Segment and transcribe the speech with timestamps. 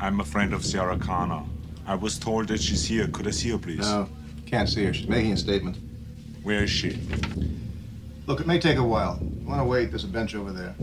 [0.00, 1.42] I'm a friend of Sarah Connor.
[1.86, 3.08] I was told that she's here.
[3.08, 3.80] Could I see her, please?
[3.80, 4.08] No,
[4.46, 4.94] can't see her.
[4.94, 5.76] She's making a statement.
[6.42, 6.98] Where is she?
[8.26, 9.18] Look, it may take a while.
[9.20, 9.90] You want to wait?
[9.90, 10.74] There's a bench over there.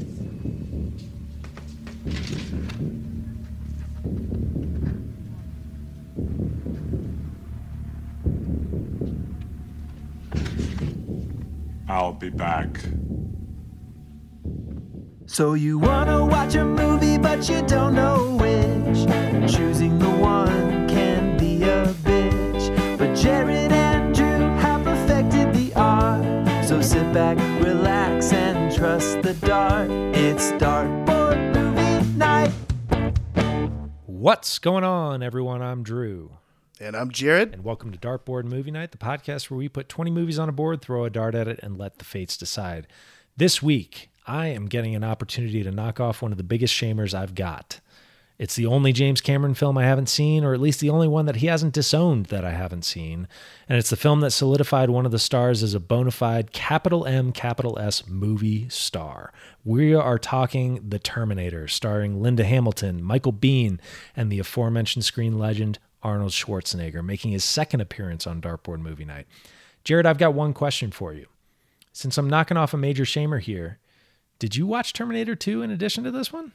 [11.88, 12.80] I'll be back.
[15.36, 19.54] So you wanna watch a movie, but you don't know which.
[19.54, 22.98] Choosing the one can be a bitch.
[22.98, 24.26] But Jared and Drew
[24.64, 26.24] have perfected the art.
[26.64, 29.90] So sit back, relax, and trust the dart.
[30.16, 32.54] It's Dartboard Movie Night.
[34.06, 35.62] What's going on, everyone?
[35.62, 36.38] I'm Drew,
[36.80, 37.52] And I'm Jared.
[37.52, 40.54] and welcome to Dartboard Movie Night, the podcast where we put 20 movies on a
[40.54, 42.88] board, throw a dart at it, and let the fates decide.
[43.36, 47.14] This week, I am getting an opportunity to knock off one of the biggest shamers
[47.14, 47.80] I've got.
[48.38, 51.26] It's the only James Cameron film I haven't seen, or at least the only one
[51.26, 53.30] that he hasn't disowned that I haven't seen.
[53.70, 57.06] And it's the film that solidified one of the stars as a bona fide capital
[57.06, 59.32] M, capital S movie star.
[59.64, 63.80] We are talking The Terminator, starring Linda Hamilton, Michael Biehn,
[64.18, 69.28] and the aforementioned screen legend Arnold Schwarzenegger, making his second appearance on Dartboard Movie Night.
[69.86, 71.28] Jared, I've got one question for you.
[71.94, 73.80] Since I'm knocking off a major shamer here,
[74.40, 76.54] did you watch Terminator 2 in addition to this one?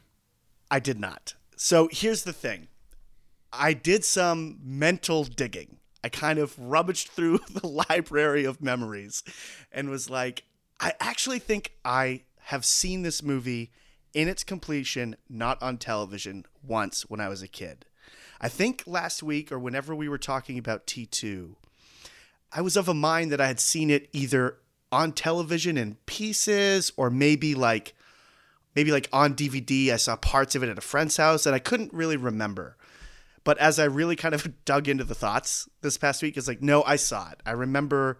[0.70, 1.34] I did not.
[1.56, 2.68] So here's the thing
[3.52, 5.78] I did some mental digging.
[6.02, 9.22] I kind of rummaged through the library of memories
[9.72, 10.44] and was like,
[10.78, 13.70] I actually think I have seen this movie
[14.14, 17.84] in its completion, not on television, once when I was a kid.
[18.40, 21.54] I think last week or whenever we were talking about T2,
[22.52, 24.56] I was of a mind that I had seen it either
[24.92, 27.94] on television in pieces or maybe like
[28.74, 31.58] maybe like on DVD I saw parts of it at a friend's house and I
[31.58, 32.76] couldn't really remember.
[33.42, 36.60] But as I really kind of dug into the thoughts this past week, it's like,
[36.62, 37.40] no, I saw it.
[37.46, 38.18] I remember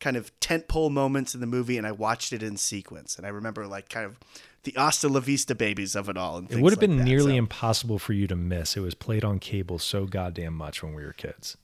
[0.00, 3.16] kind of tentpole moments in the movie and I watched it in sequence.
[3.16, 4.18] And I remember like kind of
[4.64, 6.38] the Hasta La Vista babies of it all.
[6.38, 7.04] And It would have like been that.
[7.04, 8.76] nearly So- impossible for you to miss.
[8.76, 11.56] It was played on cable so goddamn much when we were kids.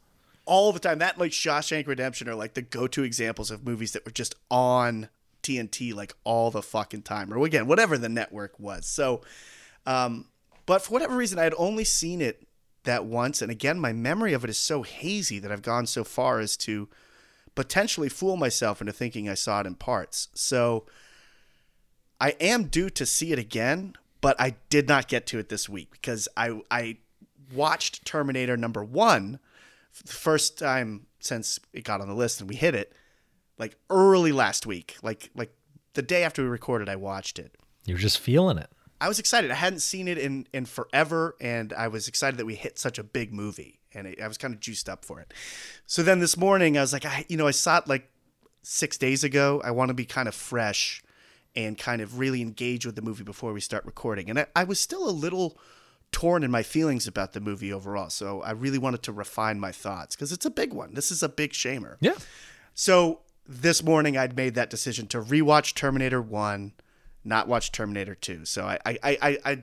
[0.49, 0.99] All the time.
[0.99, 5.09] That like Shawshank Redemption are like the go-to examples of movies that were just on
[5.43, 8.87] TNT like all the fucking time, or again whatever the network was.
[8.87, 9.21] So,
[9.87, 10.27] um,
[10.67, 12.47] but for whatever reason, I had only seen it
[12.85, 16.03] that once, and again, my memory of it is so hazy that I've gone so
[16.03, 16.89] far as to
[17.55, 20.29] potentially fool myself into thinking I saw it in parts.
[20.33, 20.87] So,
[22.21, 25.69] I am due to see it again, but I did not get to it this
[25.69, 26.97] week because I I
[27.53, 29.39] watched Terminator number one
[30.05, 32.93] the first time since it got on the list and we hit it
[33.59, 35.53] like early last week like like
[35.95, 37.57] the day after we recorded i watched it.
[37.85, 38.71] You're just feeling it.
[39.01, 39.51] i was excited.
[39.51, 42.99] I hadn't seen it in in forever and i was excited that we hit such
[42.99, 45.35] a big movie and it, i was kind of juiced up for it.
[45.87, 48.11] So then this morning i was like i you know i saw it like
[48.63, 49.63] six days ago.
[49.65, 51.03] I want to be kind of fresh
[51.57, 54.29] and kind of really engage with the movie before we start recording.
[54.29, 55.59] And i, I was still a little
[56.13, 59.71] torn in my feelings about the movie overall so i really wanted to refine my
[59.73, 62.15] thoughts because it's a big one this is a big shamer Yeah.
[62.75, 63.21] so
[63.51, 66.73] this morning I'd made that decision to rewatch Terminator 1,
[67.25, 68.45] not watch Terminator 2.
[68.45, 69.63] So I, I, I, I, I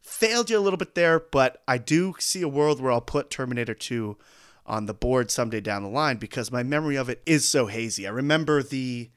[0.00, 3.28] failed you a little bit there, but I do see a world where I'll put
[3.28, 4.16] Terminator 2
[4.64, 8.06] on the board someday down the line because my memory of it is so hazy.
[8.06, 9.10] I remember the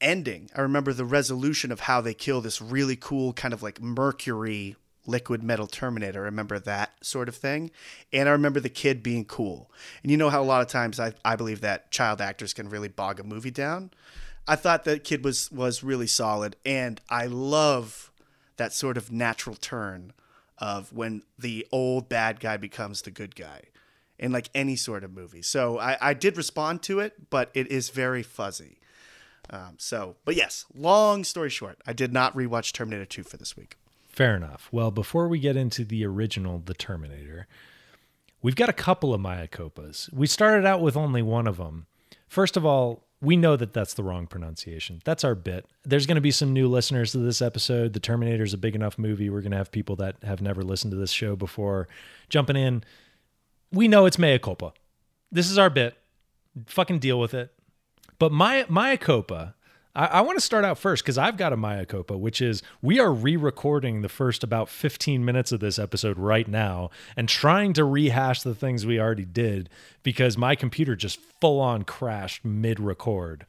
[0.00, 0.50] ending.
[0.56, 4.74] I remember the resolution of how they kill this really cool kind of like mercury
[5.06, 6.22] liquid metal terminator.
[6.22, 7.70] I remember that sort of thing.
[8.12, 9.70] And I remember the kid being cool.
[10.02, 12.68] And you know how a lot of times I, I believe that child actors can
[12.68, 13.90] really bog a movie down.
[14.48, 18.12] I thought that kid was was really solid and I love
[18.58, 20.12] that sort of natural turn
[20.58, 23.62] of when the old bad guy becomes the good guy
[24.18, 25.42] in like any sort of movie.
[25.42, 28.78] So I, I did respond to it, but it is very fuzzy.
[29.50, 33.56] Um, so, but yes, long story short, I did not rewatch Terminator 2 for this
[33.56, 33.76] week.
[34.16, 34.70] Fair enough.
[34.72, 37.46] Well, before we get into the original, The Terminator,
[38.40, 40.08] we've got a couple of Maya Copas.
[40.10, 41.84] We started out with only one of them.
[42.26, 45.02] First of all, we know that that's the wrong pronunciation.
[45.04, 45.66] That's our bit.
[45.84, 47.92] There's going to be some new listeners to this episode.
[47.92, 49.28] The Terminator is a big enough movie.
[49.28, 51.86] We're going to have people that have never listened to this show before
[52.30, 52.84] jumping in.
[53.70, 54.72] We know it's mea culpa.
[55.30, 55.94] This is our bit.
[56.64, 57.52] Fucking deal with it.
[58.18, 59.55] But Maya, Maya Copa,
[59.96, 62.62] I, I want to start out first because I've got a Maya Copa, which is
[62.82, 67.28] we are re recording the first about 15 minutes of this episode right now and
[67.28, 69.68] trying to rehash the things we already did
[70.02, 73.46] because my computer just full on crashed mid record.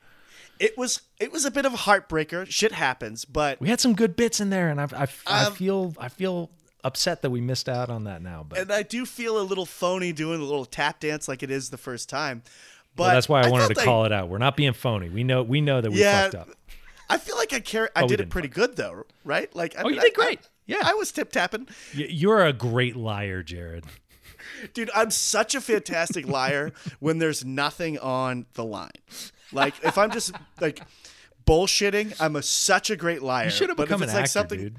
[0.60, 2.50] It was it was a bit of a heartbreaker.
[2.50, 5.54] Shit happens, but We had some good bits in there, and I, I, I Um,
[5.54, 6.50] feel I feel
[6.84, 8.46] upset that we missed out on that now.
[8.48, 11.52] But and I do feel a little phony doing a little tap dance like it
[11.52, 12.42] is the first time.
[12.98, 14.28] But well, that's why I, wanted to call it out.
[14.28, 15.10] We're not being phony.
[15.10, 16.50] We know we know that we Yeah, fucked up.
[17.10, 17.90] I feel like I care.
[17.96, 19.56] I Oh, did it pretty good though, right?
[19.56, 20.40] Like, I Oh, you did I- great.
[20.40, 20.82] I- Yeah.
[20.84, 23.86] I was tip tapping, You're a great liar, Jared.
[24.74, 24.90] dude.
[24.94, 28.92] I'm such a fantastic liar when there's nothing on the line.
[29.54, 30.82] Like, if I'm just like
[31.46, 33.46] bullshitting, I'm a such a great liar.
[33.46, 34.76] You should have become an like actor, something, dude.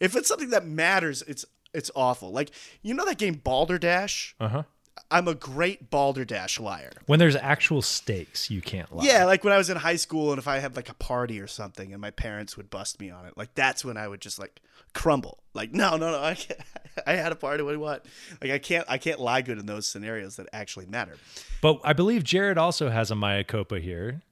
[0.00, 2.30] If it's something that matters, it's it's awful.
[2.30, 2.50] Like,
[2.82, 4.36] you know that game Balderdash?
[4.38, 4.62] Uh huh.
[5.10, 6.90] I'm a great Balderdash liar.
[7.06, 9.04] When there's actual stakes, you can't lie.
[9.04, 11.40] Yeah, like when I was in high school and if I had like a party
[11.40, 14.20] or something and my parents would bust me on it, like that's when I would
[14.20, 14.60] just like
[14.92, 15.42] crumble.
[15.52, 16.60] Like, no, no, no, I can't,
[17.06, 17.62] I had a party.
[17.62, 18.02] What do you want?
[18.40, 21.16] Like, I can't, I can't lie good in those scenarios that actually matter.
[21.60, 24.22] But I believe Jared also has a Maya Copa here.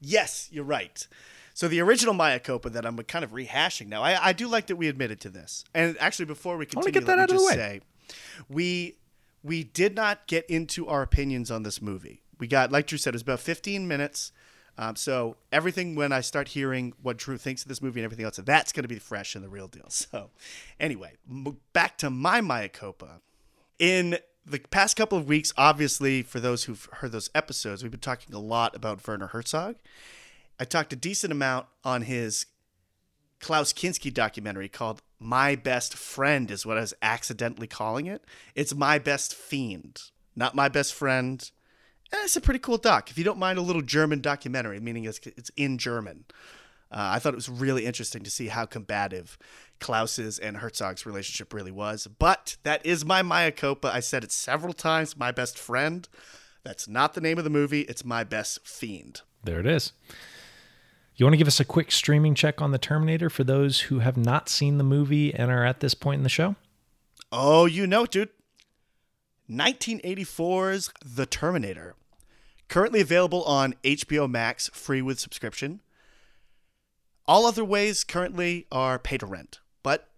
[0.00, 1.06] Yes, you're right.
[1.54, 4.66] So the original Maya Copa that I'm kind of rehashing now, I, I do like
[4.66, 5.64] that we admitted to this.
[5.72, 7.54] And actually, before we continue, get that let out of the way.
[7.54, 7.80] say,
[8.48, 8.96] we
[9.46, 12.22] we did not get into our opinions on this movie.
[12.38, 14.32] We got, like Drew said, it was about 15 minutes.
[14.76, 18.24] Um, so everything when I start hearing what Drew thinks of this movie and everything
[18.24, 19.88] else, that's going to be fresh and the real deal.
[19.90, 20.30] So
[20.80, 21.12] anyway,
[21.72, 23.20] back to my Maya Copa.
[23.78, 28.00] In the past couple of weeks, obviously, for those who've heard those episodes, we've been
[28.00, 29.76] talking a lot about Werner Herzog.
[30.58, 32.46] I talked a decent amount on his
[33.40, 38.24] Klaus Kinski documentary called My Best Friend, is what I was accidentally calling it.
[38.54, 40.02] It's My Best Fiend,
[40.34, 41.50] not My Best Friend.
[42.12, 43.10] And it's a pretty cool doc.
[43.10, 46.24] If you don't mind a little German documentary, meaning it's, it's in German.
[46.90, 49.36] Uh, I thought it was really interesting to see how combative
[49.80, 52.06] Klaus's and Herzog's relationship really was.
[52.06, 53.90] But that is my Maya Copa.
[53.92, 55.16] I said it several times.
[55.16, 56.08] My best friend.
[56.62, 57.82] That's not the name of the movie.
[57.82, 59.22] It's my best fiend.
[59.42, 59.92] There it is.
[61.16, 64.00] You want to give us a quick streaming check on the Terminator for those who
[64.00, 66.56] have not seen the movie and are at this point in the show?
[67.32, 68.28] Oh, you know, dude.
[69.50, 71.94] 1984's The Terminator.
[72.68, 75.80] Currently available on HBO Max, free with subscription.
[77.26, 80.08] All other ways currently are pay to rent, but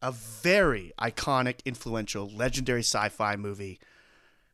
[0.00, 3.78] a very iconic, influential, legendary sci fi movie.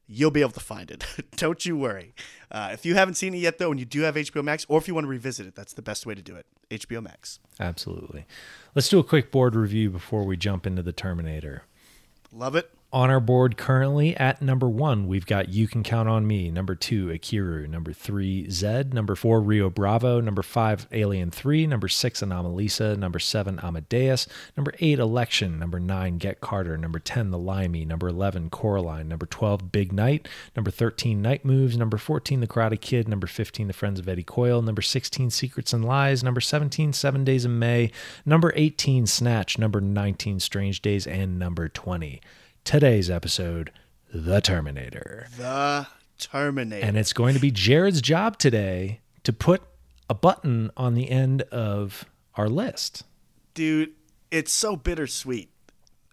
[0.07, 1.05] You'll be able to find it.
[1.37, 2.15] Don't you worry.
[2.51, 4.79] Uh, if you haven't seen it yet, though, and you do have HBO Max, or
[4.79, 6.47] if you want to revisit it, that's the best way to do it.
[6.71, 7.39] HBO Max.
[7.59, 8.27] Absolutely.
[8.75, 11.63] Let's do a quick board review before we jump into the Terminator.
[12.33, 12.71] Love it.
[12.95, 16.49] On our board currently at number one, we've got You Can Count on Me.
[16.49, 17.69] Number two, Akiru.
[17.69, 18.95] Number three, Zed.
[18.95, 20.21] Number four, Rio Bravo.
[20.21, 21.67] Number five, Alien 3.
[21.67, 22.97] Number six, Anomalisa.
[22.97, 24.29] Number seven, Amadeus.
[24.57, 25.59] Number eight, Election.
[25.59, 26.79] Number nine, Get Carter.
[26.79, 27.85] Number 10, The Limey.
[27.85, 29.09] Number 11, Coraline.
[29.09, 30.29] Number 12, Big Night.
[30.55, 31.77] Number 13, Night Moves.
[31.77, 33.09] Number 14, The Karate Kid.
[33.09, 34.63] Number 15, The Friends of Eddie Coyle.
[34.63, 36.23] Number 16, Secrets and Lies.
[36.23, 37.91] Number 17, Seven Days in May.
[38.25, 39.59] Number 18, Snatch.
[39.59, 41.09] Number 19, Strange Days.
[41.09, 42.21] And number 20,
[42.65, 43.71] today's episode,
[44.13, 45.29] The Terminator.
[45.37, 45.87] The
[46.19, 46.85] Terminator.
[46.85, 49.63] And it's going to be Jared's job today to put
[50.09, 52.05] a button on the end of
[52.37, 53.05] our list.
[53.55, 53.93] dude,
[54.31, 55.51] it's so bittersweet.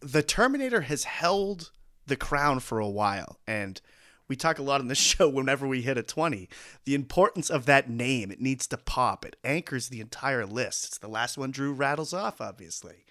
[0.01, 1.71] The Terminator has held
[2.05, 3.81] the crown for a while, and
[4.27, 6.47] we talk a lot on this show whenever we hit a 20.
[6.85, 9.25] The importance of that name, it needs to pop.
[9.25, 10.85] It anchors the entire list.
[10.85, 13.05] It's the last one Drew rattles off, obviously.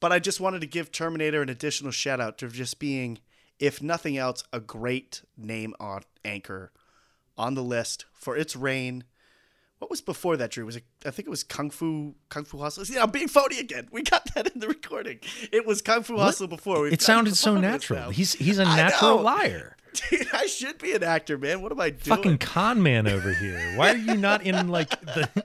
[0.00, 3.18] But I just wanted to give Terminator an additional shout out to just being,
[3.58, 6.72] if nothing else, a great name on anchor
[7.36, 9.04] on the list for its reign.
[9.78, 10.66] What was before that, Drew?
[10.66, 10.84] Was it?
[11.06, 12.84] I think it was Kung Fu Kung Fu Hustle.
[12.84, 13.88] Yeah, I'm being phony again.
[13.92, 15.20] We got that in the recording.
[15.52, 16.80] It was Kung Fu Hustle before.
[16.82, 18.10] We've It sounded so natural.
[18.10, 19.76] He's he's a natural liar.
[20.10, 21.62] Dude, I should be an actor, man.
[21.62, 22.16] What am I doing?
[22.16, 23.76] Fucking con man over here.
[23.76, 25.28] Why are you not in like the?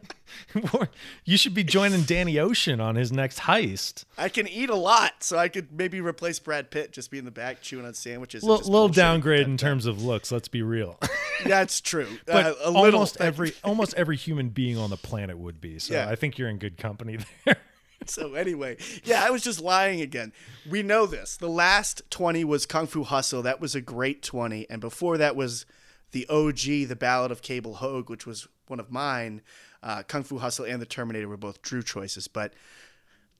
[1.25, 4.05] you should be joining Danny Ocean on his next heist.
[4.17, 6.91] I can eat a lot, so I could maybe replace Brad Pitt.
[6.91, 8.43] Just be in the back chewing on sandwiches.
[8.43, 8.93] and Little, bullshitting.
[8.95, 10.31] downgrade in terms of looks.
[10.31, 10.99] Let's be real.
[11.45, 12.07] That's true.
[12.25, 12.85] But Uh, a little.
[12.99, 15.79] almost every almost every human being on the planet would be.
[15.79, 16.09] So Yeah.
[16.09, 17.57] I think you're in good company there.
[18.05, 18.75] So anyway,
[19.05, 20.33] yeah, I was just lying again.
[20.69, 21.37] We know this.
[21.37, 23.41] The last 20 was Kung Fu Hustle.
[23.43, 24.69] That was a great 20.
[24.69, 25.65] And before that was
[26.11, 29.41] the OG, The Ballad of Cable Hogue, which was one of mine.
[29.83, 32.27] Uh, Kung Fu Hustle and The Terminator were both Drew choices.
[32.27, 32.53] But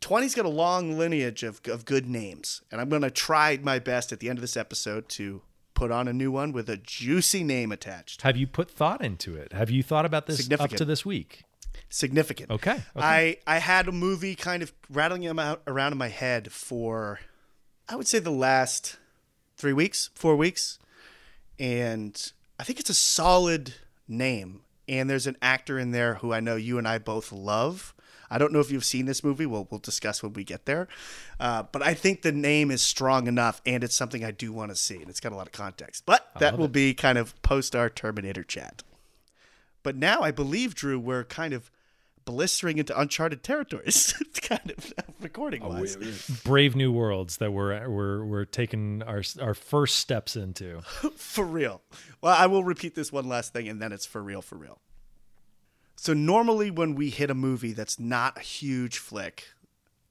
[0.02, 2.62] 20's got a long lineage of, of good names.
[2.72, 5.42] And I'm going to try my best at the end of this episode to
[5.74, 8.22] put on a new one with a juicy name attached.
[8.22, 9.54] Have you put thought into it?
[9.54, 11.44] Have you thought about this up to this week?
[11.90, 12.52] Significant.
[12.52, 12.84] Okay, okay.
[12.96, 17.20] I, I had a movie kind of rattling them out around in my head for,
[17.88, 18.98] I would say, the last
[19.58, 20.80] three weeks, four weeks.
[21.60, 23.76] And I think it's a solid
[24.08, 24.62] name.
[24.88, 27.94] And there's an actor in there who I know you and I both love.
[28.30, 29.46] I don't know if you've seen this movie.
[29.46, 30.88] We'll we'll discuss when we get there.
[31.40, 34.72] Uh, but I think the name is strong enough, and it's something I do want
[34.72, 36.04] to see, and it's got a lot of context.
[36.06, 38.82] But that will be kind of post our Terminator chat.
[39.84, 41.70] But now I believe Drew, we're kind of
[42.26, 46.28] blistering into uncharted territories, kind of recording oh, wise.
[46.44, 50.82] Brave new worlds that we're we're we're taking our our first steps into.
[51.16, 51.82] for real.
[52.22, 54.80] Well, I will repeat this one last thing, and then it's for real, for real.
[55.96, 59.50] So normally when we hit a movie that's not a huge flick,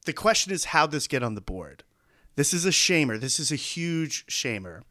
[0.06, 1.84] the question is how this get on the board.
[2.34, 3.20] This is a shamer.
[3.20, 4.82] This is a huge shamer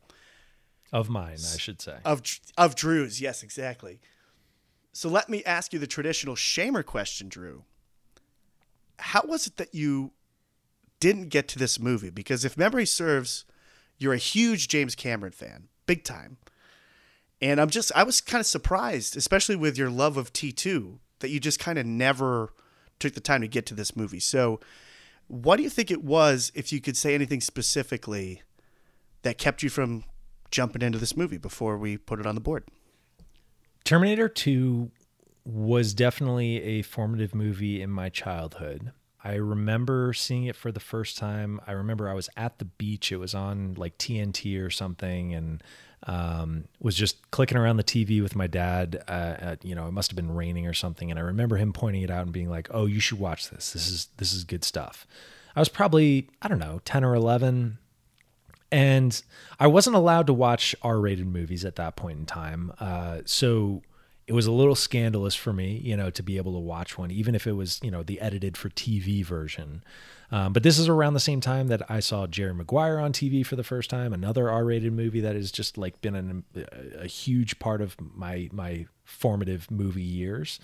[0.94, 1.98] Of mine, I should say.
[2.06, 2.22] of
[2.58, 3.20] of Drew's.
[3.20, 4.00] Yes, exactly.
[4.94, 7.64] So let me ask you the traditional shamer question, Drew.
[9.00, 10.12] How was it that you
[11.00, 12.10] didn't get to this movie?
[12.10, 13.46] Because if memory serves,
[13.98, 16.38] you're a huge James Cameron fan, big time.
[17.42, 21.30] And I'm just I was kind of surprised, especially with your love of T2, that
[21.30, 22.54] you just kind of never
[23.00, 24.20] took the time to get to this movie.
[24.20, 24.60] So,
[25.28, 28.44] what do you think it was if you could say anything specifically
[29.24, 30.04] that kept you from
[30.52, 32.66] jumping into this movie before we put it on the board?
[33.84, 34.92] Terminator 2
[35.44, 38.92] was definitely a formative movie in my childhood.
[39.24, 41.62] I remember seeing it for the first time.
[41.68, 43.12] I remember I was at the beach.
[43.12, 45.64] It was on like TNT or something, and
[46.08, 49.04] um, was just clicking around the TV with my dad.
[49.08, 51.72] Uh, at, you know, it must have been raining or something, and I remember him
[51.72, 53.74] pointing it out and being like, "Oh, you should watch this.
[53.74, 55.06] This is this is good stuff."
[55.56, 57.78] I was probably I don't know ten or eleven,
[58.72, 59.22] and
[59.60, 62.72] I wasn't allowed to watch R-rated movies at that point in time.
[62.80, 63.82] Uh, so
[64.28, 67.12] it was a little scandalous for me, you know, to be able to watch one,
[67.12, 69.84] even if it was, you know, the edited for TV version.
[70.32, 73.46] Um, but this is around the same time that I saw Jerry Maguire on TV
[73.46, 76.46] for the first time, another R-rated movie that has just like been an,
[76.98, 80.62] a huge part of my my formative movie years.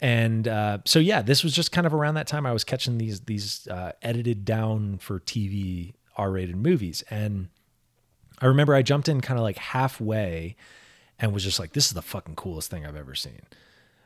[0.00, 2.98] And uh, so yeah, this was just kind of around that time I was catching
[2.98, 7.48] these these uh, edited down for TV R-rated movies, and
[8.40, 10.56] I remember I jumped in kind of like halfway
[11.18, 13.42] and was just like, "This is the fucking coolest thing I've ever seen."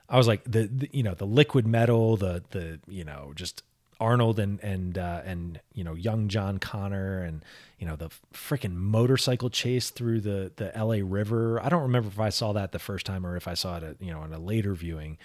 [0.09, 3.63] I was like, the, the you know the liquid metal, the the you know just
[4.03, 7.45] Arnold and and uh, and you know young John Connor and
[7.79, 11.03] you know the freaking motorcycle chase through the the L.A.
[11.03, 11.61] River.
[11.63, 13.85] I don't remember if I saw that the first time or if I saw it
[13.85, 15.19] at, you know in a later viewing,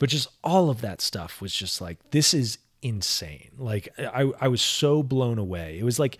[0.00, 3.50] but just all of that stuff was just like this is insane.
[3.58, 5.78] Like I I was so blown away.
[5.78, 6.18] It was like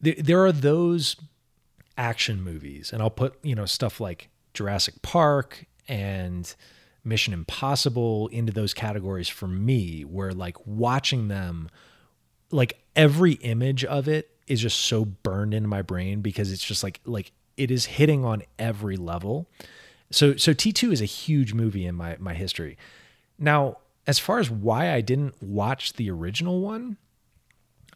[0.00, 1.16] there, there are those
[1.96, 6.54] action movies and I'll put, you know, stuff like Jurassic Park and
[7.04, 11.70] Mission Impossible into those categories for me where like watching them
[12.50, 16.82] like every image of it is just so burned into my brain because it's just
[16.82, 19.48] like like it is hitting on every level.
[20.10, 22.76] So so T2 is a huge movie in my my history.
[23.38, 23.76] Now,
[24.08, 26.96] as far as why I didn't watch the original one,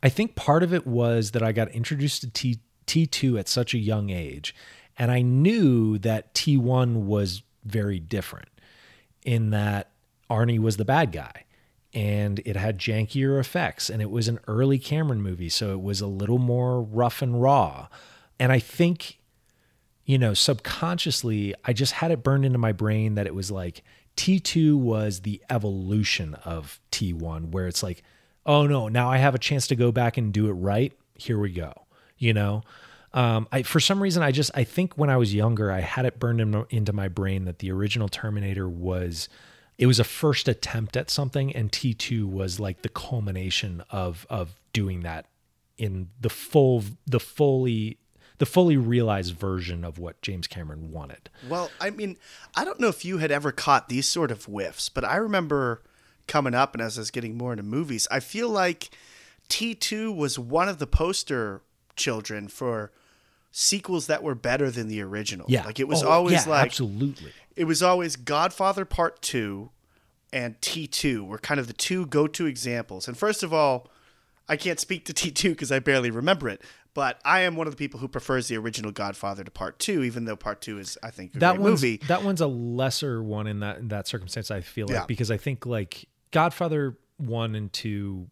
[0.03, 3.73] I think part of it was that I got introduced to T T2 at such
[3.73, 4.55] a young age
[4.99, 8.49] and I knew that T1 was very different
[9.25, 9.93] in that
[10.29, 11.45] Arnie was the bad guy
[11.95, 16.01] and it had jankier effects and it was an early Cameron movie so it was
[16.01, 17.89] a little more rough and raw.
[18.39, 19.19] And I think
[20.05, 23.83] you know subconsciously I just had it burned into my brain that it was like
[24.17, 28.03] T2 was the evolution of T1 where it's like
[28.45, 30.93] oh no now I have a chance to go back and do it right.
[31.17, 31.83] Here we go
[32.23, 32.63] you know?
[33.13, 36.07] Um, I, for some reason, I just I think when I was younger, I had
[36.07, 39.29] it burned in, into my brain that the original Terminator was
[39.77, 44.27] it was a first attempt at something, and T two was like the culmination of
[44.31, 45.27] of doing that
[45.77, 47.99] in the full the fully
[48.43, 51.31] the fully realized version of what James Cameron wanted.
[51.49, 52.17] Well, I mean,
[52.57, 55.81] I don't know if you had ever caught these sort of whiffs, but I remember
[56.27, 58.91] coming up and as I was getting more into movies, I feel like
[59.49, 61.63] T2 was one of the poster
[61.95, 62.91] children for
[63.53, 65.47] sequels that were better than the original.
[65.49, 67.31] Yeah, Like it was Oh, always yeah, like absolutely.
[67.55, 69.71] it was always Godfather Part 2
[70.33, 73.07] and T2 were kind of the two go-to examples.
[73.07, 73.89] And first of all,
[74.49, 76.61] I can't speak to T2 because I barely remember it,
[76.95, 80.03] but I am one of the people who prefers the original Godfather to Part 2
[80.05, 81.97] even though Part 2 is I think a that great one's movie.
[82.09, 84.51] that one's a lesser one in that in that circumstance.
[84.51, 85.05] I feel like Yeah.
[85.07, 88.27] because I think like Godfather one and two,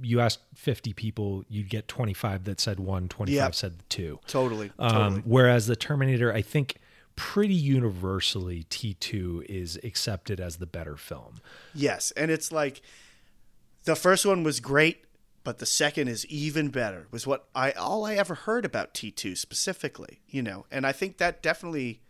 [0.00, 3.54] you asked fifty people, you'd get twenty five that said one, 25 Yep.
[3.54, 4.18] said two.
[4.26, 4.70] Totally.
[4.78, 5.22] Um, totally.
[5.24, 6.76] Whereas the Terminator, I think
[7.16, 11.36] pretty universally T two is accepted as the better film.
[11.74, 12.82] Yes, and it's like
[13.84, 15.04] the first one was great,
[15.44, 17.06] but the second is even better.
[17.10, 20.66] Was what I all I ever heard about T2 specifically, you know.
[20.70, 22.00] And I think that definitely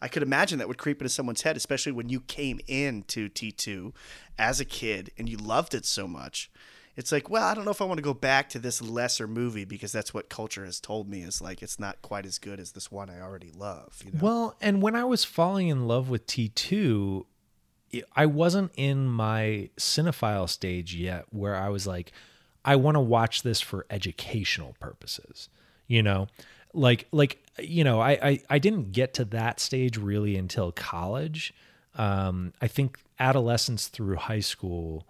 [0.00, 3.94] I could imagine that would creep into someone's head, especially when you came into T2
[4.38, 6.50] as a kid and you loved it so much.
[6.96, 9.26] It's like, well, I don't know if I want to go back to this lesser
[9.26, 12.60] movie because that's what culture has told me is like it's not quite as good
[12.60, 14.00] as this one I already love.
[14.04, 14.18] You know?
[14.20, 17.24] Well, and when I was falling in love with T2,
[18.14, 22.12] I wasn't in my cinephile stage yet where I was like,
[22.64, 25.48] I want to watch this for educational purposes.
[25.86, 26.28] You know,
[26.72, 31.52] like like you know, I I, I didn't get to that stage really until college.
[31.96, 35.06] Um, I think adolescence through high school,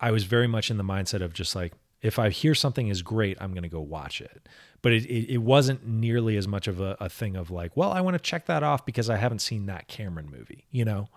[0.00, 3.02] I was very much in the mindset of just like, if I hear something is
[3.02, 4.48] great, I'm going to go watch it.
[4.82, 7.92] But it, it, it wasn't nearly as much of a, a thing of like, well,
[7.92, 11.08] I want to check that off because I haven't seen that Cameron movie, you know?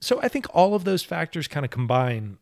[0.00, 2.38] So I think all of those factors kind of combine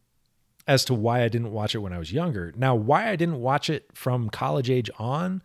[0.66, 2.52] as to why I didn't watch it when I was younger.
[2.56, 5.42] Now, why I didn't watch it from college age on,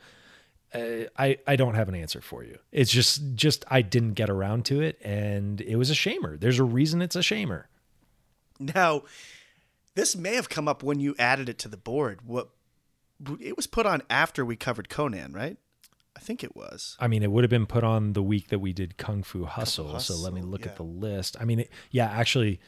[0.74, 2.58] uh, I I don't have an answer for you.
[2.72, 6.40] It's just just I didn't get around to it, and it was a shamer.
[6.40, 7.66] There's a reason it's a shamer.
[8.60, 9.04] Now,
[9.96, 12.22] this may have come up when you added it to the board.
[12.26, 12.50] What
[13.40, 15.58] it was put on after we covered Conan, right?
[16.16, 16.98] I think it was.
[17.00, 19.46] I mean, it would have been put on the week that we did Kung Fu
[19.46, 20.00] Hustle.
[20.00, 20.72] so let me look yeah.
[20.72, 21.38] at the list.
[21.40, 22.60] I mean, it, yeah, actually,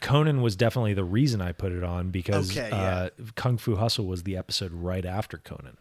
[0.00, 4.06] Conan was definitely the reason I put it on because Okay, uh, Kung Fu Hustle
[4.06, 5.76] was the episode right after Conan.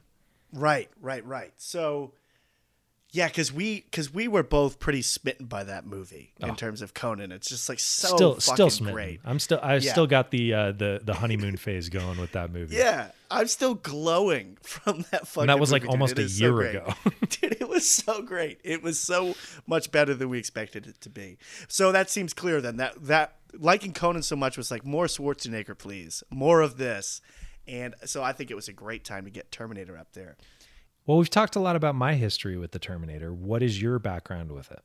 [0.53, 1.51] Right, right, right.
[1.57, 2.13] So,
[3.11, 6.93] yeah, because we because we were both pretty smitten by that movie in terms of
[6.93, 7.31] Conan.
[7.31, 8.93] It's just like so still, fucking still smitten.
[8.95, 9.19] great.
[9.25, 9.91] I'm still, I Yeah.
[9.91, 12.75] still got the uh, the the honeymoon phase going with that movie.
[12.75, 15.43] Yeah, I'm still glowing from that fucking.
[15.43, 15.91] And that was, like, dude.
[15.91, 16.93] almost It a so year ago.
[17.29, 17.57] dude.
[17.59, 18.59] It was so great.
[18.63, 19.35] It was so
[19.67, 21.37] much better than we expected it to be.
[21.67, 22.77] So that seems clear then.
[22.77, 27.21] That that liking Conan so much was like more Schwarzenegger, please, more of this.
[27.67, 30.37] And so I think it was a great time to get Terminator up there.
[31.05, 33.33] Well, we've talked a lot about my history with the Terminator.
[33.33, 34.81] What is your background with it?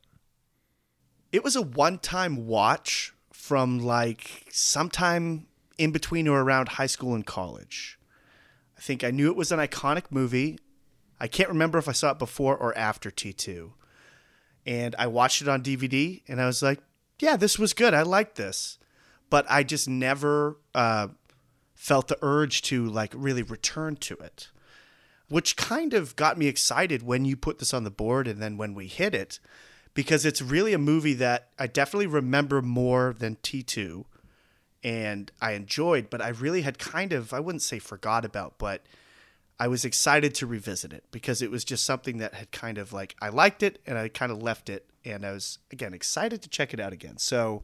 [1.31, 7.25] It was a one-time watch from like sometime in between or around high school and
[7.25, 7.97] college.
[8.81, 10.57] I think I knew it was an iconic movie.
[11.19, 13.73] I can't remember if I saw it before or after T2.
[14.65, 16.79] And I watched it on DVD and I was like,
[17.19, 17.93] yeah, this was good.
[17.93, 18.79] I liked this.
[19.29, 21.09] But I just never uh,
[21.75, 24.49] felt the urge to like really return to it,
[25.29, 28.57] which kind of got me excited when you put this on the board and then
[28.57, 29.39] when we hit it,
[29.93, 34.05] because it's really a movie that I definitely remember more than T2
[34.83, 38.83] and I enjoyed, but I really had kind of, I wouldn't say forgot about, but
[39.59, 42.91] I was excited to revisit it because it was just something that had kind of
[42.91, 44.87] like, I liked it and I kind of left it.
[45.05, 47.17] And I was, again, excited to check it out again.
[47.17, 47.63] So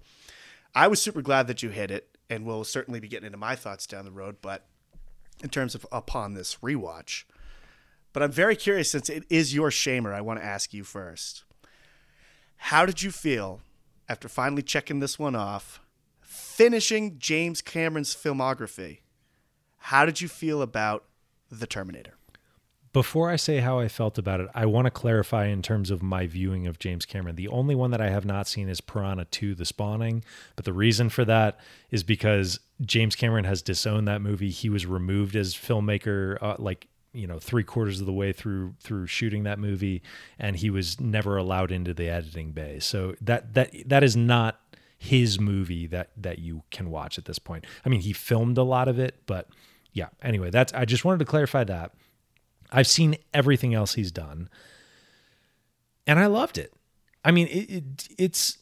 [0.76, 2.10] I was super glad that you hit it.
[2.30, 4.38] And we'll certainly be getting into my thoughts down the road.
[4.42, 4.66] But
[5.42, 7.24] in terms of upon this rewatch,
[8.12, 11.46] but I'm very curious since it is your shamer, I want to ask you first.
[12.58, 13.62] How did you feel
[14.10, 15.80] after finally checking this one off,
[16.38, 19.00] finishing James Cameron's filmography?
[19.78, 21.06] How did you feel about
[21.50, 22.14] The Terminator?
[22.94, 26.02] Before I say how I felt about it, I want to clarify in terms of
[26.02, 27.36] my viewing of James Cameron.
[27.36, 30.24] The only one that I have not seen is Piranha 2 The Spawning.
[30.56, 31.60] But the reason for that
[31.92, 34.50] is because James Cameron has disowned that movie.
[34.50, 38.74] He was removed as filmmaker, uh, like, you know, three quarters of the way through
[38.80, 40.02] through shooting that movie,
[40.40, 42.80] and he was never allowed into the editing bay.
[42.80, 44.60] So that that that is not
[44.98, 47.66] his movie that that you can watch at this point.
[47.86, 49.48] I mean, he filmed a lot of it, but
[49.94, 50.08] yeah.
[50.22, 51.94] Anyway, that's I just wanted to clarify that.
[52.72, 54.50] I've seen everything else he's done,
[56.06, 56.74] and I loved it.
[57.24, 58.58] I mean, it, it it's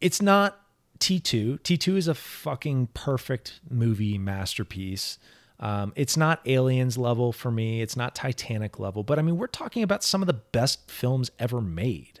[0.00, 0.60] it's not
[0.98, 1.58] T two.
[1.58, 5.18] T two is a fucking perfect movie masterpiece.
[5.60, 7.80] Um, it's not Aliens level for me.
[7.80, 11.30] It's not Titanic level, but I mean, we're talking about some of the best films
[11.38, 12.20] ever made.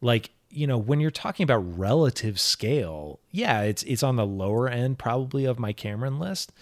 [0.00, 4.68] Like you know, when you're talking about relative scale, yeah, it's it's on the lower
[4.68, 6.52] end probably of my Cameron list,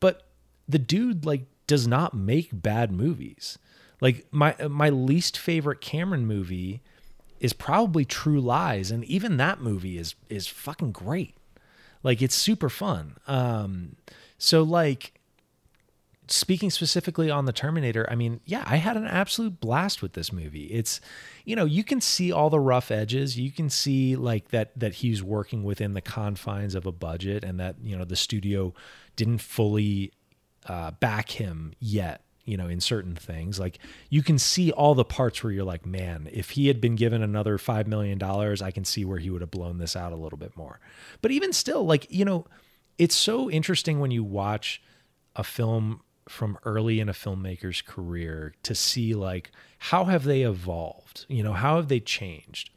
[0.00, 0.22] but
[0.68, 3.58] the dude like does not make bad movies.
[4.00, 6.82] Like my my least favorite Cameron movie
[7.40, 11.34] is probably True Lies, and even that movie is is fucking great.
[12.02, 13.16] Like it's super fun.
[13.26, 13.96] Um,
[14.38, 15.14] so like
[16.28, 20.32] speaking specifically on the Terminator, I mean, yeah, I had an absolute blast with this
[20.32, 20.66] movie.
[20.66, 21.00] It's,
[21.44, 23.38] you know, you can see all the rough edges.
[23.38, 27.58] You can see like that that he's working within the confines of a budget, and
[27.60, 28.72] that you know the studio
[29.16, 30.12] didn't fully
[30.66, 32.22] uh, back him yet.
[32.44, 33.78] You know, in certain things, like
[34.10, 37.22] you can see all the parts where you're like, man, if he had been given
[37.22, 40.16] another five million dollars, I can see where he would have blown this out a
[40.16, 40.80] little bit more.
[41.20, 42.46] But even still, like you know,
[42.98, 44.82] it's so interesting when you watch
[45.36, 51.26] a film from early in a filmmaker's career to see like how have they evolved
[51.28, 52.70] you know how have they changed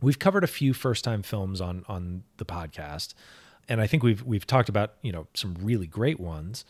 [0.00, 3.14] we've covered a few first time films on on the podcast
[3.68, 6.64] and I think we've we've talked about, you know, some really great ones.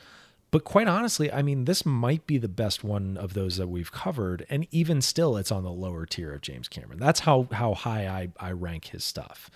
[0.50, 3.92] But quite honestly, I mean, this might be the best one of those that we've
[3.92, 6.98] covered, and even still, it's on the lower tier of James Cameron.
[6.98, 9.50] That's how how high I I rank his stuff.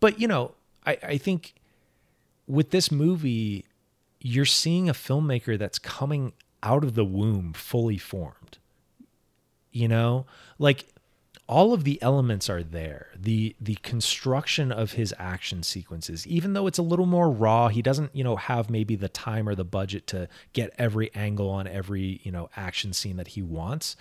[0.00, 0.54] But you know,
[0.84, 1.54] I I think
[2.46, 3.64] with this movie,
[4.26, 6.32] you're seeing a filmmaker that's coming
[6.62, 8.56] out of the womb fully formed.
[9.70, 10.24] You know,
[10.58, 10.86] like
[11.46, 13.08] all of the elements are there.
[13.14, 17.82] The the construction of his action sequences, even though it's a little more raw, he
[17.82, 21.66] doesn't, you know, have maybe the time or the budget to get every angle on
[21.66, 23.94] every, you know, action scene that he wants.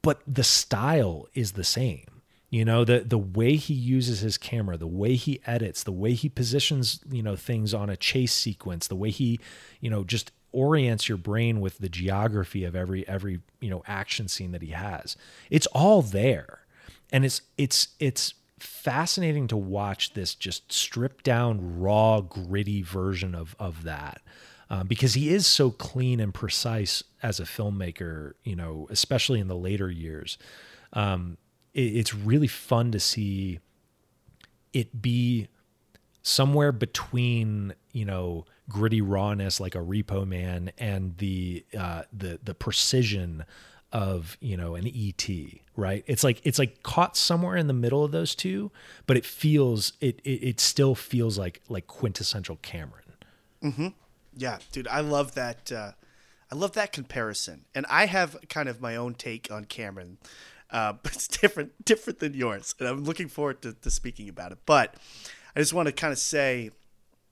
[0.00, 2.13] But the style is the same.
[2.54, 6.12] You know, the the way he uses his camera, the way he edits, the way
[6.12, 9.40] he positions, you know, things on a chase sequence, the way he,
[9.80, 14.28] you know, just orients your brain with the geography of every every you know action
[14.28, 15.16] scene that he has.
[15.50, 16.60] It's all there.
[17.10, 23.56] And it's it's it's fascinating to watch this just stripped down raw gritty version of
[23.58, 24.20] of that
[24.70, 29.48] um, because he is so clean and precise as a filmmaker you know especially in
[29.48, 30.38] the later years.
[30.92, 31.36] Um,
[31.74, 33.60] it's really fun to see
[34.72, 35.48] it be
[36.22, 42.54] somewhere between you know gritty rawness like a Repo Man and the uh, the the
[42.54, 43.44] precision
[43.92, 45.28] of you know an ET,
[45.76, 46.04] right?
[46.06, 48.72] It's like it's like caught somewhere in the middle of those two,
[49.06, 53.04] but it feels it it, it still feels like like quintessential Cameron.
[53.62, 53.88] Mm-hmm.
[54.36, 55.72] yeah, dude, I love that.
[55.72, 55.92] Uh,
[56.52, 60.18] I love that comparison, and I have kind of my own take on Cameron,
[60.74, 64.52] uh, but it's different, different than yours, and I'm looking forward to, to speaking about
[64.52, 64.58] it.
[64.66, 64.96] But
[65.56, 66.70] I just want to kind of say,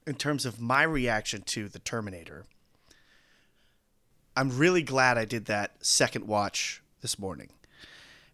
[0.07, 2.47] in terms of my reaction to the Terminator,
[4.35, 7.51] I'm really glad I did that second watch this morning,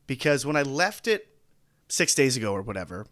[0.07, 1.29] because when I left it
[1.88, 3.07] six days ago or whatever,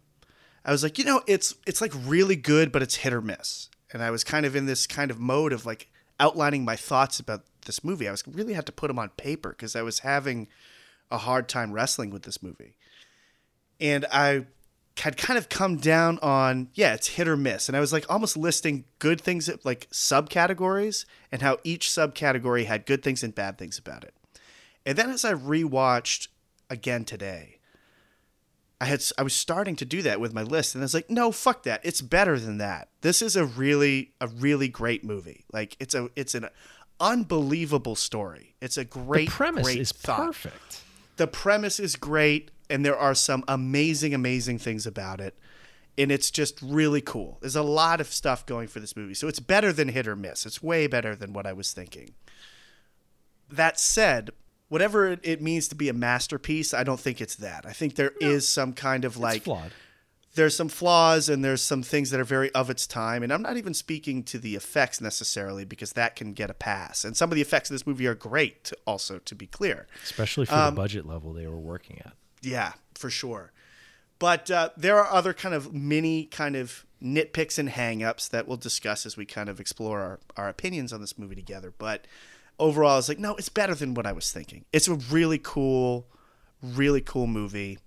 [0.63, 3.69] I was like, you know, it's it's like really good, but it's hit or miss.
[3.91, 7.19] And I was kind of in this kind of mode of like outlining my thoughts
[7.19, 8.07] about this movie.
[8.07, 10.47] I was really had to put them on paper because I was having
[11.11, 12.75] a hard time wrestling with this movie.
[13.79, 14.45] And I
[14.99, 17.67] had kind of come down on, yeah, it's hit or miss.
[17.67, 22.85] And I was like almost listing good things like subcategories and how each subcategory had
[22.85, 24.13] good things and bad things about it.
[24.85, 26.29] And then as I rewatched
[26.69, 27.57] again today,
[28.79, 31.09] I had I was starting to do that with my list, and I was like,
[31.09, 31.81] no, fuck that.
[31.83, 32.89] It's better than that.
[33.01, 35.45] This is a really a really great movie.
[35.51, 36.47] Like it's a it's an
[36.99, 38.55] unbelievable story.
[38.61, 40.27] It's a great the premise great is thought.
[40.27, 40.83] perfect.
[41.17, 45.37] The premise is great, and there are some amazing amazing things about it.
[45.99, 47.39] And it's just really cool.
[47.41, 49.15] There's a lot of stuff going for this movie.
[49.15, 50.45] So it's better than hit or miss.
[50.45, 52.13] It's way better than what I was thinking.
[53.49, 54.29] That said,
[54.69, 57.65] whatever it, means to be a masterpiece, I don't think it's that.
[57.65, 59.71] I think there is some kind of like it's flawed.
[60.37, 63.21] There's some flaws and there's some things that are very of its time.
[63.23, 67.03] And I'm not even speaking to the effects necessarily because that can get a pass.
[67.03, 69.87] And some of the effects in this movie are great, also, to be clear.
[70.05, 72.13] especially for Um, the budget level they were working at.
[72.41, 73.51] Yeah, for sure.
[74.19, 78.57] But uh, there are other kind of mini kind of nitpicks and hangups that we'll
[78.57, 81.71] discuss as we kind of explore our, our opinions on this movie together.
[81.77, 82.07] But
[82.57, 84.65] overall, I was like, no, it's better than what I was thinking.
[84.73, 86.07] It's a really cool,
[86.63, 87.77] really cool movie.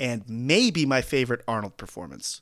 [0.00, 2.40] And maybe my favorite Arnold performance,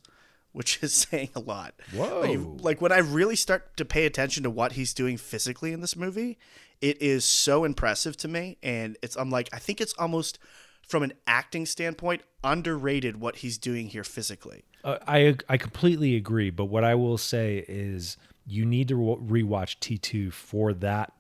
[0.53, 1.75] which is saying a lot.
[1.95, 2.21] Whoa.
[2.21, 5.81] Like, like when I really start to pay attention to what he's doing physically in
[5.81, 6.39] this movie,
[6.81, 8.59] it is so impressive to me.
[8.63, 10.39] And it's I'm like, I think it's almost
[10.87, 14.65] from an acting standpoint underrated what he's doing here physically.
[14.85, 18.17] Uh, I I completely agree, but what I will say is
[18.47, 21.13] you need to rewatch T2 for that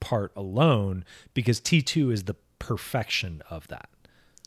[0.00, 3.88] part alone because T2 is the perfection of that.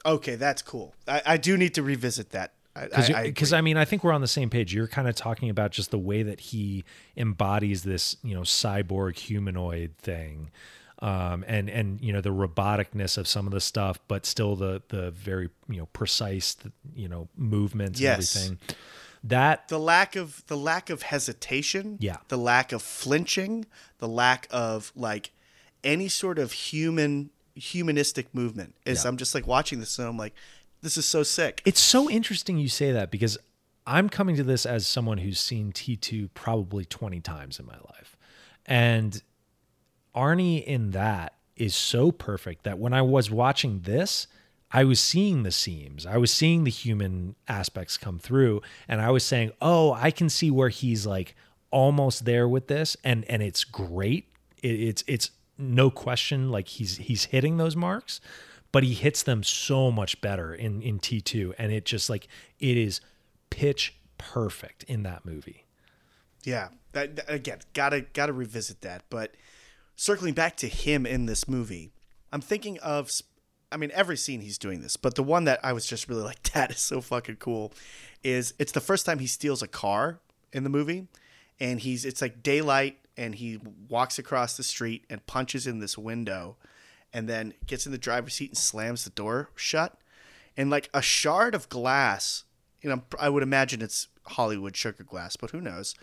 [0.05, 0.95] Okay, that's cool.
[1.07, 2.53] I, I do need to revisit that.
[2.75, 3.51] I, I, I Because.
[3.53, 4.73] I, mean, I think we're on the same page.
[4.73, 6.85] You're kind of talking about just the way that he
[7.17, 10.51] embodies this, you know, cyborg humanoid thing,
[10.99, 14.81] um, and and you know the roboticness of some of the stuff, but still the
[14.87, 16.55] the very you know precise,
[16.95, 18.35] you know, movements Yes.
[18.35, 18.75] and everything.
[19.23, 22.17] That the lack of the lack of hesitation, Yeah.
[22.29, 23.65] the lack of flinching,
[23.99, 25.31] the lack of like
[25.83, 29.09] any sort of human humanistic movement is Yeah.
[29.09, 30.33] I'm just like watching this and I'm like,
[30.81, 31.61] this is so sick.
[31.65, 33.37] It's so interesting you say that because
[33.85, 38.17] I'm coming to this as someone who's seen T2 probably 20 times in my life.
[38.65, 39.21] And
[40.15, 44.27] Arnie in that is so perfect that when I was watching this,
[44.71, 46.05] I was seeing the seams.
[46.05, 50.29] I was seeing the human aspects come through and I was saying, "Oh, I can
[50.29, 51.35] see where he's like
[51.71, 54.27] almost there with this and and it's great.
[54.61, 55.31] It, it's it's
[55.62, 58.19] no question like he's he's hitting those marks."
[58.74, 62.78] but he hits them so much better in in T2 and it just like it
[62.78, 63.02] is
[63.50, 65.65] pitch perfect in that movie.
[66.43, 69.04] Yeah, that, again, gotta gotta revisit that.
[69.10, 69.36] But
[69.95, 71.91] circling back to him in this movie,
[72.32, 73.12] I'm thinking of,
[73.71, 76.24] I mean, every scene he's doing this, but the one that I was just really
[76.32, 77.74] like, that is so fucking cool,
[78.24, 80.19] is it's the first time he steals a car
[80.54, 81.08] in the movie,
[81.60, 85.97] and he's it's like daylight, and he walks across the street and punches in this
[85.97, 86.57] window,
[87.13, 89.97] and then gets in the driver's seat and slams the door shut,
[90.57, 92.43] and like a shard of glass
[92.81, 95.95] you know i would imagine it's hollywood sugar glass but who knows?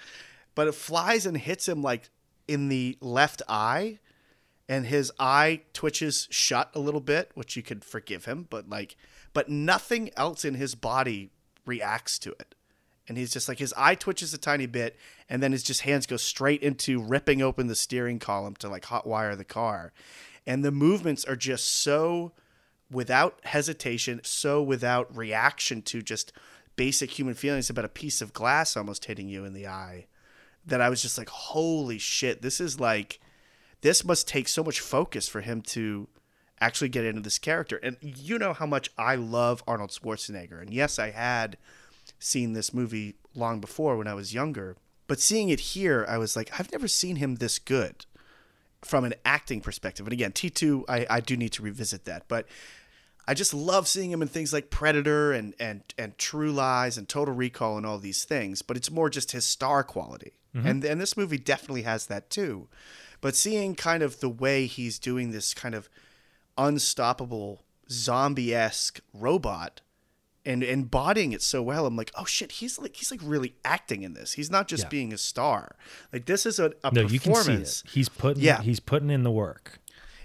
[0.54, 2.10] But it flies and hits him like
[2.48, 4.00] in the left eye
[4.68, 8.96] and his eye twitches shut a little bit which you could forgive him but like
[9.32, 11.30] but nothing else in his body
[11.64, 12.54] reacts to it
[13.08, 14.96] and he's just like his eye twitches a tiny bit
[15.28, 18.84] and then his just hands go straight into ripping open the steering column to like
[18.84, 19.92] hot wire the car
[20.46, 22.32] and the movements are just so
[22.90, 26.32] without hesitation, so without reaction to just
[26.76, 30.06] basic human feelings about a piece of glass almost hitting you in the eye,
[30.64, 33.20] that I was just like, holy shit, this is like,
[33.80, 36.08] this must take so much focus for him to
[36.60, 37.76] actually get into this character.
[37.82, 40.60] And you know how much I love Arnold Schwarzenegger.
[40.60, 41.56] And yes, I had
[42.18, 44.76] seen this movie long before when I was younger,
[45.06, 48.06] but seeing it here, I was like, I've never seen him this good
[48.82, 50.06] from an acting perspective.
[50.06, 52.28] And again, T2, I, I do need to revisit that.
[52.28, 52.46] But
[53.26, 57.08] I just love seeing him in things like Predator and, and, and True Lies and
[57.08, 58.62] Total Recall and all these things.
[58.62, 60.34] But it's more just his star quality.
[60.54, 60.66] Mm-hmm.
[60.66, 62.68] And, and this movie definitely has that too.
[63.20, 65.88] But seeing kind of the way he's doing this kind of
[66.56, 69.80] unstoppable zombie esque robot
[70.46, 74.02] and embodying it so well, I'm like, oh shit, he's like he's like really acting
[74.02, 74.32] in this.
[74.32, 74.88] He's not just Yeah.
[74.88, 75.76] being a star.
[76.12, 77.82] Like this is a, a No, you can performance.
[77.82, 77.92] see it.
[77.94, 78.62] He's putting Yeah.
[78.62, 79.78] he's putting in the work.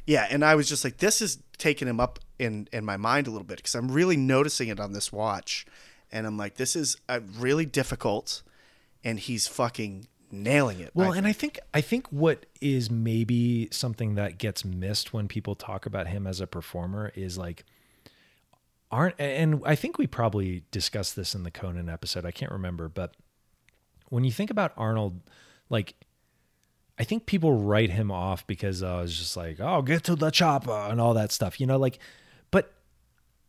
[0.06, 3.28] Yeah, and I was just like, this is taking him up in in my mind
[3.28, 5.66] a little bit because I'm really noticing it on this watch,
[6.12, 8.44] and I'm like, this is uh, really difficult,
[9.04, 10.92] and he's fucking nailing it.
[10.94, 15.28] Well, I and I think I think what is maybe something that gets missed when
[15.30, 17.64] people talk about him as a performer is like
[18.94, 22.26] aren't and I think we probably discussed this in the Conan episode.
[22.26, 23.16] I can't remember, but
[24.10, 25.20] when you think about Arnold,
[25.70, 25.96] like
[27.00, 30.30] I think people write him off because uh, was just like, oh, get to the
[30.30, 31.98] chopper and all that stuff, you know, like,
[32.52, 32.72] but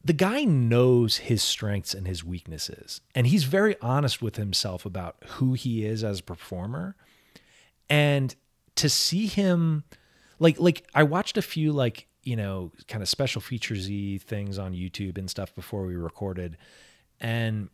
[0.02, 5.16] the guy knows his strengths and his weaknesses, and he's very honest with himself about
[5.26, 6.96] who he is as a performer.
[7.90, 8.34] And
[8.76, 9.84] to see him,
[10.38, 14.72] like, like I watched a few like you know kind of special featuresy things on
[14.72, 16.56] YouTube and stuff before we recorded,
[17.20, 17.68] and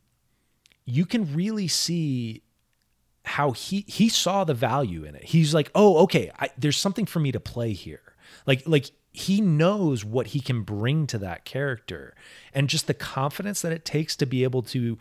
[0.84, 2.42] you can really see
[3.24, 5.24] how he he saw the value in it.
[5.24, 8.14] He's like, "Oh, okay, I, there's something for me to play here."
[8.46, 12.14] Like like he knows what he can bring to that character
[12.54, 14.98] and just the confidence that it takes to be able to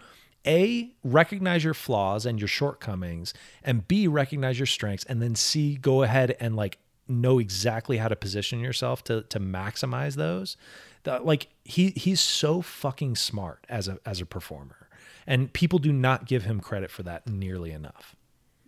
[0.48, 3.34] a recognize your flaws and your shortcomings
[3.64, 6.80] and b recognize your strengths and then c go ahead and like
[7.10, 10.56] know exactly how to position yourself to to maximize those
[11.04, 14.88] The- like he he's so fucking smart as a as a performer.
[15.28, 18.16] And people do not give him credit for that nearly enough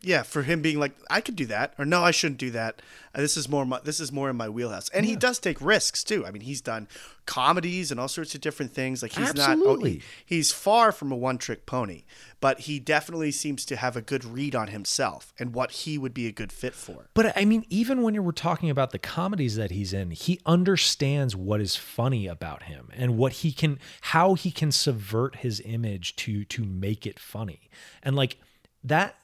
[0.03, 2.81] yeah, for him being like, I could do that, or no, I shouldn't do that.
[3.13, 5.61] Uh, this is more my, this is more in my wheelhouse, and he does take
[5.61, 6.25] risks too.
[6.25, 6.87] I mean, he's done
[7.25, 9.03] comedies and all sorts of different things.
[9.03, 12.03] Like he's not, oh, he, he's far from a one trick pony,
[12.39, 16.13] but he definitely seems to have a good read on himself and what he would
[16.13, 17.07] be a good fit for.
[17.13, 21.35] But I mean, even when we're talking about the comedies that he's in, he understands
[21.35, 26.15] what is funny about him and what he can, how he can subvert his image
[26.17, 27.69] to to make it funny.
[28.01, 28.37] And like
[28.83, 29.15] that,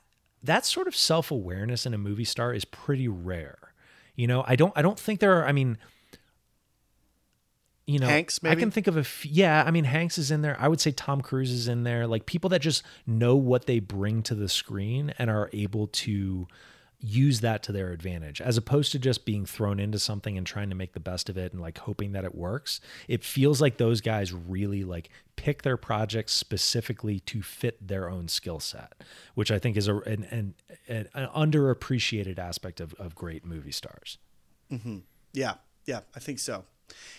[0.43, 3.73] that sort of self awareness in a movie star is pretty rare.
[4.15, 5.45] You know, I don't, I don't think there are.
[5.45, 5.78] I mean,
[7.86, 9.63] you know, Hanks, I can think of a f- yeah.
[9.65, 10.58] I mean, Hanks is in there.
[10.60, 12.06] I would say Tom Cruise is in there.
[12.06, 16.47] Like people that just know what they bring to the screen and are able to
[17.00, 20.70] use that to their advantage, as opposed to just being thrown into something and trying
[20.70, 22.82] to make the best of it and like hoping that it works.
[23.08, 28.28] It feels like those guys really like pick their projects specifically to fit their own
[28.28, 28.94] skill set,
[29.36, 30.54] which I think is a an, an,
[30.88, 34.18] an, an underappreciated aspect of, of great movie stars.
[34.72, 35.00] Mm-hmm.
[35.34, 35.56] Yeah,
[35.86, 36.66] yeah, I think so.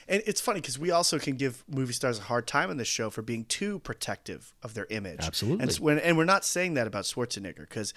[0.08, 2.88] And it's funny because we also can give movie stars a hard time on this
[2.88, 5.20] show for being too protective of their image.
[5.20, 5.62] Absolutely.
[5.62, 7.92] And, when, and we're not saying that about Schwarzenegger because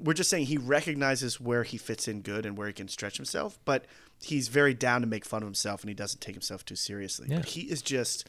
[0.00, 3.16] we're just saying he recognizes where he fits in good and where he can stretch
[3.16, 3.84] himself, but
[4.22, 7.28] he's very down to make fun of himself and he doesn't take himself too seriously.
[7.30, 7.38] Yeah.
[7.38, 8.26] But he is just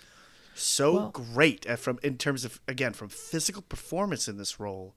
[0.56, 4.96] so Well- great at from in terms of again from physical performance in this role.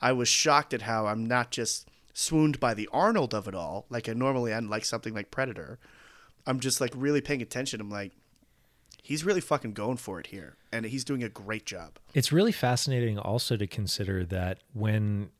[0.00, 3.86] I was shocked at how I'm not just swooned by the Arnold of it all,
[3.88, 5.78] like I normally am, like something like Predator.
[6.46, 7.80] I'm just like really paying attention.
[7.80, 8.12] I'm like,
[9.02, 11.98] he's really fucking going for it here, and he's doing a great job.
[12.14, 15.30] It's really fascinating also to consider that when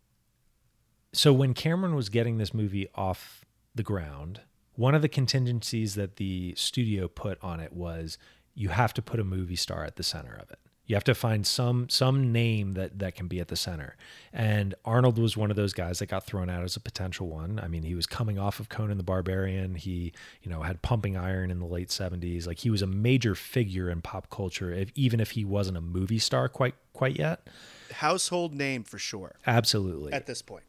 [1.12, 3.44] so when Cameron was getting this movie off
[3.74, 4.40] the ground,
[4.74, 8.18] one of the contingencies that the studio put on it was
[8.54, 10.58] you have to put a movie star at the center of it.
[10.84, 13.96] You have to find some some name that that can be at the center.
[14.32, 17.60] And Arnold was one of those guys that got thrown out as a potential one.
[17.62, 19.76] I mean, he was coming off of Conan the Barbarian.
[19.76, 22.46] He, you know, had Pumping Iron in the late 70s.
[22.46, 25.80] Like he was a major figure in pop culture if, even if he wasn't a
[25.80, 27.48] movie star quite quite yet.
[27.92, 30.12] Household name for sure Absolutely.
[30.12, 30.64] at this point.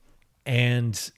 [0.46, 1.12] And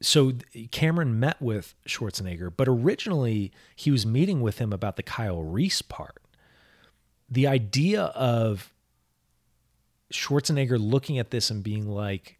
[0.00, 0.32] so
[0.70, 5.82] Cameron met with Schwarzenegger, but originally he was meeting with him about the Kyle Reese
[5.82, 6.22] part.
[7.28, 8.72] The idea of
[10.12, 12.38] Schwarzenegger looking at this and being like,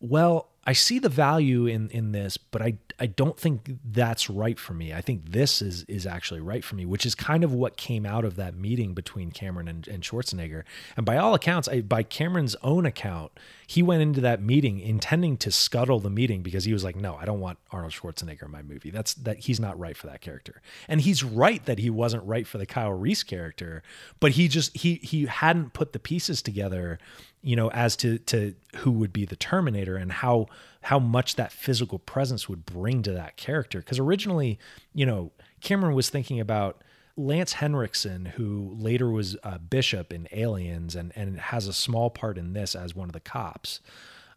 [0.00, 4.56] well, I see the value in in this, but I I don't think that's right
[4.56, 4.94] for me.
[4.94, 8.06] I think this is is actually right for me, which is kind of what came
[8.06, 10.62] out of that meeting between Cameron and, and Schwarzenegger.
[10.96, 13.32] And by all accounts, I, by Cameron's own account,
[13.66, 17.16] he went into that meeting intending to scuttle the meeting because he was like, "No,
[17.16, 18.90] I don't want Arnold Schwarzenegger in my movie.
[18.90, 22.46] That's that he's not right for that character." And he's right that he wasn't right
[22.46, 23.82] for the Kyle Reese character,
[24.20, 27.00] but he just he he hadn't put the pieces together
[27.42, 30.46] you know, as to to who would be the Terminator and how
[30.82, 33.80] how much that physical presence would bring to that character.
[33.80, 34.58] Because originally,
[34.94, 36.82] you know, Cameron was thinking about
[37.16, 42.38] Lance Henriksen, who later was uh, Bishop in Aliens and and has a small part
[42.38, 43.80] in this as one of the cops.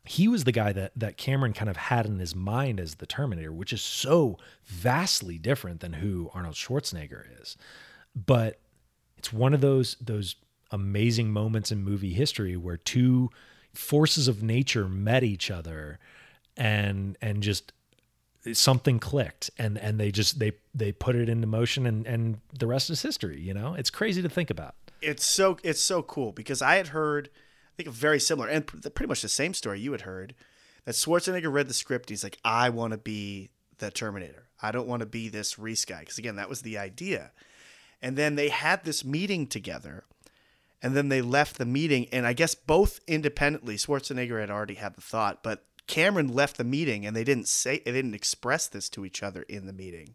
[0.03, 3.07] He was the guy that that Cameron kind of had in his mind as the
[3.07, 7.55] Terminator, which is so vastly different than who Arnold Schwarzenegger is.
[8.15, 8.59] But
[9.17, 10.35] it's one of those those
[10.75, 13.29] amazing moments in movie history where two
[13.73, 15.99] forces of nature met each other
[16.55, 17.73] and and just
[18.53, 22.67] something clicked and and they just they they put it into motion and and the
[22.67, 26.31] rest is history you know it's crazy to think about It's so it's so cool
[26.31, 29.79] because I had heard, I think a very similar and pretty much the same story
[29.79, 30.33] you had heard
[30.85, 32.09] that Schwarzenegger read the script.
[32.09, 34.47] He's like, I want to be the Terminator.
[34.61, 37.31] I don't want to be this Reese guy because again, that was the idea.
[38.01, 40.03] And then they had this meeting together,
[40.85, 42.05] and then they left the meeting.
[42.11, 46.63] And I guess both independently, Schwarzenegger had already had the thought, but Cameron left the
[46.63, 50.13] meeting, and they didn't say they didn't express this to each other in the meeting.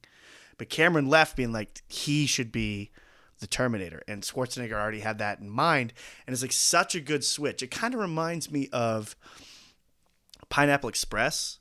[0.59, 2.93] But Cameron left being like he should be
[3.41, 5.93] the Terminator, and Schwarzenegger already had that in mind,
[6.25, 7.65] and it's like such a good switch.
[7.65, 9.17] It kind of reminds me of
[10.51, 11.59] Pineapple Express.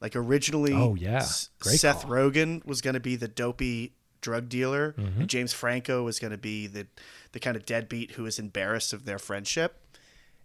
[0.00, 1.24] Like originally, Oh, yeah.
[1.60, 2.10] Great Seth call.
[2.10, 5.20] Rogen was going to be the dopey drug dealer, Mm-hmm.
[5.20, 6.86] and James Franco was going to be the
[7.32, 9.82] the kind of deadbeat who was embarrassed of their friendship.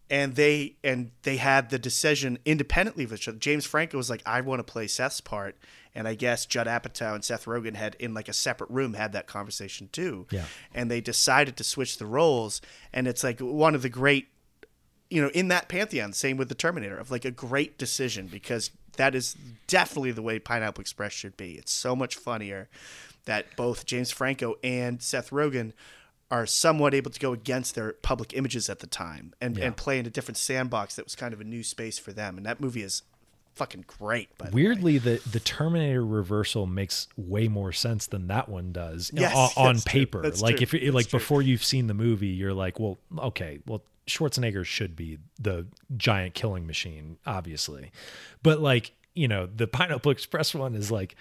[0.09, 3.37] And they and they had the decision independently of each other.
[3.37, 5.55] James Franco was like, "I want to play Seth's part,"
[5.95, 9.13] and I guess Judd Apatow and Seth Rogen had in like a separate room had
[9.13, 10.27] that conversation too.
[10.29, 10.43] Yeah.
[10.73, 14.27] And they decided to switch the roles, and it's like one of the great
[15.09, 18.71] you know, in that pantheon, same with the Terminator, of like a great decision because
[18.97, 19.35] that is
[19.67, 21.53] definitely the way Pineapple Express should be.
[21.53, 22.67] It's so much funnier
[23.25, 25.73] that both James Franco and Seth Rogen
[26.31, 29.99] are somewhat able to go against their public images at the time and, and play
[29.99, 32.37] in a different sandbox that was kind of a new space for them.
[32.37, 33.03] And that movie is
[33.53, 34.35] fucking great.
[34.39, 39.11] By the weirdly the the terminator reversal makes way more sense than that one does
[39.13, 40.63] Yes, on, on paper like true.
[40.63, 41.19] if you That's like true.
[41.19, 46.33] before you've seen the movie you're like well okay well schwarzenegger should be the giant
[46.33, 47.91] killing machine obviously
[48.41, 51.15] but like you know the pineapple express one is like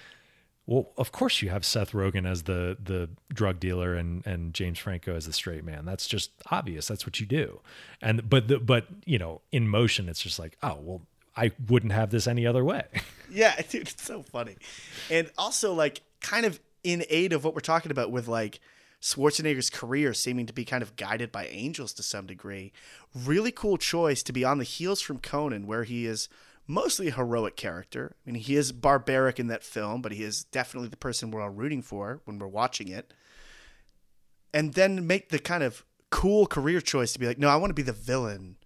[0.66, 4.78] well of course you have seth rogen as the the drug dealer and and james
[4.78, 7.60] franco as the straight man that's just obvious that's what you do
[8.00, 11.02] and but the, but you know in motion it's just like oh well
[11.36, 12.84] i wouldn't have this any other way
[13.32, 14.56] Yeah, dude, it's so funny.
[15.10, 18.60] And also, like, kind of in aid of what we're talking about with like
[19.00, 22.72] Schwarzenegger's career seeming to be kind of guided by angels to some degree.
[23.14, 26.28] Really cool choice to be on the heels from Conan, where he is
[26.72, 28.16] mostly heroic character.
[28.26, 31.42] I mean, he is barbaric in that film, but he is definitely the person we're
[31.42, 33.12] all rooting for when we're watching it.
[34.54, 37.70] And then make the kind of cool career choice to be like, no, I want
[37.70, 38.56] to be the villain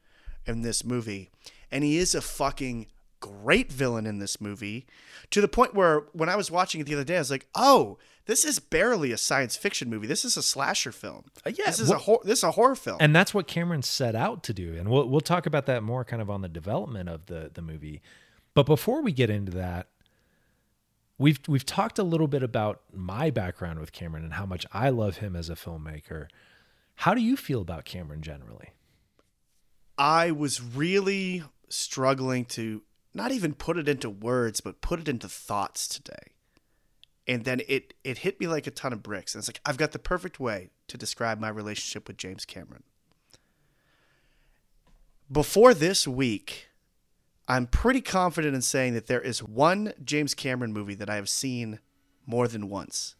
[0.46, 1.30] in this movie.
[1.70, 2.86] And he is a fucking
[3.20, 4.86] great villain in this movie
[5.30, 7.48] to the point where when I was watching it the other day, I was like,
[7.54, 10.06] oh, this is barely a science fiction movie.
[10.06, 11.24] This is a slasher film.
[11.44, 12.98] Uh, yeah, This is a hor- this is a horror film.
[13.00, 14.74] and that's what Cameron set out to do.
[14.76, 17.62] And we'll we'll talk about that more kind of on the development of the the
[17.62, 18.02] movie.
[18.54, 19.88] But before we get into that,
[21.18, 24.88] we've we've talked a little bit about my background with Cameron and how much I
[24.90, 26.26] love him as a filmmaker.
[27.00, 28.70] How do you feel about Cameron generally?
[29.98, 32.82] I was really struggling to
[33.14, 36.32] not even put it into words, but put it into thoughts today.
[37.28, 39.34] And then it it hit me like a ton of bricks.
[39.34, 42.84] And it's like I've got the perfect way to describe my relationship with James Cameron.
[45.30, 46.68] Before this week,
[47.48, 51.28] I'm pretty confident in saying that there is one James Cameron movie that I have
[51.28, 51.80] seen
[52.26, 53.16] more than once,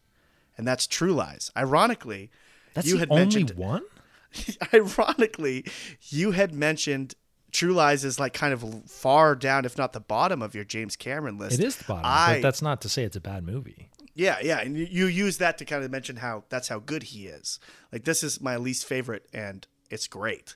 [0.57, 1.51] and that's True Lies.
[1.55, 2.29] Ironically,
[2.73, 3.83] That's you had only mentioned one.
[4.73, 5.65] ironically,
[6.01, 7.15] you had mentioned
[7.51, 10.95] True Lies is like kind of far down, if not the bottom of your James
[10.95, 11.59] Cameron list.
[11.59, 13.89] It is the bottom, I, but that's not to say it's a bad movie.
[14.17, 17.27] Yeah, yeah, and you, use that to kind of mention how that's how good he
[17.27, 17.59] is.
[17.91, 20.55] Like this is my least favorite, and it's great.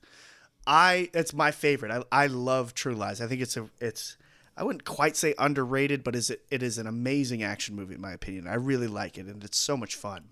[0.65, 1.91] I it's my favorite.
[1.91, 3.21] I I love True Lies.
[3.21, 4.17] I think it's a it's
[4.57, 8.01] I wouldn't quite say underrated, but is it it is an amazing action movie in
[8.01, 8.47] my opinion.
[8.47, 10.29] I really like it, and it's so much fun.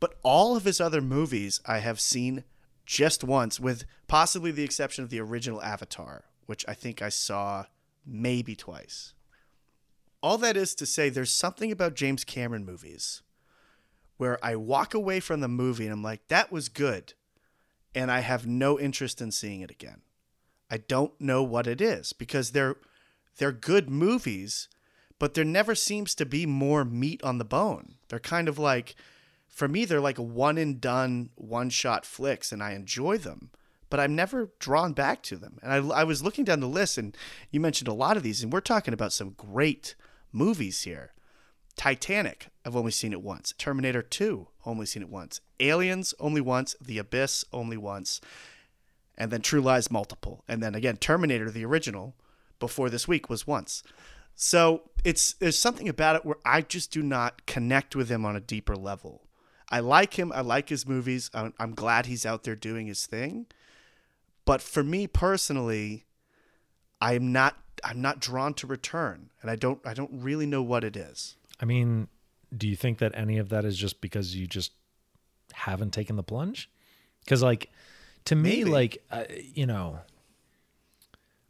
[0.00, 2.44] But all of his other movies I have seen
[2.86, 7.66] just once, with possibly the exception of the original Avatar, which I think I saw
[8.06, 9.12] maybe twice.
[10.22, 13.22] All that is to say, there's something about James Cameron movies
[14.16, 17.14] where I walk away from the movie and I'm like, that was good.
[17.94, 20.02] And I have no interest in seeing it again.
[20.70, 22.76] I don't know what it is because they're
[23.38, 24.68] they're good movies,
[25.18, 27.94] but there never seems to be more meat on the bone.
[28.08, 28.94] They're kind of like
[29.48, 33.50] for me they're like one and done one shot flicks and I enjoy them,
[33.88, 35.58] but I'm never drawn back to them.
[35.62, 37.16] And I I was looking down the list and
[37.50, 39.94] you mentioned a lot of these and we're talking about some great
[40.32, 41.12] movies here.
[41.76, 43.54] Titanic, I've only seen it once.
[43.56, 45.40] Terminator 2, only seen it once.
[45.60, 46.74] Aliens, only once.
[46.80, 48.20] The Abyss, only once.
[49.16, 50.44] And then True Lies, multiple.
[50.48, 52.14] And then again, Terminator, the original,
[52.58, 53.82] before this week was once.
[54.34, 58.36] So it's there's something about it where I just do not connect with him on
[58.36, 59.22] a deeper level.
[59.70, 60.32] I like him.
[60.32, 61.30] I like his movies.
[61.34, 63.46] I'm, I'm glad he's out there doing his thing.
[64.44, 66.06] But for me personally,
[67.00, 70.84] I'm not I'm not drawn to return, and I don't I don't really know what
[70.84, 71.36] it is.
[71.60, 72.08] I mean,
[72.56, 74.72] do you think that any of that is just because you just
[75.52, 76.70] haven't taken the plunge?
[77.24, 77.70] Because, like,
[78.26, 78.70] to me, Maybe.
[78.70, 79.24] like, uh,
[79.54, 79.98] you know,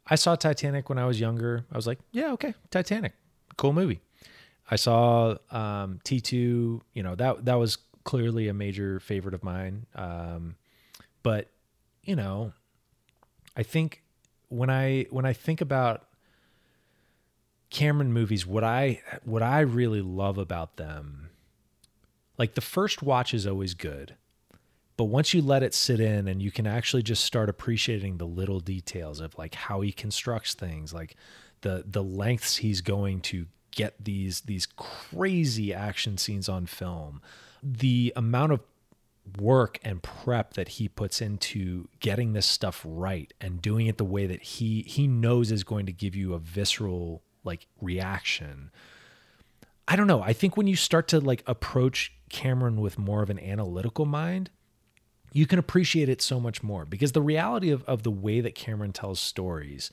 [0.07, 1.65] I saw Titanic when I was younger.
[1.71, 3.13] I was like, yeah, okay, Titanic,
[3.57, 4.01] cool movie.
[4.69, 6.31] I saw um, T2,
[6.93, 9.85] you know, that that was clearly a major favorite of mine.
[9.95, 10.55] Um,
[11.23, 11.47] but,
[12.03, 12.53] you know,
[13.55, 14.03] I think
[14.49, 16.05] when I when I think about
[17.69, 21.29] Cameron movies, what I what I really love about them,
[22.37, 24.15] like the first watch is always good,
[24.97, 28.27] but once you let it sit in and you can actually just start appreciating the
[28.27, 31.15] little details of like how he constructs things, like
[31.61, 37.21] the the lengths he's going to get these these crazy action scenes on film,
[37.63, 38.61] the amount of
[39.37, 44.05] work and prep that he puts into getting this stuff right and doing it the
[44.05, 48.71] way that he he knows is going to give you a visceral like reaction.
[49.87, 50.21] I don't know.
[50.21, 54.51] I think when you start to like approach Cameron with more of an analytical mind,
[55.33, 58.55] you can appreciate it so much more because the reality of, of the way that
[58.55, 59.91] Cameron tells stories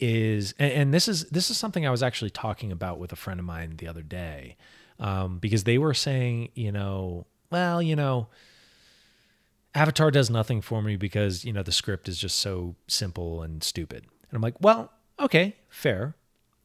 [0.00, 3.16] is and, and this is this is something I was actually talking about with a
[3.16, 4.56] friend of mine the other day.
[4.98, 8.28] Um, because they were saying, you know, well, you know,
[9.74, 13.62] Avatar does nothing for me because, you know, the script is just so simple and
[13.62, 14.04] stupid.
[14.28, 14.90] And I'm like, well,
[15.20, 16.16] okay, fair.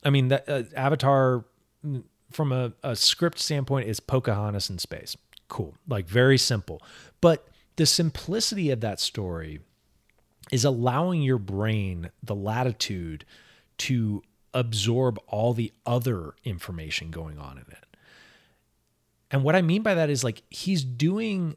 [0.04, 1.46] I mean, that uh, Avatar,
[1.86, 5.16] mm, from a, a script standpoint, is Pocahontas in space.
[5.48, 6.82] Cool, like very simple.
[7.22, 9.60] But the simplicity of that story
[10.52, 13.26] is allowing your brain the latitude
[13.78, 14.24] to
[14.54, 17.86] absorb all the other information going on in it.
[19.32, 21.56] And what I mean by that is like he's doing.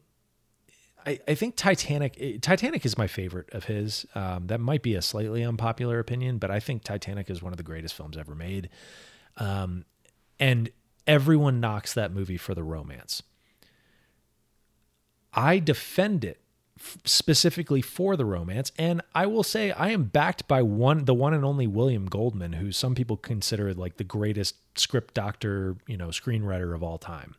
[1.06, 2.40] I, I think Titanic.
[2.42, 4.06] Titanic is my favorite of his.
[4.14, 7.56] Um, that might be a slightly unpopular opinion, but I think Titanic is one of
[7.56, 8.68] the greatest films ever made.
[9.36, 9.84] Um,
[10.38, 10.70] and
[11.06, 13.22] everyone knocks that movie for the romance.
[15.32, 16.40] I defend it
[16.78, 21.14] f- specifically for the romance, and I will say I am backed by one, the
[21.14, 25.96] one and only William Goldman, who some people consider like the greatest script doctor, you
[25.96, 27.36] know, screenwriter of all time.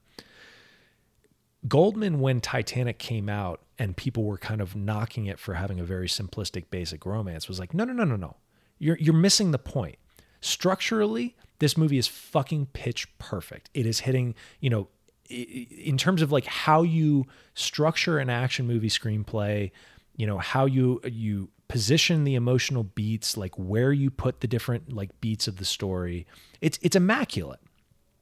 [1.68, 5.84] Goldman, when Titanic came out and people were kind of knocking it for having a
[5.84, 8.38] very simplistic, basic romance, was like, no, no, no, no, no.
[8.80, 9.98] You're you're missing the point.
[10.42, 13.70] Structurally, this movie is fucking pitch perfect.
[13.76, 14.88] It is hitting, you know,
[15.30, 19.72] in terms of like how you structure an action movie screenplay,
[20.16, 24.92] you know, how you you position the emotional beats, like where you put the different
[24.92, 26.26] like beats of the story.
[26.60, 27.60] It's it's immaculate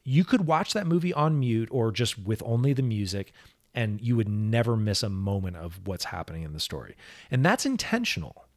[0.10, 3.32] you could watch that movie on mute or just with only the music
[3.76, 6.96] and you would never miss a moment of what's happening in the story.
[7.30, 8.48] And that's intentional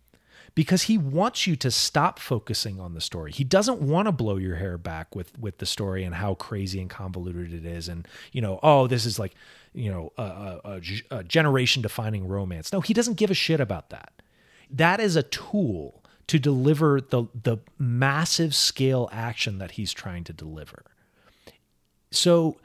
[0.54, 3.32] because he wants you to stop focusing on the story.
[3.32, 6.80] He doesn't want to blow your hair back with with the story and how crazy
[6.80, 9.34] and convoluted it is and you know, oh, this is like,
[9.74, 12.72] you know, a generation defining romance.
[12.72, 14.22] No, he doesn't give a shit about that.
[14.70, 20.32] That is a tool to deliver the the massive scale action that he's trying to
[20.32, 20.84] deliver.
[22.14, 22.56] So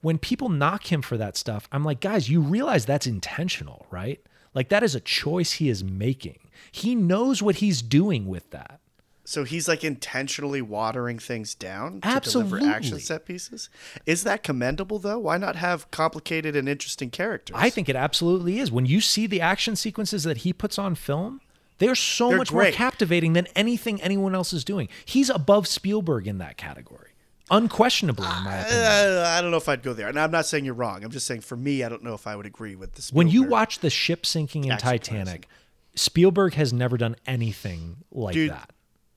[0.00, 4.20] when people knock him for that stuff, I'm like, guys, you realize that's intentional, right?
[4.54, 6.38] Like that is a choice he is making.
[6.72, 8.80] He knows what he's doing with that.
[9.24, 12.60] So he's like intentionally watering things down to Absolutely.
[12.60, 13.68] deliver action set pieces.
[14.06, 15.18] Is that commendable though?
[15.18, 17.54] Why not have complicated and interesting characters?
[17.58, 18.72] I think it absolutely is.
[18.72, 21.42] When you see the action sequences that he puts on film,
[21.76, 24.88] they are so They're much more captivating than anything anyone else is doing.
[25.04, 27.07] He's above Spielberg in that category.
[27.50, 28.84] Unquestionably, in my opinion.
[28.84, 30.08] Uh, I don't know if I'd go there.
[30.08, 31.02] And I'm not saying you're wrong.
[31.04, 33.12] I'm just saying for me, I don't know if I would agree with this.
[33.12, 35.48] when you watch the ship sinking in Titanic,
[35.94, 38.70] Spielberg has never done anything like Dude, that.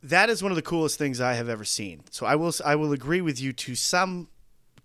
[0.04, 2.04] that is one of the coolest things I have ever seen.
[2.10, 4.30] So I will I will agree with you to some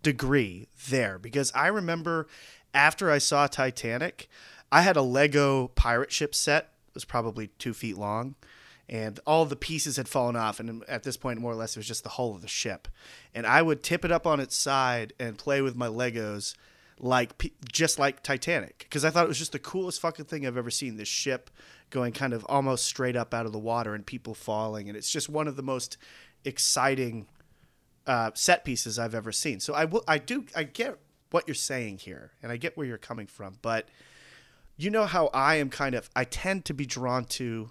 [0.02, 2.26] degree there because I remember
[2.74, 4.28] after I saw Titanic,
[4.70, 6.72] I had a Lego pirate ship set.
[6.88, 8.34] It was probably two feet long,
[8.88, 10.60] and all the pieces had fallen off.
[10.60, 12.88] And at this point, more or less, it was just the hull of the ship.
[13.34, 16.54] And I would tip it up on its side and play with my Legos
[16.98, 20.56] like just like Titanic because I thought it was just the coolest fucking thing I've
[20.56, 20.96] ever seen.
[20.96, 21.50] This ship
[21.90, 25.10] going kind of almost straight up out of the water and people falling, and it's
[25.10, 25.98] just one of the most
[26.44, 27.26] exciting
[28.06, 29.60] uh, set pieces I've ever seen.
[29.60, 30.98] So I will, I do, I get
[31.30, 33.88] what you're saying here, and I get where you're coming from, but
[34.76, 37.70] you know how I am kind of, I tend to be drawn to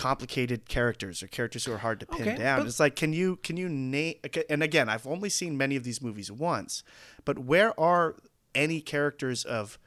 [0.00, 2.60] complicated characters or characters who are hard to pin Okay, down.
[2.60, 4.14] but- It's like, can you, can you name?
[4.48, 6.82] And again, I've only seen many of these movies once,
[7.26, 8.16] but where are
[8.54, 9.78] any characters of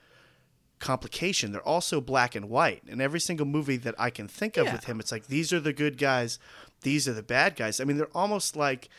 [0.79, 1.51] complication?
[1.51, 4.73] They're also black and white, and every single movie that I can think of Yeah.
[4.73, 6.37] with him, it's like these are the good guys,
[6.81, 7.79] these are the bad guys.
[7.79, 8.89] I mean, they're almost like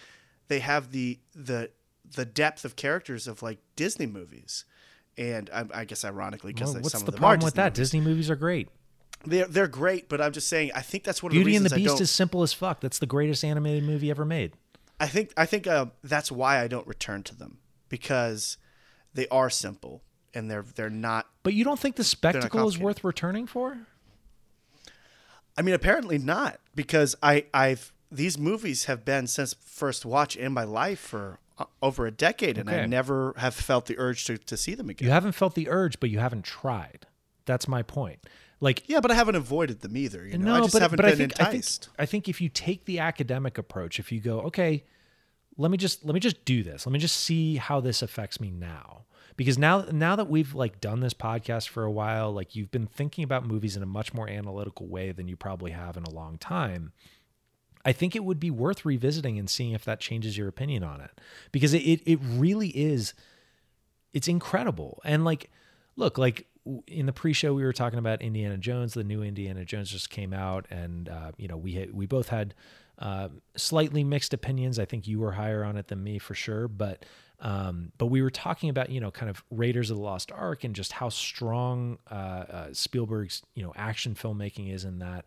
[0.48, 1.70] they have the the
[2.16, 4.64] the depth of characters of like Disney movies.
[5.16, 7.54] And I, I guess ironically, because Well, what's some the of them are problem with
[7.54, 7.70] Disney that?
[7.70, 7.78] movies.
[7.78, 8.68] Disney movies are great.
[9.26, 10.70] They're they're great, but I'm just saying.
[10.74, 12.52] I think that's one of Beauty the and reasons the I Beast is simple as
[12.52, 12.80] fuck.
[12.80, 14.52] That's the greatest animated movie ever made.
[15.00, 17.58] I think I think uh, that's why I don't return to them
[17.88, 18.56] because
[19.12, 20.02] they are simple
[20.34, 21.26] and they're they're not.
[21.42, 23.78] But you don't think the spectacle is worth returning for?
[25.56, 30.52] I mean, apparently not because I I've these movies have been since first watch in
[30.52, 34.38] my life for uh, over a decade, and I never have felt the urge to,
[34.38, 35.06] to see them again.
[35.06, 37.06] You haven't felt the urge, but you haven't tried.
[37.46, 38.20] That's my point.
[38.64, 40.26] Like yeah, but I haven't avoided them either.
[40.26, 41.88] You know, no, I just but, haven't but been I think, enticed.
[41.90, 44.84] I think I think if you take the academic approach, if you go, okay,
[45.58, 46.86] let me just let me just do this.
[46.86, 49.04] Let me just see how this affects me now.
[49.36, 52.86] Because now now that we've like done this podcast for a while, like you've been
[52.86, 56.10] thinking about movies in a much more analytical way than you probably have in a
[56.10, 56.92] long time.
[57.84, 61.02] I think it would be worth revisiting and seeing if that changes your opinion on
[61.02, 61.20] it.
[61.52, 63.12] Because it it, it really is
[64.14, 65.02] it's incredible.
[65.04, 65.50] And like,
[65.96, 66.46] look, like
[66.86, 68.94] in the pre-show, we were talking about Indiana Jones.
[68.94, 72.28] The new Indiana Jones just came out, and uh, you know, we had, we both
[72.28, 72.54] had
[72.98, 74.78] uh, slightly mixed opinions.
[74.78, 77.04] I think you were higher on it than me for sure, but
[77.40, 80.64] um, but we were talking about you know, kind of Raiders of the Lost Ark
[80.64, 85.24] and just how strong uh, uh, Spielberg's you know action filmmaking is in that.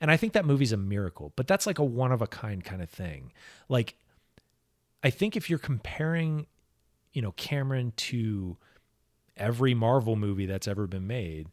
[0.00, 2.64] And I think that movie's a miracle, but that's like a one of a kind
[2.64, 3.32] kind of thing.
[3.68, 3.96] Like,
[5.02, 6.46] I think if you're comparing
[7.12, 8.56] you know Cameron to
[9.38, 11.48] every Marvel movie that's ever been made.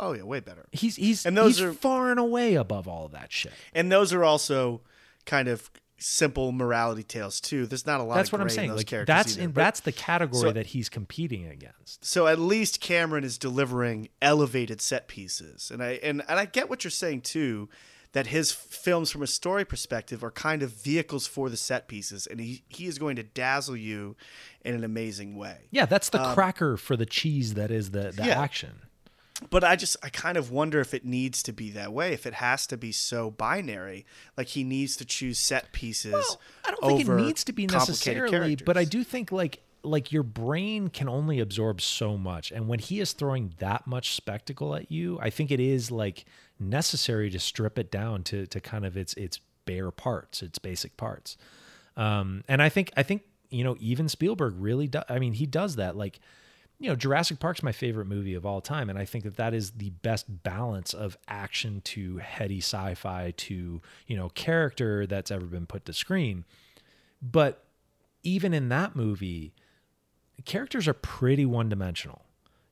[0.00, 0.66] oh yeah, way better.
[0.72, 3.52] He's he's And those he's are- far and away above all of that shit.
[3.74, 4.80] And those are also
[5.26, 5.70] kind of
[6.00, 7.66] simple morality tales too.
[7.66, 8.14] There's not a lot.
[8.14, 8.68] That's of what I'm saying.
[8.68, 9.42] those Like characters that's either.
[9.42, 12.04] in, But- that's the category so- that he's competing against.
[12.04, 16.68] so at least Cameron is delivering elevated set pieces, and I and and I get
[16.70, 17.68] what you're saying too,
[18.12, 22.26] that his films from a story perspective are kind of vehicles for the set pieces,
[22.26, 24.16] and he he is going to dazzle you
[24.64, 25.66] in an amazing way.
[25.70, 28.40] Yeah, that's the cracker for the cheese that is the the Um, yeah.
[28.40, 28.82] action.
[29.50, 32.26] But I just I kind of wonder if it needs to be that way, if
[32.26, 34.04] it has to be so binary,
[34.36, 36.12] like he needs to choose set pieces.
[36.12, 40.12] Well, I don't think it needs to be necessarily, but I do think like like
[40.12, 44.74] your brain can only absorb so much and when he is throwing that much spectacle
[44.74, 46.24] at you, I think it is like
[46.58, 50.96] necessary to strip it down to to kind of its its bare parts, its basic
[50.96, 51.36] parts.
[51.96, 55.46] Um and I think I think you know even Spielberg really does I mean he
[55.46, 56.20] does that like
[56.80, 59.54] you know Jurassic Park's my favorite movie of all time and I think that that
[59.54, 65.46] is the best balance of action to heady sci-fi to you know character that's ever
[65.46, 66.44] been put to screen
[67.22, 67.64] but
[68.22, 69.54] even in that movie
[70.44, 72.22] characters are pretty one-dimensional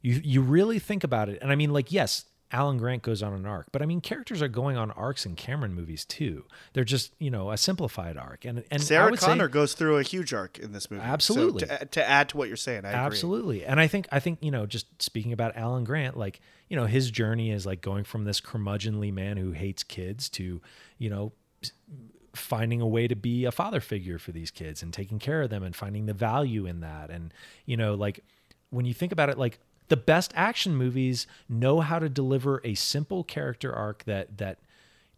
[0.02, 3.32] you you really think about it and i mean like yes Alan Grant goes on
[3.32, 6.44] an arc, but I mean, characters are going on arcs in Cameron movies too.
[6.74, 9.74] They're just you know a simplified arc, and and I Sarah would say- Connor goes
[9.74, 11.02] through a huge arc in this movie.
[11.02, 11.66] So Absolutely.
[11.66, 13.00] to, to add to what you're saying, I agree.
[13.00, 13.64] Absolutely.
[13.64, 16.86] And I think I think, you know, just speaking about Alan Grant, like, you know,
[16.86, 20.62] his journey is like going from this curmudgeonly man who hates kids to,
[20.98, 21.32] you know,
[22.38, 25.50] finding a way to be a father figure for these kids and taking care of
[25.50, 27.10] them and finding the value in that.
[27.10, 27.32] And,
[27.64, 28.20] you know, like
[28.70, 29.58] when you think about it, like
[29.88, 34.58] the best action movies know how to deliver a simple character arc that that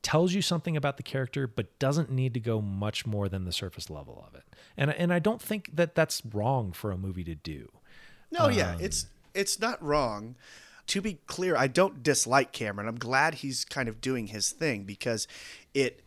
[0.01, 3.53] tells you something about the character but doesn't need to go much more than the
[3.53, 4.45] surface level of it.
[4.77, 7.71] And and I don't think that that's wrong for a movie to do.
[8.31, 10.37] No, yeah, Um, it's it's not wrong.
[10.89, 12.89] To be clear, I don't dislike Cameron.
[12.89, 15.29] I'm glad he's kind of doing his thing because
[15.75, 16.03] it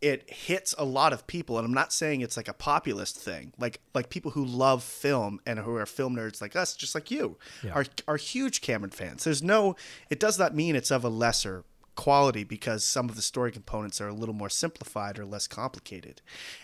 [0.00, 3.52] it hits a lot of people and I'm not saying it's like a populist thing.
[3.58, 7.10] Like like people who love film and who are film nerds like us, just like
[7.10, 7.72] you, Yeah.
[7.72, 9.24] are are huge Cameron fans.
[9.24, 9.74] There's no
[10.10, 11.64] it does not mean it's of a lesser
[11.96, 16.22] quality because some of the story components are a little more simplified or less complicated.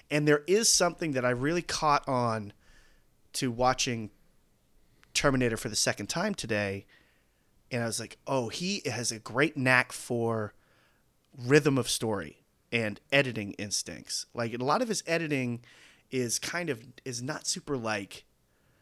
[0.09, 2.53] And there is something that I really caught on
[3.32, 4.11] to watching
[5.12, 6.87] Terminator for the second time today,
[7.70, 10.55] and I was like, oh, he has a great knack for
[11.37, 12.43] rhythm of story
[12.75, 14.27] and editing instincts.
[14.35, 15.61] Like a lot of his editing
[16.11, 18.25] is kind of is not super like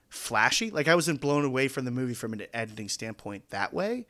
[0.09, 0.71] flashy.
[0.71, 4.07] Like I wasn't blown away from the movie from an editing standpoint that way,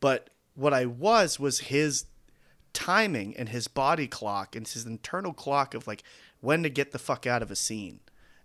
[0.00, 2.04] but what I was was his
[2.74, 6.02] timing and his body clock and his internal clock of like
[6.40, 8.00] when to get the fuck out of a scene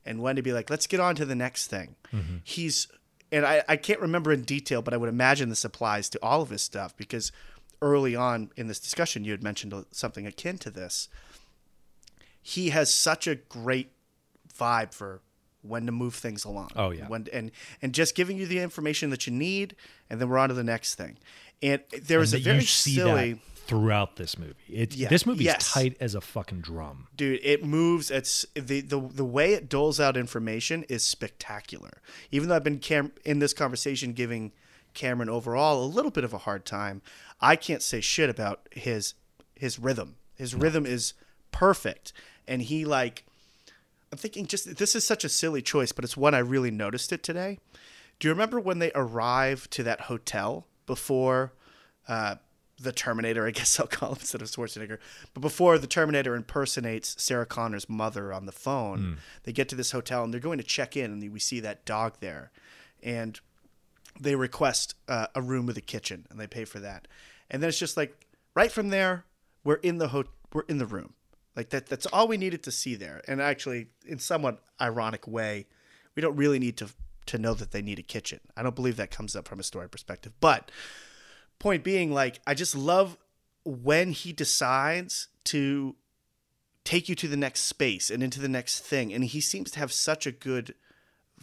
[0.05, 1.95] and when to be like, let's get on to the next thing.
[2.13, 2.38] Mm-hmm.
[2.45, 2.88] He's,
[3.29, 6.41] and I, I can't remember in detail, but I would imagine this applies to all
[6.41, 7.33] of his stuff because
[7.82, 11.09] early on in this discussion, you had mentioned something akin to this.
[12.41, 13.91] He has such a great
[14.57, 15.21] vibe for
[15.61, 16.69] when to move things along.
[16.75, 17.07] Oh, yeah.
[17.07, 17.51] When and
[17.82, 19.75] and just giving you the information that you need,
[20.09, 21.17] and then we're on to the next thing.
[21.61, 24.53] And there was And a very silly throughout this movie.
[24.69, 25.73] It, Yeah, This movie's yes.
[25.73, 27.07] tight as a fucking drum.
[27.17, 32.01] dude it moves it's the, the the way it doles out information is spectacular
[32.32, 34.53] even though i've been Cam- in this conversation giving
[34.93, 37.01] cameron overall a little bit of a hard time
[37.41, 39.13] i can't say shit about his
[39.55, 40.15] his rhythm.
[40.35, 41.13] His rhythm is
[41.51, 42.13] perfect.
[42.47, 43.25] And he like
[44.11, 47.11] i'm thinking just this is such a silly choice but it's one i really noticed
[47.11, 47.59] it today.
[48.19, 51.53] Do you remember when they arrive to that hotel before
[52.07, 52.35] uh,
[52.79, 54.97] the Terminator, I guess I'll call him instead of Schwarzenegger,
[55.33, 59.91] but before the Terminator impersonates Sarah Connor's mother on the phone, they get to this
[59.91, 62.51] hotel and they're going to check in, and we see that dog there,
[63.03, 63.39] and
[64.20, 67.07] they request uh, a room with a kitchen, and they pay for that,
[67.49, 69.26] and then it's just like right from there,
[69.63, 71.13] we're in the ho- we're in the room,
[71.55, 71.88] like that.
[71.88, 75.68] That's all we needed to see there, and actually, in somewhat ironic way,
[76.15, 76.89] we don't really need to
[77.28, 78.39] to know that they need a kitchen.
[78.55, 80.72] I don't believe that comes up from a story perspective, but
[81.59, 83.18] point being like i just love
[83.63, 85.95] when he decides to
[86.84, 89.80] take you to the next space and into the next thing and he seems to
[89.80, 90.74] have such a good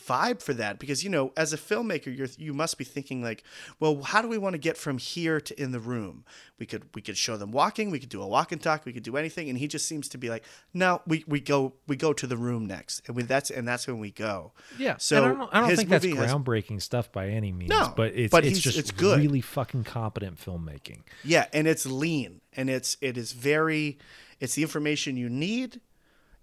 [0.08, 3.44] vibe for that because you know as a filmmaker you're you must be thinking like
[3.78, 6.24] well how do we want to get from here to in the room
[6.58, 8.92] we could we could show them walking we could do a walk and talk we
[8.92, 10.42] could do anything and he just seems to be like
[10.72, 13.86] no we, we go we go to the room next and we, that's and that's
[13.86, 14.96] when we go Yeah.
[14.98, 17.70] so and I don't, I don't think that's movie has- groundbreaking stuff by any means.
[17.70, 19.20] No, but it's but it's just it's good.
[19.20, 21.02] really fucking competent filmmaking.
[21.22, 23.98] Yeah, and it's lean and it's it is very
[24.40, 25.80] it's the information you need.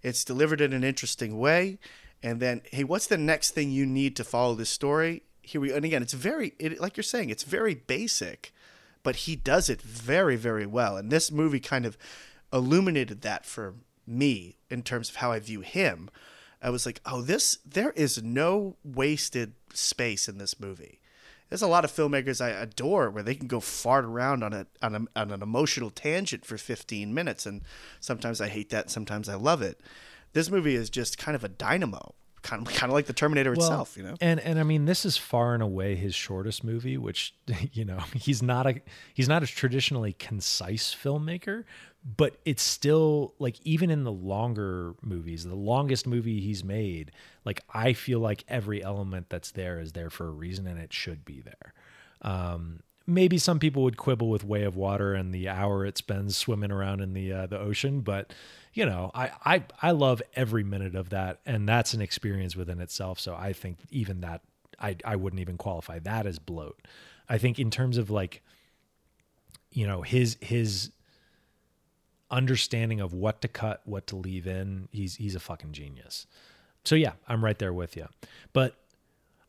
[0.02, 1.78] It's delivered in an interesting way.
[2.22, 5.22] And then, hey, what's the next thing you need to follow this story?
[5.42, 8.52] Here we and again, it's very it, like you're saying, it's very basic,
[9.02, 10.96] but he does it very very well.
[10.96, 11.98] And this movie kind of
[12.52, 13.74] illuminated that for
[14.06, 16.10] me in terms of how I view him.
[16.64, 21.00] I was like, "Oh, this there is no wasted space in this movie."
[21.52, 24.66] there's a lot of filmmakers I adore where they can go fart around on a
[24.80, 27.60] on, a, on an emotional tangent for 15 minutes, and
[28.00, 29.78] sometimes I hate that, sometimes I love it.
[30.32, 33.52] This movie is just kind of a dynamo, kind of kind of like the Terminator
[33.52, 34.14] itself, you know.
[34.20, 37.34] And and I mean, this is far and away his shortest movie, which
[37.72, 38.80] you know he's not a
[39.14, 41.64] he's not a traditionally concise filmmaker,
[42.16, 47.12] but it's still like even in the longer movies, the longest movie he's made,
[47.44, 50.92] like I feel like every element that's there is there for a reason, and it
[50.92, 51.74] should be there.
[52.22, 56.36] Um, maybe some people would quibble with Way of Water and the hour it spends
[56.36, 58.32] swimming around in the uh, the ocean, but
[58.74, 62.80] you know, I, I I love every minute of that, and that's an experience within
[62.80, 63.20] itself.
[63.20, 64.42] So I think even that
[64.80, 66.80] I I wouldn't even qualify that as bloat.
[67.28, 68.42] I think in terms of like,
[69.70, 70.90] you know, his his
[72.30, 76.26] understanding of what to cut, what to leave in, he's he's a fucking genius.
[76.84, 78.08] So yeah, I'm right there with you.
[78.52, 78.74] But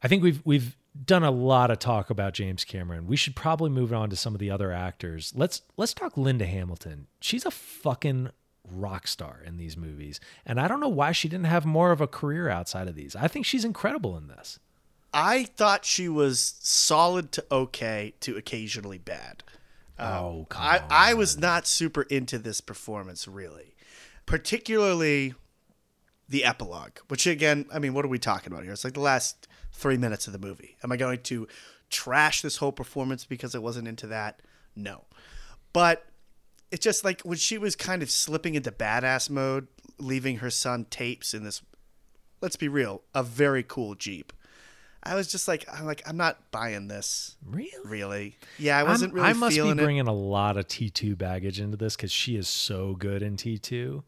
[0.03, 3.07] I think we've we've done a lot of talk about James Cameron.
[3.07, 5.33] We should probably move on to some of the other actors.
[5.35, 7.07] Let's let's talk Linda Hamilton.
[7.21, 8.29] She's a fucking
[8.69, 10.19] rock star in these movies.
[10.45, 13.15] And I don't know why she didn't have more of a career outside of these.
[13.15, 14.59] I think she's incredible in this.
[15.13, 19.43] I thought she was solid to okay to occasionally bad.
[19.99, 20.85] Um, oh, come I, on.
[20.89, 23.75] I was not super into this performance, really.
[24.25, 25.35] Particularly
[26.27, 28.73] the epilogue, which again, I mean, what are we talking about here?
[28.73, 30.77] It's like the last three minutes of the movie.
[30.83, 31.47] Am I going to
[31.89, 34.41] trash this whole performance because I wasn't into that?
[34.75, 35.03] No.
[35.73, 36.05] But
[36.73, 39.67] it's just like when she was kind of slipping into badass mode,
[39.99, 41.61] leaving her son tapes in this,
[42.41, 44.33] let's be real, a very cool Jeep.
[45.03, 47.35] I was just like, I'm like, I'm not buying this.
[47.45, 47.69] Really?
[47.85, 48.37] Really?
[48.57, 49.83] Yeah, I wasn't I'm- really I must be feeling it.
[49.83, 54.01] bringing a lot of T2 baggage into this because she is so good in T2.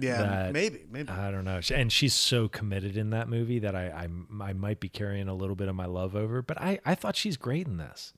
[0.00, 1.08] Yeah, that- maybe, maybe.
[1.10, 1.60] I don't know.
[1.72, 4.08] And she's so committed in that movie that I, I,
[4.42, 6.40] I might be carrying a little bit of my love over.
[6.42, 8.12] But I, I thought she's great in this.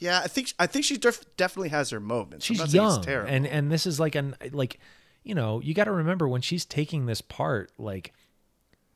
[0.00, 2.46] Yeah, I think I think she def- definitely has her moments.
[2.46, 3.30] She's not saying it's young, terrible.
[3.30, 4.80] and and this is like an like,
[5.22, 8.14] you know, you got to remember when she's taking this part, like,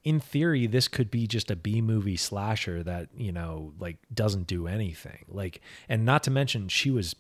[0.02, 4.46] in theory, this could be just a B movie slasher that you know, like, doesn't
[4.46, 5.26] do anything.
[5.28, 7.14] Like, and not to mention, she was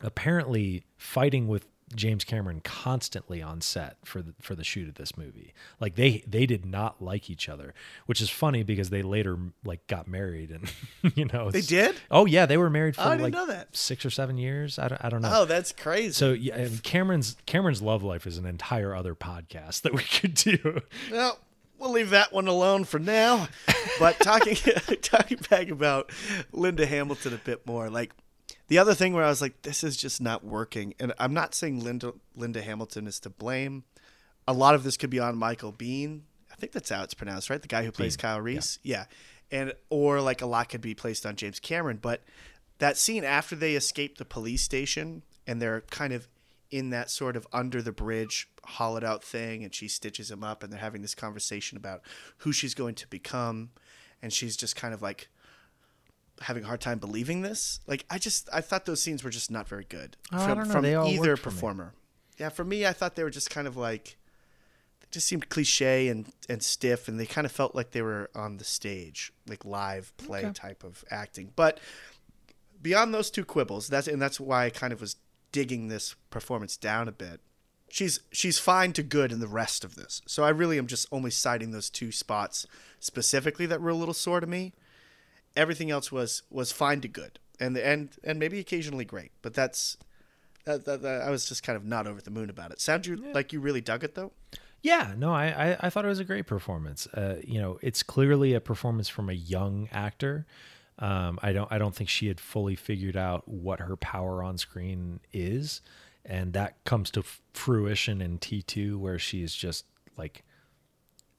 [0.00, 5.16] apparently fighting with James Cameron constantly on set for the for the shoot of this
[5.16, 5.54] movie.
[5.80, 7.74] Like they they did not like each other,
[8.06, 10.72] which is funny because they later like got married and
[11.16, 11.96] you know They did?
[12.10, 13.34] Oh yeah, they were married for Oh, like
[13.72, 14.78] six or seven years.
[14.78, 15.30] I don't, I don't know.
[15.32, 16.12] oh, that's crazy.
[16.12, 20.34] So yeah, and Cameron's Cameron's love life is an entire other podcast that we could
[20.34, 20.82] do.
[21.10, 21.38] well,
[21.78, 23.48] we'll leave that one alone for now.
[23.98, 24.54] But talking
[25.02, 26.10] talking back about
[26.52, 28.12] Linda Hamilton a bit more, like
[28.68, 31.54] the other thing where I was like, this is just not working, and I'm not
[31.54, 33.84] saying Linda Linda Hamilton is to blame.
[34.46, 36.20] A lot of this could be on Michael Biehn.
[36.50, 37.60] I think that's how it's pronounced, right?
[37.60, 38.78] The guy who plays Biehn, Kyle Reese.
[38.82, 39.04] Yeah.
[39.50, 42.22] And or like a lot could be placed on James Cameron, but
[42.78, 46.28] that scene after they escape the police station and they're kind of
[46.70, 50.62] in that sort of under the bridge hollowed out thing and she stitches him up
[50.62, 52.02] and they're having this conversation about
[52.38, 53.70] who she's going to become
[54.20, 55.28] and she's just kind of like
[56.42, 57.80] having a hard time believing this.
[57.86, 60.84] Like i just i thought those scenes were just not very good Oh, from, from
[60.86, 61.54] either worked for me.
[61.54, 61.94] performer.
[62.38, 64.16] Yeah for me i thought they were just kind of like
[65.00, 68.30] they just seemed cliche and and stiff and they kind of felt like they were
[68.34, 71.52] on the stage like live play type of acting.
[71.56, 71.80] But
[72.80, 75.16] beyond those two quibbles that's and that's why i kind of was
[75.50, 77.40] digging this performance down a bit.
[77.90, 80.20] She's she's fine to good in the rest of this.
[80.26, 82.66] So i really am just only citing those two spots
[83.00, 84.74] specifically that were a little sore to me
[85.58, 89.96] everything else was was fine to good and and and maybe occasionally great but that's
[90.64, 93.06] that, that, that- i was just kind of not over the moon about it sound
[93.06, 94.32] you like you really dug it though
[94.80, 97.08] Yeah, no, I, I, I thought it was a great performance.
[97.08, 100.46] Uh, you know, it's clearly a performance from a young actor.
[101.00, 104.56] Um, I don't I don't think she had fully figured out what her power on
[104.56, 105.82] screen is,
[106.24, 109.84] and that comes to f- fruition in T two where she is just
[110.16, 110.44] like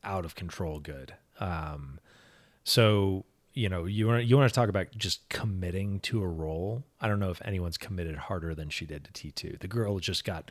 [0.03, 1.13] out of control good.
[1.39, 1.99] Um,
[2.65, 3.23] so
[3.59, 6.85] you know you want you want to talk about just committing to a role.
[7.01, 9.57] I don't know if anyone's committed harder than she did to T two.
[9.59, 10.49] The girl just got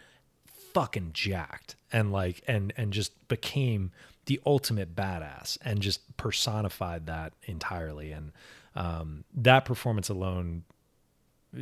[0.75, 3.91] fucking jacked and like and and just became
[4.27, 8.33] the ultimate badass and just personified that entirely and
[8.75, 10.65] um that performance alone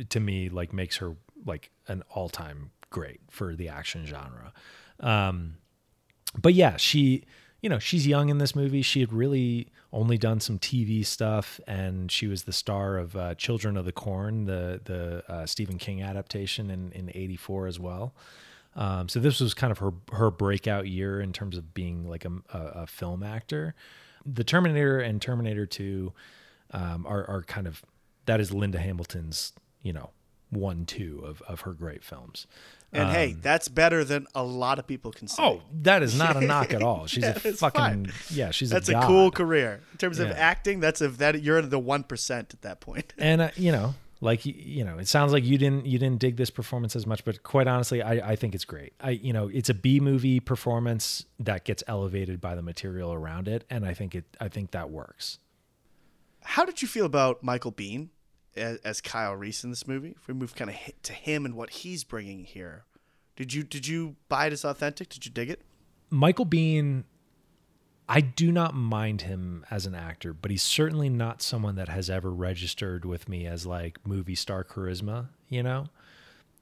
[0.09, 4.51] to me like makes her like an all-time great for the action genre
[4.99, 5.55] um
[6.37, 7.23] but yeah she
[7.61, 11.59] you know she's young in this movie she had really only done some tv stuff
[11.67, 15.77] and she was the star of uh, children of the corn the the uh, stephen
[15.77, 18.13] king adaptation in in 84 as well
[18.77, 22.25] um, so this was kind of her her breakout year in terms of being like
[22.25, 23.73] a, a, a film actor.
[24.23, 26.13] The Terminator and Terminator Two
[26.71, 27.83] um, are are kind of
[28.27, 30.11] that is Linda Hamilton's you know
[30.51, 32.45] one two of of her great films.
[32.97, 36.17] And hey that's better than a lot of people can say Um, Oh, that is
[36.17, 37.07] not a knock at all.
[37.07, 38.13] She's a Yeah, it's fucking fine.
[38.29, 38.51] yeah.
[38.51, 41.79] She's that's a, a, cool career in terms of acting that's a that you're the
[41.79, 43.07] 1% at that point.
[43.09, 46.19] point and uh, you know like you know it sounds like you didn't you didn't
[46.19, 49.31] dig this performance as much but quite honestly i i think it's great i you
[49.31, 53.85] know it's a b movie performance that gets elevated by the material around it and
[53.85, 55.37] i think it i think that works
[56.41, 58.09] How did you feel about Michael Biehn
[58.57, 60.15] as, Kyle Reese in this movie?
[60.17, 62.85] If we move kind of to him and what he's bringing here,
[63.35, 65.09] did you did you buy it as authentic?
[65.09, 65.61] Did you dig it?
[66.09, 67.03] michael biehn
[68.07, 72.09] i do not mind him as an actor but he's certainly not someone that has
[72.09, 75.85] ever registered with me as like movie star charisma you know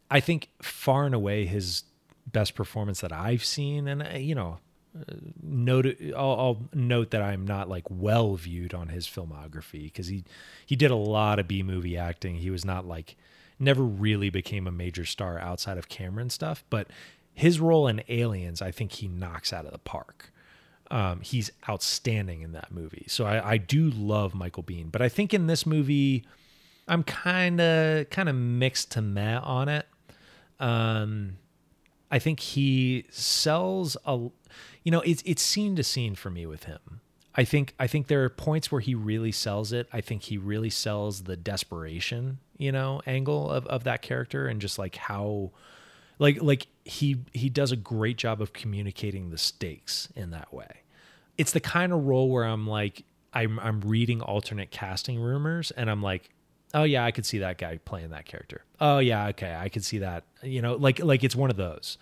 [0.09, 1.83] I think far and away his
[2.27, 4.59] best performance that I've seen, and uh, you know,
[5.41, 5.85] note
[6.15, 10.23] I'll, I'll note that I'm not like well viewed on his filmography because he
[10.65, 12.35] he did a lot of B movie acting.
[12.35, 13.15] He was not like
[13.59, 16.87] never really became a major star outside of Cameron stuff, but
[17.33, 20.31] his role in Aliens, I think he knocks out of the park.
[20.91, 23.05] Um, he's outstanding in that movie.
[23.07, 26.25] So I, I do love Michael Biehn, but I think in this movie,
[26.87, 29.87] I'm kind of kind of mixed to meh on it.
[30.59, 31.37] Um,
[32.15, 34.29] I think he sells a,
[34.83, 37.01] you know, it's it's scene to scene for me with him.
[37.35, 39.89] I think I think there are points where he really sells it.
[39.91, 44.61] I think he really sells the desperation, you know, angle of, of that character and
[44.61, 45.51] just like how
[46.17, 50.83] like like he he does a great job of communicating the stakes in that way.
[51.37, 53.03] It's the kind of role where I'm like
[53.33, 56.29] I'm I'm reading alternate casting rumors and I'm like,
[56.75, 58.63] oh yeah, I could see that guy playing that character.
[58.79, 60.25] Oh yeah, okay, I could see that.
[60.43, 61.97] You know, like like it's one of those.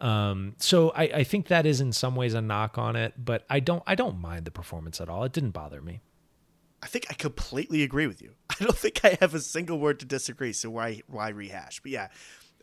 [0.00, 3.44] Um, so I, I think that is in some ways a knock on it, but
[3.50, 5.24] I don't I don't mind the performance at all.
[5.24, 6.02] It didn't bother me.
[6.80, 8.34] I think I completely agree with you.
[8.50, 10.52] I don't think I have a single word to disagree.
[10.52, 11.80] So why why rehash?
[11.80, 12.08] But yeah,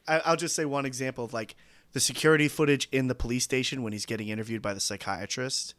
[0.08, 1.56] I, I'll just say one example of like
[1.92, 5.74] the security footage in the police station when he's getting interviewed by the psychiatrist,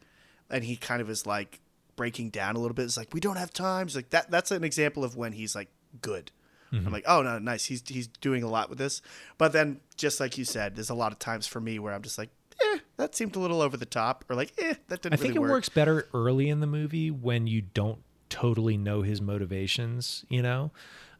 [0.49, 1.61] and he kind of is like
[1.95, 2.85] breaking down a little bit.
[2.85, 3.87] It's like we don't have time.
[3.87, 4.29] It's like that.
[4.29, 5.69] That's an example of when he's like
[6.01, 6.31] good.
[6.73, 7.63] I'm like, oh no, nice.
[7.65, 9.01] He's he's doing a lot with this.
[9.37, 12.01] But then, just like you said, there's a lot of times for me where I'm
[12.01, 12.29] just like,
[12.61, 15.13] eh, that seemed a little over the top, or like, eh, that didn't.
[15.13, 15.49] I think it work.
[15.49, 20.71] works better early in the movie when you don't totally know his motivations, you know?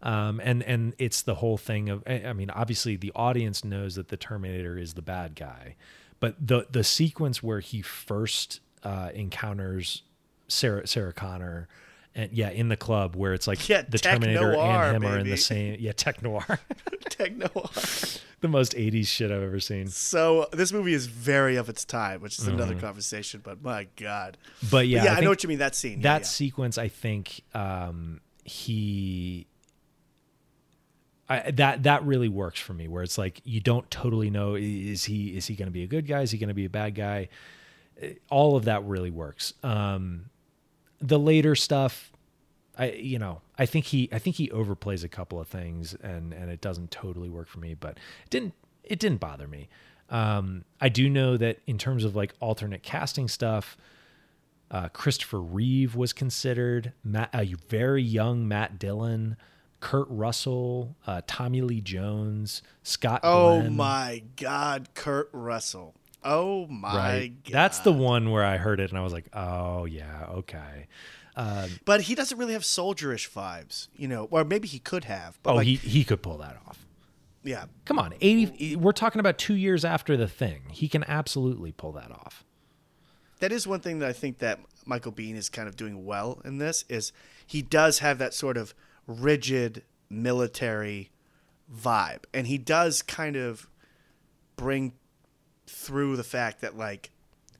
[0.01, 3.95] Um, and and it's the whole thing of I I mean, obviously the audience knows
[3.95, 5.75] that the Terminator is the bad guy,
[6.19, 10.03] but the the sequence where he first uh, encounters
[10.47, 11.67] Sarah Sarah Connor,
[12.17, 15.29] and yeah, in the club where it's like Yeah, the Terminator and him are in
[15.29, 16.59] the same yeah tech noir,
[17.09, 17.47] techno.
[18.41, 19.87] the most '80s shit I've ever seen.
[19.87, 23.41] so this movie is very of its time, which is another conversation.
[23.43, 24.37] But my god.
[24.63, 25.59] But But yeah, yeah, I, know what you mean.
[25.59, 26.01] That scene.
[26.01, 26.23] that yeah, yeah.
[26.23, 29.47] sequence i think um he
[31.29, 35.03] I, that that really works for me where it's like you don't totally know is
[35.03, 36.69] he is he going to be a good guy is he going to be a
[36.69, 37.27] bad guy
[38.01, 40.29] Uh, all of that really works um
[41.01, 42.11] the later stuff
[42.77, 46.33] i you know i think he i think he overplays a couple of things and
[46.33, 47.91] and it doesn't totally work for me but
[48.23, 49.67] it didn't it didn't bother me
[50.09, 53.77] um i do know that in terms of like alternate casting stuff
[54.69, 56.91] uh, Christopher Reeve was considered.
[57.03, 59.37] Matt, a very young Matt Dillon,
[59.79, 63.21] Kurt Russell, uh, Tommy Lee Jones, Scott.
[63.23, 63.75] Oh Glenn.
[63.77, 65.95] my god, Kurt Russell.
[66.29, 67.53] Oh my Right, god.
[67.53, 70.87] that's the one where I heard it and I was like, "Oh yeah, okay."
[71.35, 75.39] Um, but he doesn't really have soldierish vibes, you know, or maybe he could have.
[75.43, 76.85] But Oh, like, he he could pull that off.
[77.43, 77.65] yeah.
[77.85, 78.75] Come on, eighty.
[78.75, 80.63] We're talking about two years after the thing.
[80.71, 82.43] He can absolutely pull that off.
[83.39, 86.41] that is one thing that I think that Michael Biehn is kind of doing well
[86.43, 87.13] in this is
[87.45, 88.73] he does have that sort of
[89.05, 91.11] rigid military
[91.73, 93.69] vibe and he does kind of
[94.55, 94.93] bring
[95.67, 97.11] through the fact that like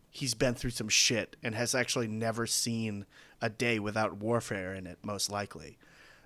[0.10, 3.06] he's been through some shit and has actually never seen
[3.42, 5.78] a day without warfare in it most likely.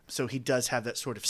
[0.08, 1.26] So he does have that sort of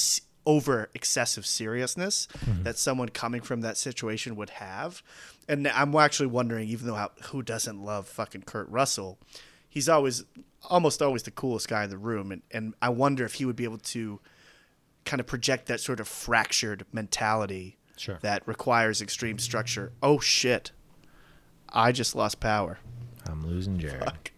[0.45, 2.63] over excessive seriousness mm-hmm.
[2.63, 5.03] that someone coming from that situation would have.
[5.47, 9.19] And i'm actually wondering even though how, who doesn't love fucking kurt russell
[9.69, 10.23] he's always
[10.69, 12.31] almost always the coolest guy in the room.
[12.31, 14.19] And, and i wonder if he would be able to
[15.05, 18.17] kind of project that sort of fractured mentality Sure.
[18.21, 20.71] that requires extreme structure oh shit
[21.69, 22.79] i just lost power
[23.27, 24.03] I'm losing Jared.
[24.03, 24.31] Fuck.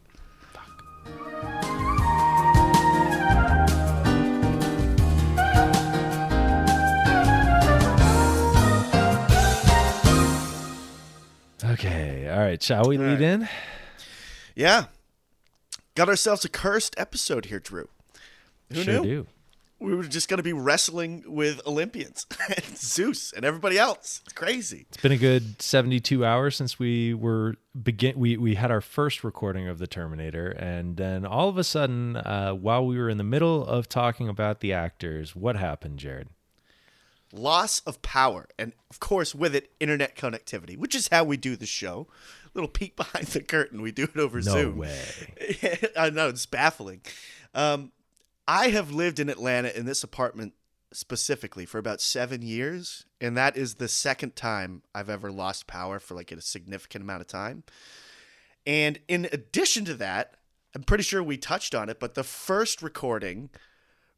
[11.63, 12.61] Okay, all right.
[12.61, 13.21] Shall we lead right.
[13.21, 13.49] in?
[14.55, 14.85] yeah
[15.95, 17.89] got ourselves a cursed episode here drew
[18.71, 19.27] who sure knew do.
[19.83, 24.21] We were just going to be wrestling with Olympians and Zeus and everybody else.
[24.23, 24.85] It's crazy.
[24.89, 29.23] It's been a good 72 hours since we were begin we we had our first
[29.23, 33.17] recording of the Terminator and then all of a sudden uh, while we were in
[33.17, 36.29] the middle of talking about the actors, what happened, Jared?
[37.35, 41.55] Loss of power, and of course, with it, internet connectivity, which is how we do
[41.55, 42.07] the show.
[42.53, 43.81] Little peek behind the curtain.
[43.81, 44.77] We do it over No Zoom.
[44.77, 44.99] way.
[45.97, 47.01] I know it's baffling.
[47.55, 47.91] Um,
[48.47, 50.53] I have lived in Atlanta in this apartment
[50.91, 55.99] specifically for about seven years, and that is the second time I've ever lost power
[55.99, 57.63] for like a significant amount of time.
[58.65, 60.35] And in addition to that,
[60.75, 63.49] I'm pretty sure we touched on it, but the first recording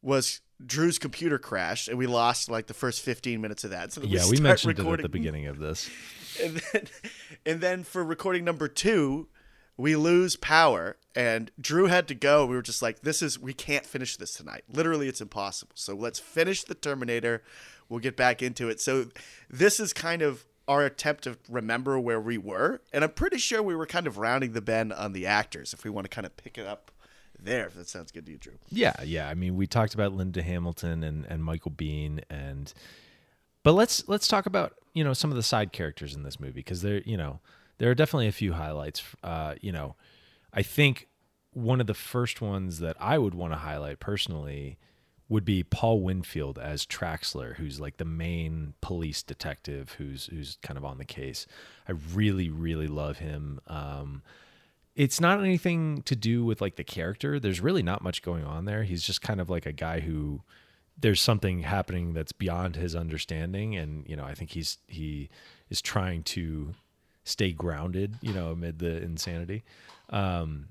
[0.02, 3.92] was Drew's computer crashed, and we lost like the first 15 minutes of that.
[3.92, 5.90] So yeah, we, we mentioned it at the beginning of this.
[6.42, 6.84] and then,
[7.44, 9.28] and then for recording number two,
[9.76, 12.46] we lose power, and Drew had to go.
[12.46, 14.64] We were just like, "This is we can't finish this tonight.
[14.72, 15.72] Literally, it's impossible.
[15.74, 17.42] So let's finish the Terminator.
[17.88, 19.06] We'll get back into it." So
[19.50, 23.62] this is kind of our attempt to remember where we were, and I'm pretty sure
[23.62, 25.72] we were kind of rounding the bend on the actors.
[25.72, 26.90] If we want to kind of pick it up
[27.38, 28.54] there, if that sounds good to you, Drew.
[28.70, 29.28] Yeah, yeah.
[29.28, 32.72] I mean, we talked about Linda Hamilton and, and Michael Biehn, and
[33.62, 36.52] but let's let's talk about you know some of the side characters in this movie
[36.52, 37.40] because they're, you know
[37.78, 39.02] there are definitely a few highlights.
[39.22, 39.96] Uh, you know,
[40.52, 41.08] I think
[41.52, 44.78] one of the first ones that I would want to highlight personally
[45.28, 50.78] would be Paul Winfield as Traxler, who's like the main police detective who's who's kind
[50.78, 51.46] of on the case.
[51.88, 53.60] I really really love him.
[53.66, 54.22] Um,
[54.94, 57.40] it's not anything to do with like the character.
[57.40, 58.84] There's really not much going on there.
[58.84, 60.42] He's just kind of like a guy who
[60.98, 65.28] there's something happening that's beyond his understanding and you know, I think he's he
[65.70, 66.74] is trying to
[67.26, 69.64] stay grounded, you know, amid the insanity.
[70.08, 70.68] Um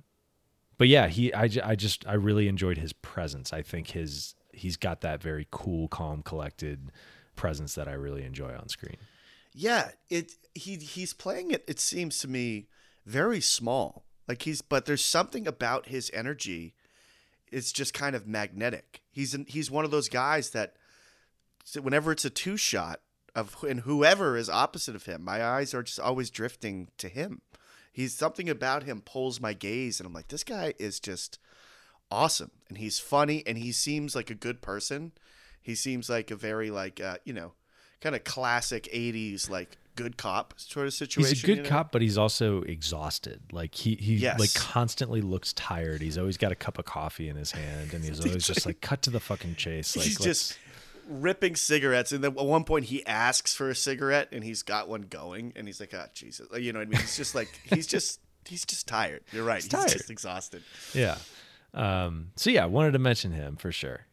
[0.78, 3.53] but yeah, he I, I just I really enjoyed his presence.
[3.53, 6.91] I think his he's got that very cool, calm, collected
[7.36, 8.97] presence that I really enjoy on screen.
[9.53, 11.64] Yeah, it he he's playing it.
[11.68, 12.68] It seems to me
[13.06, 14.06] very small.
[14.28, 16.74] Like he's, but there's something about his energy.
[17.51, 19.01] It's just kind of magnetic.
[19.12, 20.76] He's an, he's one of those guys that,
[21.80, 23.01] whenever it's a two shot
[23.36, 27.41] of and whoever is opposite of him, my eyes are just always drifting to him.
[27.91, 31.39] He's something about him pulls my gaze, and I'm like, this guy is just
[32.11, 35.11] awesome, and he's funny, and he seems like a good person.
[35.61, 37.53] He seems like a very like uh, you know,
[38.01, 41.29] kind of classic '80s like good cop sort of situation.
[41.29, 41.69] He's a good you know?
[41.69, 43.41] cop, but he's also exhausted.
[43.51, 44.39] Like he he Yes.
[44.39, 46.01] like constantly looks tired.
[46.01, 48.81] He's always got a cup of coffee in his hand, and he's always just like
[48.81, 49.95] cut to the fucking chase.
[49.95, 50.57] Like he's just
[51.08, 54.88] ripping cigarettes, and then at one point he asks for a cigarette, and he's got
[54.88, 57.01] one going, and he's like, "Ah, Jesus," you know what I mean?
[57.01, 59.24] He's just like he's just he's just tired.
[59.32, 59.62] You're right.
[59.62, 59.89] He's, tired.
[59.89, 60.64] just exhausted.
[60.93, 61.18] yeah.
[61.74, 64.06] Um, so yeah, I wanted to mention him for sure.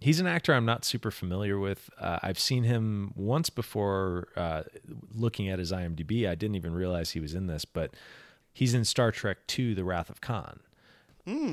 [0.00, 1.90] He's an actor I'm not super familiar with.
[1.98, 4.28] Uh, I've seen him once before.
[4.36, 4.62] Uh,
[5.12, 7.94] looking at his IMDb, I didn't even realize he was in this, but
[8.52, 10.60] he's in Star Trek II: The Wrath of Khan.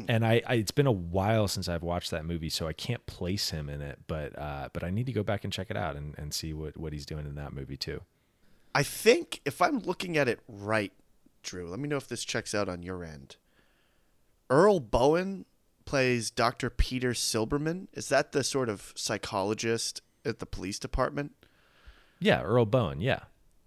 [0.07, 3.05] And I, I, it's been a while since I've watched that movie, so I can't
[3.05, 3.99] place him in it.
[4.07, 6.53] But, uh, but I need to go back and check it out and, and see
[6.53, 8.01] what, what he's doing in that movie too.
[8.73, 10.91] I think if I'm looking at it right,
[11.43, 13.37] Drew, let me know if this checks out on your end.
[14.49, 15.45] Earl Boen
[15.85, 16.69] plays Dr.
[16.69, 17.87] Peter Silberman.
[17.93, 21.33] Is that the sort of psychologist at the police department?
[22.19, 23.01] Yeah, Earl Boen.
[23.01, 23.19] Yeah,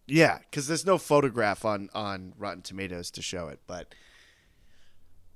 [0.07, 3.95] Yeah, because there's no photograph on on Rotten Tomatoes to show it, but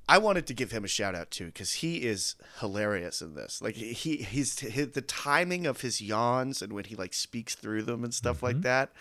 [0.08, 3.62] I wanted to give him a shout out too because he is hilarious in this.
[3.62, 7.82] Like he he's his, the timing of his yawns and when he like speaks through
[7.82, 8.62] them and stuff like mm-hmm.
[8.62, 8.92] that,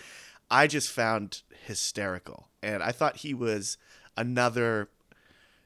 [0.50, 3.78] I just found hysterical, and I thought he was
[4.18, 4.90] another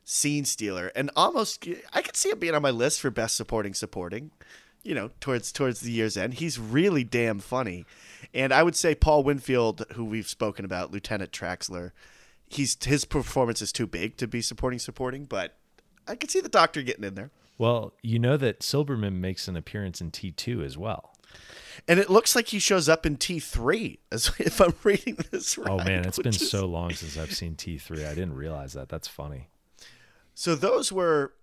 [0.08, 3.74] scene stealer and almost I could see him being on my list for best supporting
[3.74, 4.30] supporting
[4.84, 6.36] you know towards towards the year's end.
[6.36, 7.86] He's really damn funny.
[8.34, 11.92] And I would say Paul Winfield who we've spoken about Lieutenant Traxler
[12.48, 15.56] he's his performance is too big to be supporting supporting but
[16.08, 19.56] I could see the doctor getting in there Well, you know that Silberman makes an
[19.56, 21.16] appearance in T2 as well.
[21.88, 25.70] and it looks like he shows up in T3 as if I'm reading this right
[25.70, 28.06] Oh man, it's been is- so long since I've seen T3.
[28.08, 28.89] I didn't realize that.
[28.89, 29.50] That's funny.
[30.34, 31.34] so those were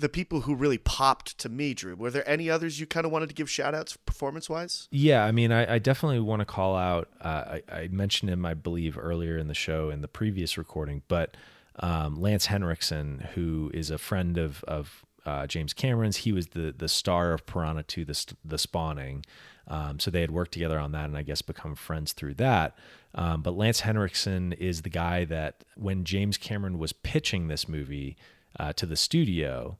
[0.00, 3.12] the people who really popped to me Drew were there any others you kind of
[3.12, 6.46] wanted to give shout outs performance wise Yeah, I mean, I, I definitely want to
[6.46, 7.08] call out.
[7.20, 11.02] Uh, I, I mentioned him, I believe, earlier in the show in the previous recording,
[11.08, 11.36] but
[11.80, 16.74] um, Lance Henriksen, who is a friend of of uh, James Cameron's, he was the
[16.76, 19.24] the star of Piranha 2, the the Spawning.
[19.68, 22.76] Um, so they had worked together on that, and I guess become friends through that.
[23.14, 28.16] Um, but Lance Henriksen is the guy that when James Cameron was pitching this movie
[28.58, 29.76] uh, to the studio,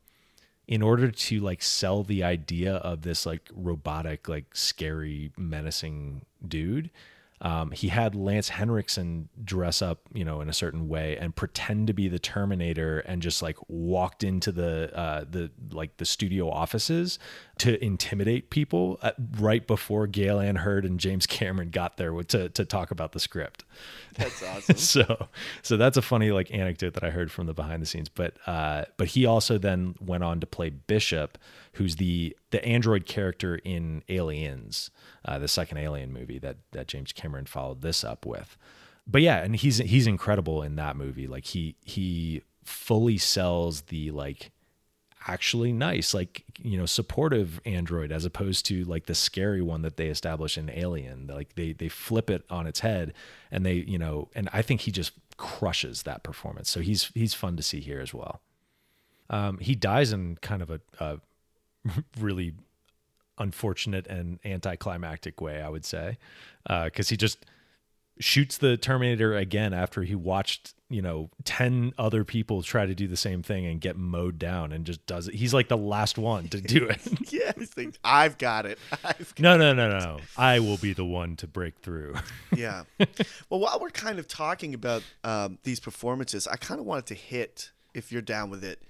[0.68, 6.90] in order to like sell the idea of this like robotic, like scary, menacing dude,
[7.40, 11.86] um, he had Lance Henriksen dress up, you know, in a certain way and pretend
[11.86, 16.50] to be the Terminator, and just like walked into the uh, the like the studio
[16.50, 17.18] offices
[17.58, 22.48] to intimidate people uh, right before Gale Anne Hurd and James Cameron got there to
[22.48, 23.64] to talk about the script.
[24.14, 25.28] that's awesome so
[25.62, 28.08] so that's a funny like anecdote that I heard from the behind the scenes.
[28.08, 31.38] But uh, but he also then went on to play Bishop,
[31.78, 34.90] who's the the android character in Aliens,
[35.24, 38.56] uh, the second Alien movie that that James Cameron followed this up with.
[39.06, 41.26] But yeah, and he's he's incredible in that movie.
[41.26, 44.50] Like he he fully sells the like
[45.28, 49.96] actually nice, like you know, supportive android as opposed to like the scary one that
[49.96, 51.28] they establish in Alien.
[51.28, 53.14] Like they they flip it on its head,
[53.52, 56.68] and they you know, and I think he just crushes that performance.
[56.68, 58.40] So he's he's fun to see here as well.
[59.30, 61.18] Um, he dies in kind of a, a
[62.18, 62.54] really
[63.38, 66.18] unfortunate and anticlimactic way, I would say,
[66.66, 67.46] because he just
[68.20, 73.06] shoots the Terminator again after he watched you know 10 other people try to do
[73.06, 75.34] the same thing and get mowed down and just does it.
[75.34, 77.00] He's like the last one to do it.
[77.30, 78.78] Yeah, like, I've got it.
[79.04, 80.18] I've got no no no no.
[80.36, 82.14] I will be the one to break through.
[82.56, 82.84] Yeah.
[83.50, 87.14] Well, while we're kind of talking about um, these performances, I kind of wanted to
[87.14, 88.82] hit, if you're down with it,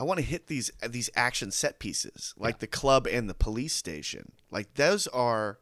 [0.00, 3.74] I want to hit these these action set pieces, like the club and the police
[3.74, 4.32] station.
[4.50, 5.58] Like those are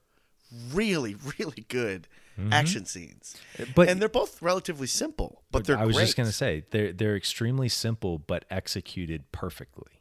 [0.73, 2.09] really, really good
[2.53, 3.37] action scenes.
[3.57, 3.73] Mm-hmm.
[3.75, 6.93] But- and they're both relatively simple, but they're i was just going to say they're
[6.93, 10.01] they're extremely simple but executed perfectly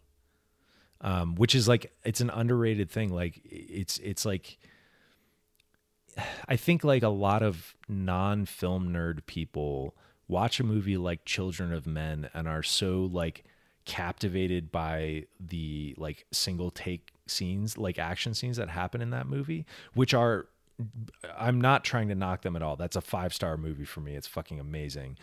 [1.01, 4.57] um, which is like it's an underrated thing like it's it's like
[6.47, 9.95] i think like a lot of non-film nerd people
[10.27, 13.45] watch a movie like children of men and are so like
[13.87, 19.65] captivated by the like single take scenes like action scenes that happen in that movie
[19.95, 20.47] which are
[21.37, 22.75] I'm not trying to knock them at all.
[22.75, 24.15] That's a five star movie for me.
[24.15, 25.17] It's fucking amazing.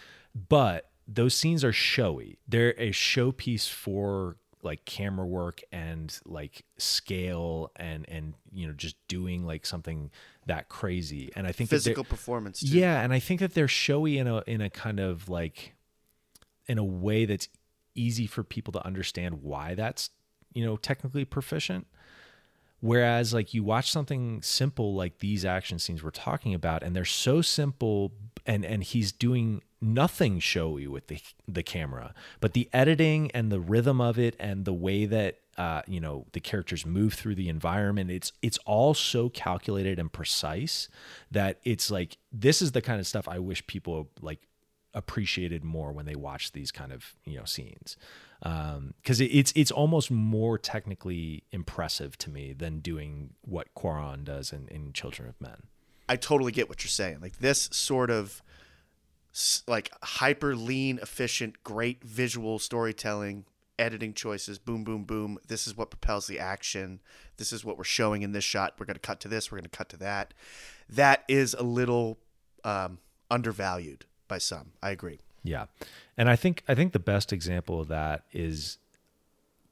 [0.48, 2.38] But those scenes are showy.
[2.48, 8.96] They're a showpiece for like camera work and like scale and and you know just
[9.08, 10.10] doing like something
[10.46, 11.30] that crazy.
[11.36, 12.60] And I think physical performance.
[12.60, 12.78] Too.
[12.78, 15.74] yeah, and I think that they're showy in a in a kind of like
[16.66, 17.48] in a way that's
[17.94, 20.10] easy for people to understand why that's
[20.52, 21.86] you know technically proficient.
[22.80, 27.04] Whereas like you watch something simple like these action scenes we're talking about, and they're
[27.04, 28.12] so simple,
[28.46, 31.18] and and he's doing nothing showy with the
[31.48, 35.82] the camera, but the editing and the rhythm of it and the way that uh,
[35.86, 40.88] you know the characters move through the environment, it's it's all so calculated and precise
[41.30, 44.40] that it's like this is the kind of stuff I wish people like
[44.94, 47.96] appreciated more when they watch these kind of you know scenes
[48.42, 54.52] because it it's it's almost more technically impressive to me than doing what Cuarón does
[54.52, 55.64] in, in Children of Men.
[56.08, 57.20] I totally get what you're saying.
[57.22, 58.42] Like this sort of
[59.66, 63.46] like hyper lean, efficient, great visual storytelling,
[63.78, 65.38] editing choices, boom, boom, boom.
[65.48, 67.00] This is what propels the action.
[67.38, 68.74] This is what we're showing in this shot.
[68.78, 69.50] We're going to cut to this.
[69.50, 70.34] We're going to cut to that.
[70.88, 72.18] That is a little
[72.62, 72.98] um,
[73.30, 74.72] undervalued by some.
[74.82, 75.20] I agree.
[75.42, 75.66] Yeah,
[76.16, 78.78] and I think I think the best example of that is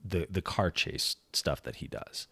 [0.05, 2.28] the the car chase stuff that he does.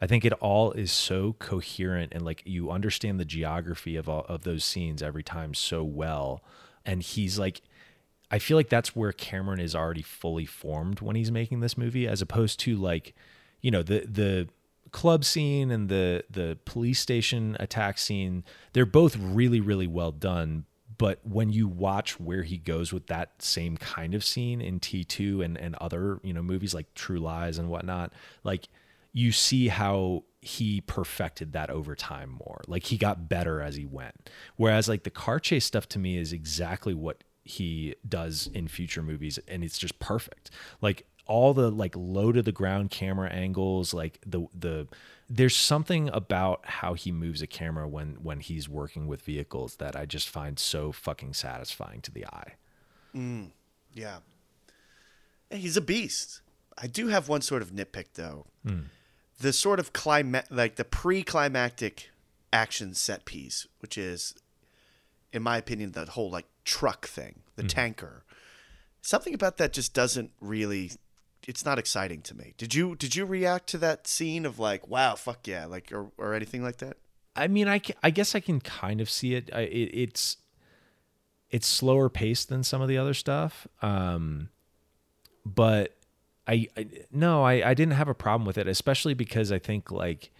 [0.00, 4.26] I think it all is so coherent and like you understand the geography of all
[4.28, 6.42] of those scenes every time so well.
[6.84, 7.62] And he's like,
[8.30, 12.06] I feel like that's where Cameron is already fully formed when he's making this movie,
[12.06, 13.14] as opposed to like,
[13.60, 14.48] you know, the the
[14.90, 18.44] club scene and the the police station attack scene.
[18.72, 20.66] They're both really really well done.
[20.98, 25.44] But when you watch where he goes with that same kind of scene in T2
[25.44, 28.68] and, and other, you know, movies like True Lies and whatnot, like
[29.12, 32.60] you see how he perfected that over time more.
[32.66, 34.30] Like he got better as he went.
[34.56, 39.02] Whereas like the car chase stuff to me is exactly what he does in future
[39.02, 40.50] movies and it's just perfect.
[40.80, 44.86] Like all the like low to the ground camera angles, like the the
[45.28, 49.96] there's something about how he moves a camera when when he's working with vehicles that
[49.96, 52.54] I just find so fucking satisfying to the eye.
[53.14, 53.50] Mm,
[53.92, 54.18] yeah.
[55.50, 56.40] Yeah, He's a beast.
[56.76, 58.46] I do have one sort of nitpick though.
[58.66, 58.80] Hmm.
[59.40, 62.10] The sort of clima- like the pre-climactic
[62.52, 64.34] action set piece, which is
[65.32, 67.68] in my opinion the whole like truck thing, the mm-hmm.
[67.68, 68.24] tanker.
[69.02, 70.92] Something about that just doesn't really
[71.46, 72.54] it's not exciting to me.
[72.56, 76.10] Did you did you react to that scene of like wow, fuck yeah, like or
[76.18, 76.96] or anything like that?
[77.36, 79.50] I mean, I, I guess I can kind of see it.
[79.52, 79.90] I, it.
[79.92, 80.36] It's
[81.50, 84.50] it's slower paced than some of the other stuff, um,
[85.44, 85.96] but
[86.46, 89.90] I, I no, I, I didn't have a problem with it, especially because I think
[89.90, 90.30] like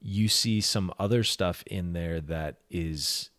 [0.00, 3.30] you see some other stuff in there that is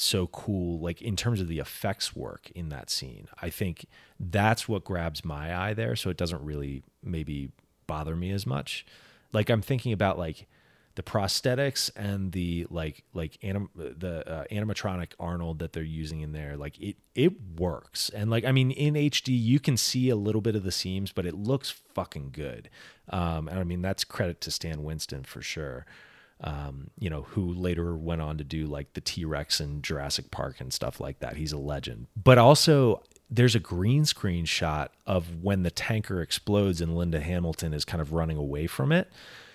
[0.00, 3.28] so cool like in terms of the effects work in that scene.
[3.40, 3.86] I think
[4.18, 7.50] that's what grabs my eye there so it doesn't really maybe
[7.86, 8.86] bother me as much.
[9.32, 10.46] Like i'm thinking about like
[10.94, 16.32] the prosthetics and the like like anim- the uh, animatronic arnold that they're using in
[16.32, 16.56] there.
[16.56, 18.08] Like it it works.
[18.08, 21.12] And like i mean in hd you can see a little bit of the seams
[21.12, 22.68] but it looks fucking good.
[23.10, 25.86] Um and i mean that's credit to stan winston for sure
[26.40, 30.30] um, you know, who later went on to do like the T Rex and Jurassic
[30.30, 31.36] Park and stuff like that.
[31.36, 32.06] He's a legend.
[32.16, 37.74] But also, there's a green screen shot of when the tanker explodes and Linda Hamilton
[37.74, 39.10] is kind of running away from it.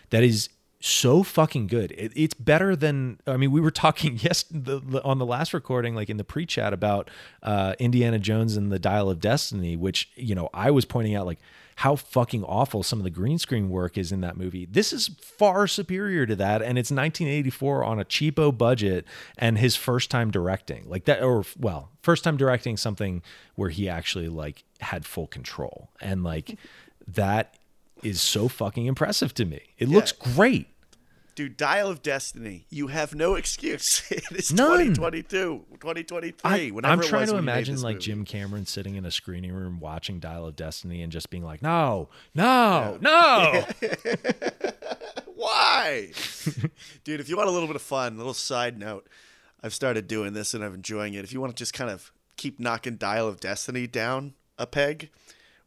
[0.10, 0.50] That is
[0.80, 1.94] so fucking good.
[1.94, 3.52] It, it's better than I mean.
[3.52, 7.10] We were talking yes the, the, on the last recording, like in the pre-chat about
[7.42, 11.26] uh, Indiana Jones and the Dial of Destiny, which you know I was pointing out
[11.26, 11.40] like
[11.78, 14.66] how fucking awful some of the green screen work is in that movie.
[14.66, 19.06] This is far superior to that, and it's 1984 on a cheapo budget
[19.38, 23.22] and his first time directing like that, or well, first time directing something
[23.56, 26.58] where he actually like had full control, and like
[27.08, 27.56] that
[28.02, 29.62] is so fucking impressive to me.
[29.78, 30.68] It looks great.
[31.36, 34.04] Dude, Dial of Destiny, you have no excuse.
[34.12, 34.94] it is None.
[34.94, 36.34] 2022, 2023.
[36.44, 38.06] I, whenever I'm it trying to when you made imagine like movie.
[38.06, 41.64] Jim Cameron sitting in a screening room watching Dial of Destiny and just being like,
[41.64, 43.66] no, no, no.
[45.36, 46.12] Why?
[47.04, 49.10] Dude, if you want a little bit of fun, a little side note,
[49.64, 51.24] I've started doing this and I'm enjoying it.
[51.24, 55.10] If you want to just kind of keep knocking Dial of Destiny down a peg,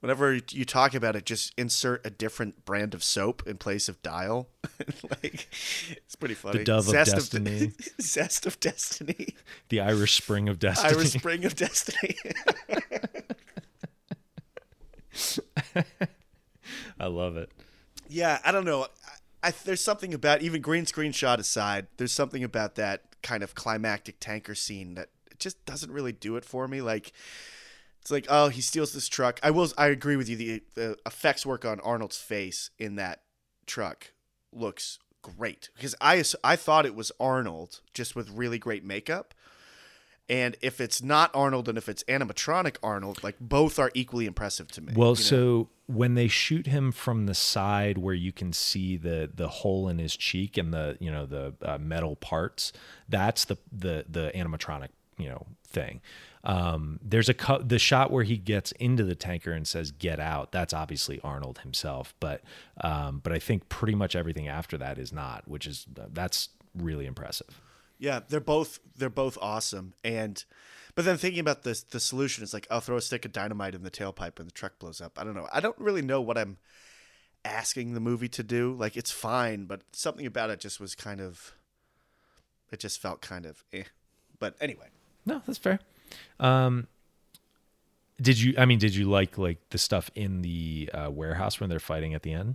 [0.01, 4.01] whenever you talk about it, just insert a different brand of soap in place of
[4.03, 4.49] Dial.
[5.23, 5.49] like,
[5.91, 6.59] it's pretty funny.
[6.59, 7.73] The Dove of Destiny.
[8.01, 9.35] Zest of Destiny.
[9.69, 10.95] the Irish Spring of Destiny.
[10.95, 12.17] Irish Spring of Destiny.
[16.99, 17.51] I love it.
[18.09, 18.85] Yeah, I don't know.
[19.43, 21.87] I, I, there's something about even green screen shot aside.
[21.97, 25.09] There's something about that kind of climactic tanker scene that
[25.39, 26.81] just doesn't really do it for me.
[26.81, 27.13] Like
[28.07, 29.41] it's like, oh, he steals this truck.
[29.43, 29.69] I will.
[29.77, 30.37] I agree with you.
[30.37, 33.23] The, the effects work on Arnold's face in that
[33.67, 34.13] truck
[34.53, 39.35] looks great because I I thought it was Arnold just with really great makeup.
[40.29, 44.71] And if it's not Arnold and if it's animatronic Arnold, like both are equally impressive
[44.73, 44.93] to me.
[44.95, 45.23] Well, you know?
[45.23, 49.89] so when they shoot him from the side where you can see the the hole
[49.89, 52.73] in his cheek and the you know the uh, metal parts,
[53.09, 56.01] that's the the the animatronic you know thing.
[56.45, 60.21] Um, there's a co- the shot where he gets into the tanker and says "Get
[60.21, 62.43] out." That's obviously Arnold himself, but
[62.81, 67.07] um, but I think pretty much everything after that is not, which is that's really
[67.07, 67.61] impressive.
[67.99, 69.95] Yeah, they're both they're both awesome.
[70.05, 70.43] And
[70.95, 73.75] but then thinking about this the solution is like I'll throw a stick of dynamite
[73.75, 75.19] in the tailpipe and the truck blows up.
[75.19, 75.49] I don't know.
[75.53, 76.59] I don't really know what I'm
[77.45, 78.75] asking the movie to do.
[78.75, 81.55] Like it's fine, but something about it just was kind of
[82.71, 83.85] it just felt kind of eh.
[84.39, 84.89] But anyway.
[85.27, 85.81] No, that's fair.
[86.41, 86.87] Um,
[88.21, 88.55] did you?
[88.57, 92.15] I mean, did you like like the stuff in the uh, warehouse when they're fighting
[92.15, 92.55] at the end?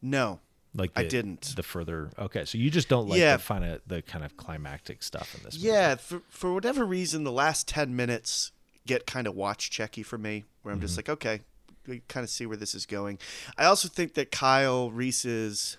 [0.00, 0.40] No.
[0.76, 1.54] Like I didn't.
[1.56, 3.36] The further okay, so you just don't like Yeah.
[3.36, 5.54] the kind of the kind of climactic stuff in this.
[5.56, 5.68] movie.
[5.68, 8.50] Yeah, for for whatever reason the last 10 minutes
[8.86, 11.40] get kind of watch checky for me where I'm just like, okay,
[11.86, 13.18] we kind of see where this is going.
[13.56, 15.78] I also think that Kyle Reese's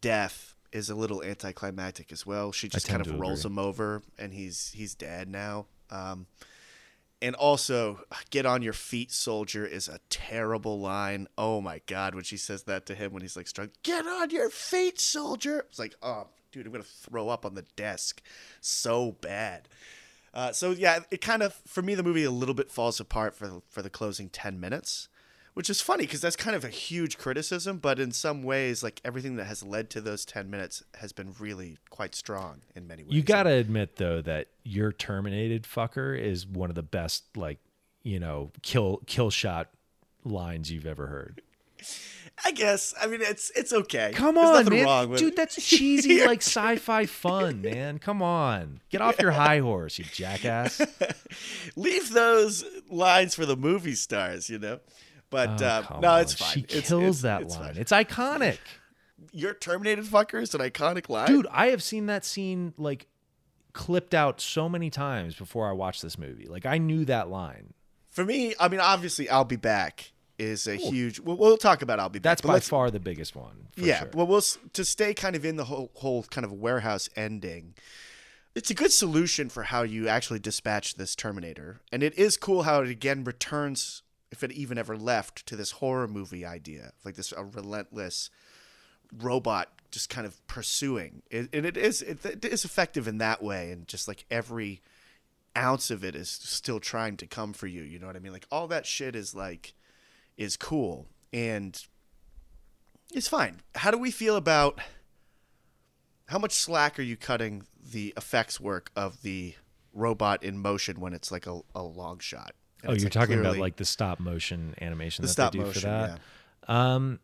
[0.00, 2.52] death is a little anticlimactic as well.
[2.52, 3.54] She just kind of rolls agree.
[3.54, 5.66] him over and he's he's dead now.
[5.90, 6.26] Um
[7.22, 11.28] and also, get on your feet, soldier, is a terrible line.
[11.38, 14.28] Oh my God, when she says that to him when he's like strong, get on
[14.28, 15.64] your feet, soldier.
[15.70, 18.20] It's like, oh, dude, I'm going to throw up on the desk.
[18.60, 19.66] So bad.
[20.34, 23.34] Uh, so yeah, it kind of for me the movie a little bit falls apart
[23.34, 25.08] for for the closing ten minutes,
[25.56, 27.78] which is funny because that's kind of a huge criticism.
[27.78, 31.34] But in some ways, like everything that has led to those ten minutes has been
[31.38, 33.14] really quite strong in many ways.
[33.14, 37.58] You gotta admit though that your terminated fucker is one of the best like
[38.02, 39.70] you know kill kill shot
[40.24, 41.40] lines you've ever heard.
[42.44, 42.92] I guess.
[43.00, 44.12] I mean, it's it's okay.
[44.14, 47.98] Come on, nothing man, wrong with dude, that's cheesy like sci-fi fun, man.
[47.98, 50.82] Come on, get off your high horse, you jackass.
[51.76, 54.80] Leave those lines for the movie stars, you know.
[55.30, 56.52] But Oh, uh, no, it's fine.
[56.52, 57.74] She It's- kills it's- that it's line.
[57.74, 57.76] fine.
[57.80, 58.58] It's iconic.
[59.32, 63.06] Your Terminated fucker is an iconic line, Dude, I have seen that scene like
[63.72, 66.46] clipped out so many times before I watched this movie.
[66.46, 67.74] Like I knew that line.
[68.10, 71.18] For me, I mean, obviously, "I'll Be Back" is a huge.
[71.20, 73.68] We'll, we'll talk about "I'll Be Back." That's by far the biggest one.
[73.72, 74.00] for yeah.
[74.00, 74.10] sure.
[74.14, 74.42] Well, we'll
[74.72, 77.74] to stay kind of in the whole whole kind of warehouse ending.
[78.54, 82.62] It's a good solution for how you actually dispatch this Terminator, and it is cool
[82.62, 87.14] how it again returns, if it even ever left, to this horror movie idea, like
[87.14, 88.30] this a relentless
[89.16, 91.22] robot just kind of pursuing.
[91.30, 94.82] It, and it is it, it is effective in that way, and just like every
[95.56, 97.82] ounce of it is still trying to come for you.
[97.82, 98.32] You know what I mean?
[98.32, 99.74] Like all that shit is like
[100.36, 101.80] is cool and
[103.12, 103.60] it's fine.
[103.74, 104.80] How do we feel about
[106.28, 109.54] how much slack are you cutting the effects work of the
[109.94, 112.54] robot in motion when it's like a, a long shot?
[112.82, 115.58] And oh, you're like, talking about like the stop motion animation the that stop they
[115.58, 115.80] do motion.
[115.80, 116.20] for that.
[116.68, 116.94] Yeah.
[116.94, 117.20] Um,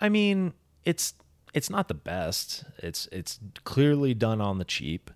[0.00, 0.52] I mean,
[0.84, 1.14] it's
[1.54, 2.64] it's not the best.
[2.78, 5.10] It's it's clearly done on the cheap.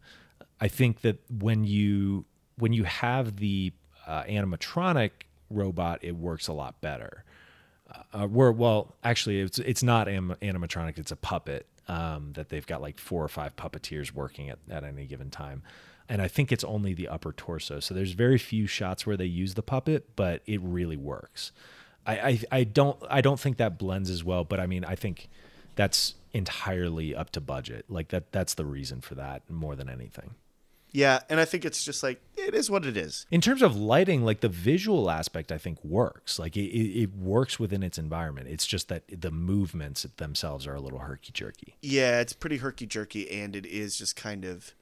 [0.60, 2.24] I think that when you
[2.56, 3.72] when you have the
[4.06, 5.10] uh, animatronic
[5.50, 7.24] robot, it works a lot better.
[8.12, 12.66] Uh, we're well, actually, it's it's not anim- animatronic; it's a puppet um, that they've
[12.66, 15.62] got like four or five puppeteers working at at any given time,
[16.08, 17.80] and I think it's only the upper torso.
[17.80, 21.52] So there's very few shots where they use the puppet, but it really works.
[22.06, 24.94] I, I I don't I don't think that blends as well, but I mean I
[24.94, 25.28] think
[25.74, 27.86] that's entirely up to budget.
[27.88, 30.34] Like that that's the reason for that more than anything.
[30.92, 33.26] Yeah, and I think it's just like it is what it is.
[33.32, 36.38] In terms of lighting, like the visual aspect, I think works.
[36.38, 38.46] Like it, it, it works within its environment.
[38.48, 41.74] It's just that the movements themselves are a little herky jerky.
[41.82, 44.72] Yeah, it's pretty herky jerky, and it is just kind of,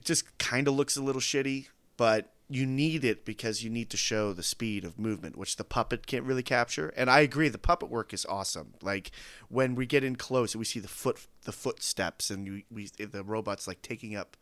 [0.00, 1.68] it just kind of looks a little shitty.
[1.96, 5.64] But you need it because you need to show the speed of movement, which the
[5.64, 6.92] puppet can't really capture.
[6.96, 8.74] And I agree, the puppet work is awesome.
[8.82, 9.12] Like
[9.48, 13.22] when we get in close, we see the foot, the footsteps, and we, we the
[13.22, 14.36] robots like taking up,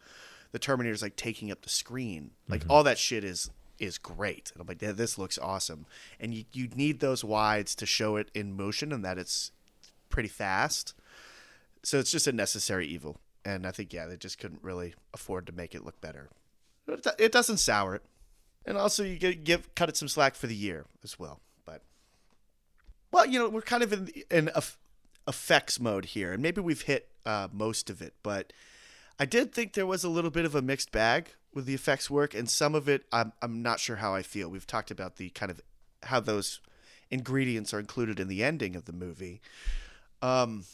[0.53, 2.31] the Terminator's like taking up the screen.
[2.49, 2.71] Like mm-hmm.
[2.71, 4.53] all that shit is is great.
[4.55, 5.85] And I'm like, yeah, this looks awesome.
[6.19, 9.53] And you you need those wides to show it in motion and that it's
[10.09, 10.95] pretty fast.
[11.83, 13.21] So it's just a necessary evil.
[13.49, 16.29] And I think yeah, they just couldn't really afford to make it look better.
[17.19, 18.03] It doesn't sour it.
[18.67, 21.41] And also you get give cut it some slack for the year as well.
[21.65, 21.81] But
[23.11, 24.51] well, you know, we're kind of in in
[25.27, 28.13] effects mode here, and maybe we've hit uh, most of it.
[28.23, 28.53] But
[29.19, 32.11] I did think there was a little bit of a mixed bag with the effects
[32.11, 34.51] work, and some of it I'm I'm not sure how I feel.
[34.51, 35.63] We've talked about the kind of
[36.03, 36.61] how those
[37.11, 39.41] ingredients are included in the ending of the movie.
[40.21, 40.65] Um,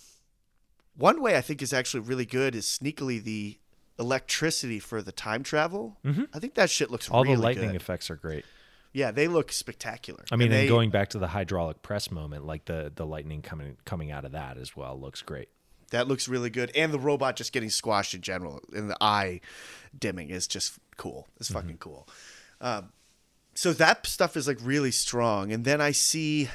[0.97, 3.59] one way I think is actually really good is sneakily the
[3.99, 5.97] electricity for the time travel.
[6.33, 7.09] I think that shit looks.
[7.11, 7.77] All really the lightning good.
[7.81, 8.45] effects are great.
[8.93, 10.25] Yeah, they look spectacular.
[10.31, 13.05] I mean, And and they- going back to the hydraulic press moment, like the the
[13.07, 15.49] lightning coming coming out of that as well looks great.
[15.91, 16.71] That looks really good.
[16.77, 19.41] And the robot just getting squashed in general and the eye
[19.99, 21.29] dimming is just cool.
[21.39, 22.09] It's fucking cool.
[22.61, 22.93] Um,
[23.55, 25.53] so that stuff is like really strong.
[25.53, 26.49] And then I see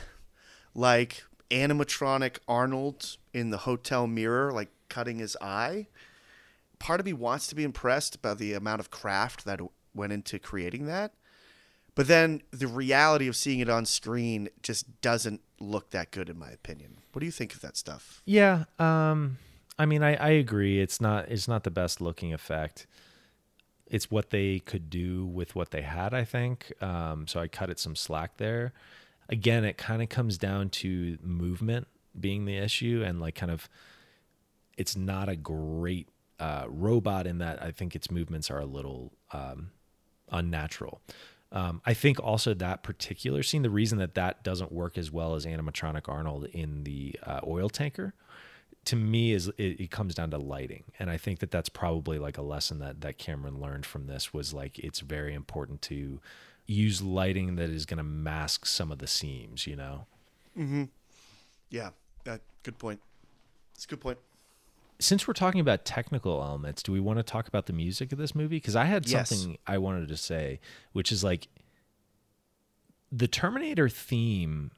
[0.73, 5.87] like animatronic Arnold in the hotel mirror, like cutting his eye.
[6.79, 9.59] Part of me wants to be impressed by the amount of craft that
[9.93, 11.13] went into creating that.
[11.95, 16.39] But then the reality of seeing it on screen just doesn't look that good, in
[16.39, 16.99] my opinion.
[17.11, 18.21] What do you think of that stuff?
[18.25, 19.37] Yeah, um,
[19.77, 20.79] I mean, I, I agree.
[20.79, 22.87] It's not it's not the best looking effect.
[23.87, 26.71] It's what they could do with what they had, I think.
[26.81, 28.71] Um, so I cut it some slack there.
[29.27, 31.87] Again, it kind of comes down to movement
[32.17, 33.69] being the issue, and like kind of,
[34.77, 36.07] it's not a great
[36.39, 39.71] uh, robot in that I think its movements are a little um,
[40.31, 41.01] unnatural.
[41.51, 45.33] Um, I think also that particular scene, the reason that that doesn't work as well
[45.33, 48.13] as animatronic Arnold in the uh, oil tanker,
[48.85, 52.19] to me is it, it comes down to lighting, and I think that that's probably
[52.19, 56.19] like a lesson that that Cameron learned from this was like it's very important to
[56.65, 60.05] use lighting that is going to mask some of the seams, you know.
[61.69, 61.91] Yeah,
[62.23, 62.99] that good point.
[63.75, 64.17] It's a good point.
[65.01, 68.17] since we're talking about technical elements, do we want to talk about the music of
[68.17, 68.57] this movie?
[68.57, 69.29] Because I had Yes.
[69.29, 70.59] something I wanted to say,
[70.91, 71.47] which is like
[73.11, 74.71] the Terminator theme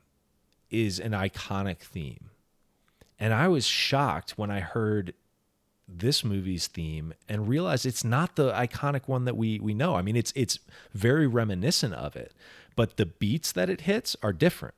[0.69, 2.30] is an iconic theme.
[3.19, 5.13] And I was shocked when I heard
[5.88, 9.95] this movie's theme and realized it's not the iconic one that we we know.
[9.95, 10.59] I mean, it's it's
[10.93, 12.34] very reminiscent of it,
[12.76, 14.76] but the beats that it hits are different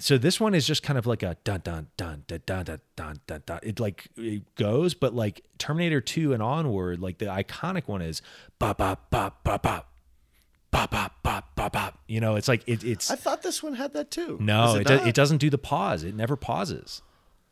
[0.00, 2.80] so this one is just kind of like a dun dun dun dun dun dun
[2.96, 3.42] dun dun.
[3.46, 3.60] dun.
[3.62, 8.22] It like it goes, but like Terminator Two and onward, like the iconic one is
[8.58, 9.84] ba ba ba ba ba
[10.70, 11.92] ba ba ba ba ba.
[12.06, 14.38] You know, it's like it, it's I thought this one had that too.
[14.40, 16.02] no, it it, do, it doesn't do the pause.
[16.02, 17.02] It never pauses.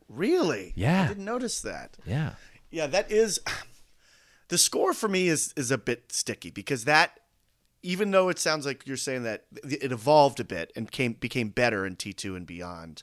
[0.09, 0.73] Really?
[0.75, 1.05] Yeah.
[1.05, 1.99] I didn't notice that.
[2.07, 2.33] Yeah,
[2.71, 3.41] Yeah, that is
[4.49, 7.21] the score for me is is a bit sticky because that
[7.83, 11.49] even though it sounds like you're saying that it evolved a bit and came became
[11.51, 13.03] better in T2 and beyond.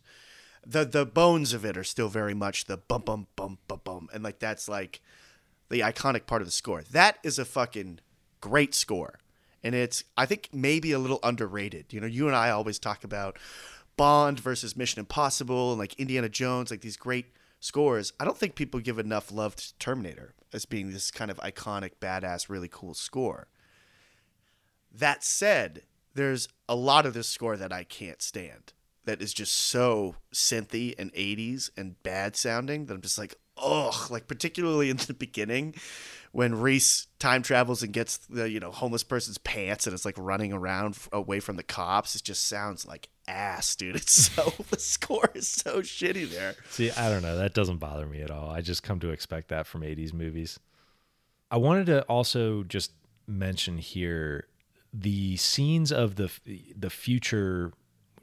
[0.65, 4.09] The the bones of it are still very much the bum bum bum bum bum
[4.13, 5.01] and like that's like
[5.69, 6.83] the iconic part of the score.
[6.91, 7.99] That is a fucking
[8.41, 9.19] great score.
[9.63, 11.91] And it's I think maybe a little underrated.
[11.91, 13.37] You know, you and I always talk about
[13.97, 17.27] Bond versus Mission Impossible and like Indiana Jones, like these great
[17.59, 18.13] scores.
[18.19, 21.91] I don't think people give enough love to Terminator as being this kind of iconic,
[21.99, 23.47] badass, really cool score.
[24.97, 25.81] That said,
[26.13, 28.73] there's a lot of this score that I can't stand.
[29.05, 34.09] That is just so synthy and 80s and bad sounding that I'm just like, ugh.
[34.09, 35.75] Like particularly in the beginning,
[36.31, 40.15] when Reese time travels and gets the you know homeless person's pants and is like
[40.17, 43.95] running around away from the cops, it just sounds like ass, dude.
[43.95, 46.55] It's so the score is so shitty there.
[46.69, 47.37] See, I don't know.
[47.37, 48.49] That doesn't bother me at all.
[48.49, 50.59] I just come to expect that from 80s movies.
[51.51, 52.91] I wanted to also just
[53.27, 54.47] mention here
[54.97, 56.31] the scenes of the
[56.77, 57.73] the future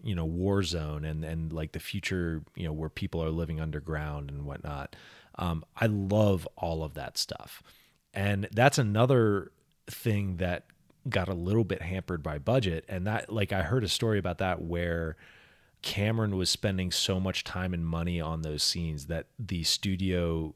[0.03, 3.61] you know war zone and and like the future you know where people are living
[3.61, 4.97] underground and whatnot
[5.37, 7.63] um, i love all of that stuff.
[8.15, 9.53] And that's another
[9.87, 10.67] thing that
[11.09, 12.85] got a little bit hampered by budget.
[12.89, 15.17] And that like i heard a story about that where
[15.81, 20.55] cameron was spending so much time and money on those scenes that the studio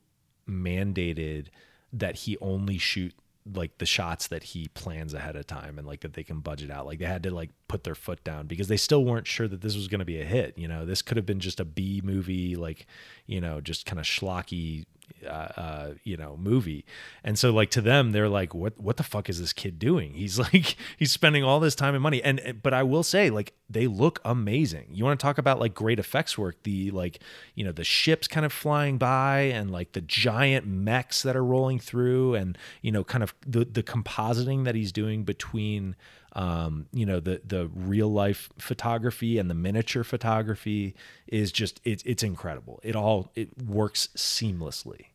[0.49, 1.47] mandated
[1.93, 3.13] that he only shoot
[3.55, 6.71] like the shots that he plans ahead of time and like that they can budget
[6.71, 6.87] out.
[6.87, 9.61] Like they had to like put their foot down because they still weren't sure that
[9.61, 10.85] this was going to be a hit you know?
[10.85, 12.87] This could have been just a b movie like
[13.27, 14.87] you know just kind of schlocky
[15.25, 16.85] uh, uh, you know movie.
[17.23, 20.15] And so like to them they're like what what the fuck is this kid doing?
[20.15, 22.23] He's like he's spending all this time and money.
[22.23, 25.75] And but i will say like they look amazing you want to talk about like
[25.75, 27.21] great effects work the like
[27.55, 31.45] you know the ships kind of flying by and like the giant mechs that are
[31.45, 35.97] rolling through and you know kind of the the compositing that he's doing between
[36.37, 40.95] um, you know the the real life photography and the miniature photography
[41.27, 42.79] is just it's it's incredible.
[42.83, 45.07] It all it works seamlessly.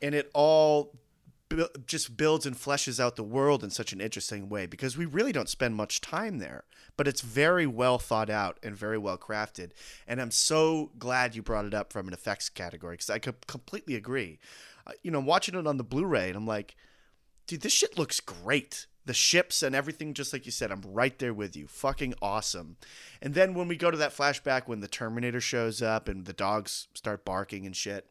[0.00, 0.92] and it all
[1.86, 5.32] just builds and fleshes out the world in such an interesting way because we really
[5.32, 6.64] don't spend much time there
[7.00, 9.70] but it's very well thought out and very well crafted.
[10.06, 13.94] And i'm so glad you brought it up from an effects category because i completely
[13.94, 14.38] agree.
[14.86, 16.76] Uh, you know I'm watching it on the blu-ray and i'm like
[17.46, 18.86] dude this shit looks great.
[19.06, 21.66] The ships and everything just like you said i'm right there with you.
[21.66, 22.76] Fucking awesome.
[23.22, 26.32] And then when we go to that flashback when the terminator shows up and the
[26.34, 28.06] dogs start barking and shit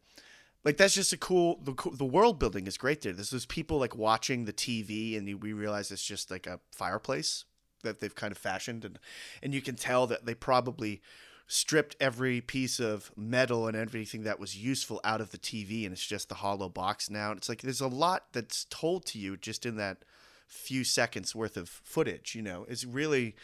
[0.64, 3.14] like that's just a cool the, the world building is great there.
[3.14, 7.45] There's those people like watching the tv and we realize it's just like a fireplace
[7.84, 8.84] that they've kind of fashioned.
[8.84, 8.99] And
[9.41, 11.02] and you can tell that they probably
[11.48, 15.94] stripped every piece of metal and everything that was useful out of the tv and
[15.94, 17.31] it's just the hollow box now.
[17.31, 20.03] And it's like there's a lot that's told to you just in that
[20.48, 22.65] few seconds worth of footage you know?
[22.68, 23.36] It's really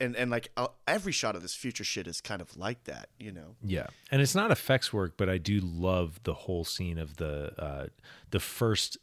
[0.00, 3.08] and and like uh, every shot of this future shit is kind of like that
[3.18, 6.98] you know Yeah, and it's not effects work, but I do love the whole scene
[6.98, 7.86] of the uh,
[8.30, 8.96] the first,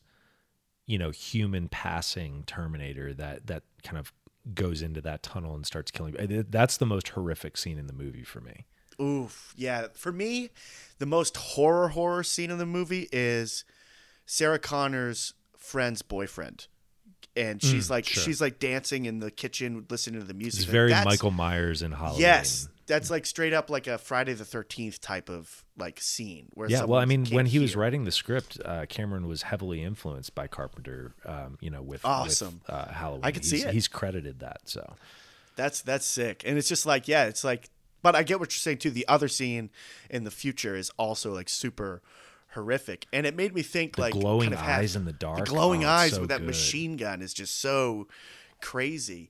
[0.85, 4.14] you know, human passing Terminator that that kind of
[4.53, 6.15] goes into that tunnel and starts killing.
[6.49, 8.65] That's the most horrific scene in the movie for me.
[9.01, 9.53] Oof.
[9.56, 9.88] Yeah.
[9.93, 10.49] For me,
[10.97, 13.64] the most horror horror scene in the movie is
[14.26, 16.68] Sarah Connor's friend's boyfriend.
[17.35, 18.23] And she's like sure.
[18.23, 20.61] she's like dancing in the kitchen listening to the music.
[20.61, 22.22] It's very Michael Myers in Halloween.
[22.22, 22.68] Yes.
[22.88, 26.85] That's like straight up like a Friday the thirteenth type of like scene where Yeah,
[26.85, 30.47] well, I mean, when he was writing the script, uh, Cameron was heavily influenced by
[30.47, 31.14] Carpenter.
[31.23, 32.61] Um, you know, with Awesome.
[32.65, 33.26] with, uh, Halloween.
[33.26, 33.73] I could see it.
[33.73, 34.61] He's credited that.
[34.65, 34.95] So
[35.56, 36.41] That's that's sick.
[36.47, 37.69] And it's just like, yeah, it's like
[38.01, 38.91] but I get what you're saying too.
[38.91, 39.69] The other scene
[40.10, 42.01] in the future is also like super
[42.53, 43.05] horrific.
[43.13, 45.39] And it made me think The like glowing kind of eyes in the dark.
[45.39, 46.47] The glowing Oh, eyes so with that good.
[46.47, 48.07] machine gun is just so
[48.61, 49.30] crazy.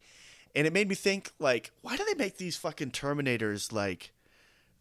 [0.55, 4.11] And it made me think like, why do they make these fucking Terminators like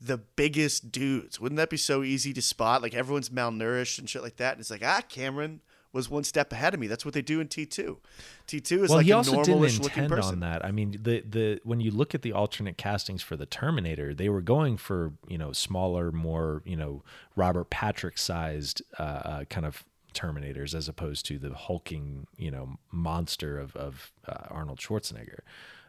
[0.00, 1.40] the biggest dudes?
[1.40, 2.80] Wouldn't that be so easy to spot?
[2.82, 4.52] Like everyone's malnourished and shit like that.
[4.52, 5.60] And it's like, ah, Cameron
[5.92, 6.86] was one step ahead of me.
[6.86, 7.98] That's what they do in T two.
[8.46, 10.32] T two is well, like he a also didn't looking intend person.
[10.34, 10.64] on that.
[10.64, 14.28] I mean, the the when you look at the alternate castings for the Terminator, they
[14.28, 17.02] were going for you know smaller, more you know
[17.36, 19.84] Robert Patrick sized uh, uh, kind of
[20.14, 25.40] Terminators as opposed to the hulking you know monster of of uh, Arnold Schwarzenegger.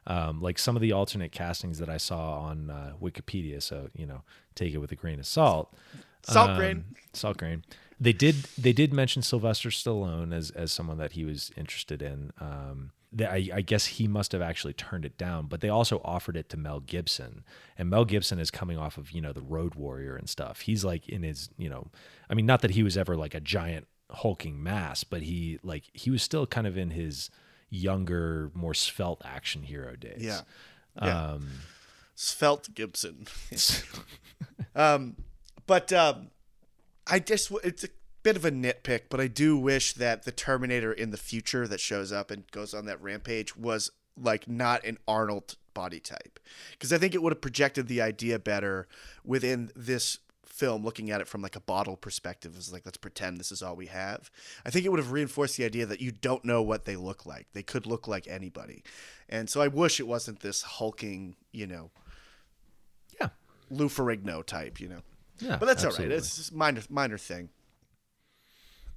[0.08, 4.06] Um, like some of the alternate castings that I saw on uh, Wikipedia, so you
[4.06, 4.24] know
[4.56, 5.76] take it with a grain of salt.
[6.24, 6.86] Salt Um, grain.
[7.14, 7.64] Salt grain.
[8.00, 8.36] They did.
[8.58, 12.32] They did mention Sylvester Stallone as as someone that he was interested in.
[12.40, 16.00] Um, that I, I guess he must have actually turned it down, but they also
[16.06, 17.44] offered it to Mel Gibson,
[17.76, 20.62] and Mel Gibson is coming off of you know the Road Warrior and stuff.
[20.62, 21.88] He's like in his you know,
[22.30, 25.86] I mean, not that he was ever like a giant hulking mass, but he like
[25.94, 27.30] he was still kind of in his
[27.70, 30.22] younger, more svelte action hero days.
[30.22, 30.42] Yeah.
[31.02, 31.32] Yeah.
[31.32, 31.50] Um,
[32.16, 33.28] Svelte Gibson.
[34.76, 35.16] um,
[35.66, 36.32] but um,
[37.10, 37.90] I just it's a
[38.24, 41.80] bit of a nitpick, but I do wish that the Terminator in the future that
[41.80, 43.92] shows up and goes on that rampage was
[44.22, 46.40] like not an Arnold body type,
[46.72, 48.88] because I think it would have projected the idea better
[49.24, 53.38] within this film looking at it from like a bottle perspective is like let's pretend
[53.38, 54.30] this is all we have
[54.66, 57.26] i think it would have reinforced the idea that you don't know what they look
[57.26, 58.84] like they could look like anybody
[59.30, 61.92] and so i wish it wasn't this hulking you know
[63.20, 63.30] yeah.
[63.70, 65.02] Lou Ferrigno type, you know.
[65.40, 66.16] Yeah, but that's all absolutely.
[66.16, 66.20] right.
[66.20, 67.50] It's just minor minor thing.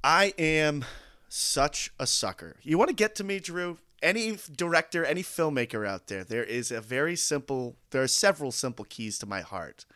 [0.05, 0.85] I am
[1.28, 2.56] such a sucker.
[2.62, 3.78] You want to get to me, Drew?
[4.02, 7.77] Any director, any filmmaker out there, there is a very simple.
[7.90, 9.86] There are several simple keys to my heart.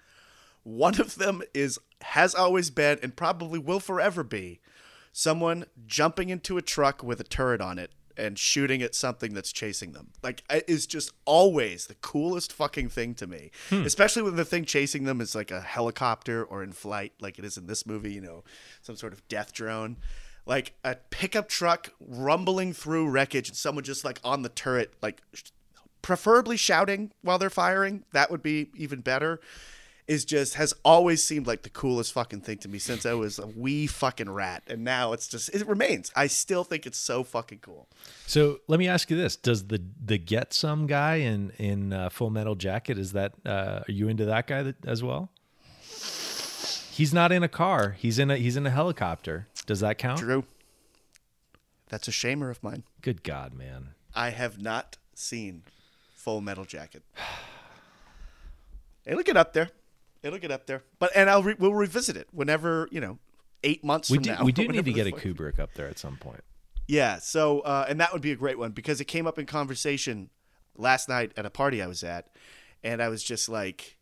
[0.63, 4.61] One of them is has always been and probably will forever be
[5.13, 9.53] someone jumping into a truck with a turret on it and shooting at something that's
[9.53, 10.09] chasing them.
[10.23, 13.51] Like is just always the coolest fucking thing to me.
[13.71, 13.83] Hmm.
[13.83, 17.45] Especially when the thing chasing them is like a helicopter or in flight like it
[17.45, 18.45] is in this movie, you know,
[18.83, 19.97] some sort of death drone.
[20.45, 25.21] Like a pickup truck rumbling through wreckage and someone just like on the turret like
[26.03, 28.05] preferably shouting while they're firing.
[28.13, 29.41] That would be even better.
[30.09, 33.41] Is just has always seemed like the coolest fucking thing to me since I was
[33.41, 36.13] a wee fucking rat, and now it's just it remains.
[36.15, 37.89] I still think it's so fucking cool.
[38.25, 42.09] So let me ask you this: Does the the get some guy in in uh,
[42.11, 45.31] Full Metal Jacket is that uh, are you into that guy that, as well?
[46.97, 47.97] He's not in a car.
[47.99, 49.49] He's in a he's in a helicopter.
[49.67, 50.21] Does that count?
[50.21, 50.45] True.
[51.89, 52.85] that's a shamer of mine.
[53.03, 53.89] Good God, man!
[54.15, 55.65] I have not seen
[56.15, 57.03] Full Metal Jacket.
[59.05, 59.71] It'll get up there.
[60.27, 60.83] It'll get up there.
[60.99, 63.19] But and I'll re- we'll revisit it whenever you know
[63.65, 64.45] eight months We from do now.
[64.45, 66.43] we do need to get a Kubrick up there at some point.
[66.87, 67.19] Yeah.
[67.19, 70.31] So uh, and that would be a great one because it came up in conversation
[70.77, 72.29] last night at a party I was at,
[72.85, 73.96] and I was just like,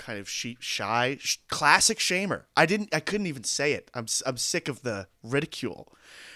[0.00, 2.44] kind of shy, sh- classic shamer.
[2.56, 2.94] I didn't.
[2.94, 3.90] I couldn't even say it.
[3.94, 5.92] I'm I'm sick of the ridicule.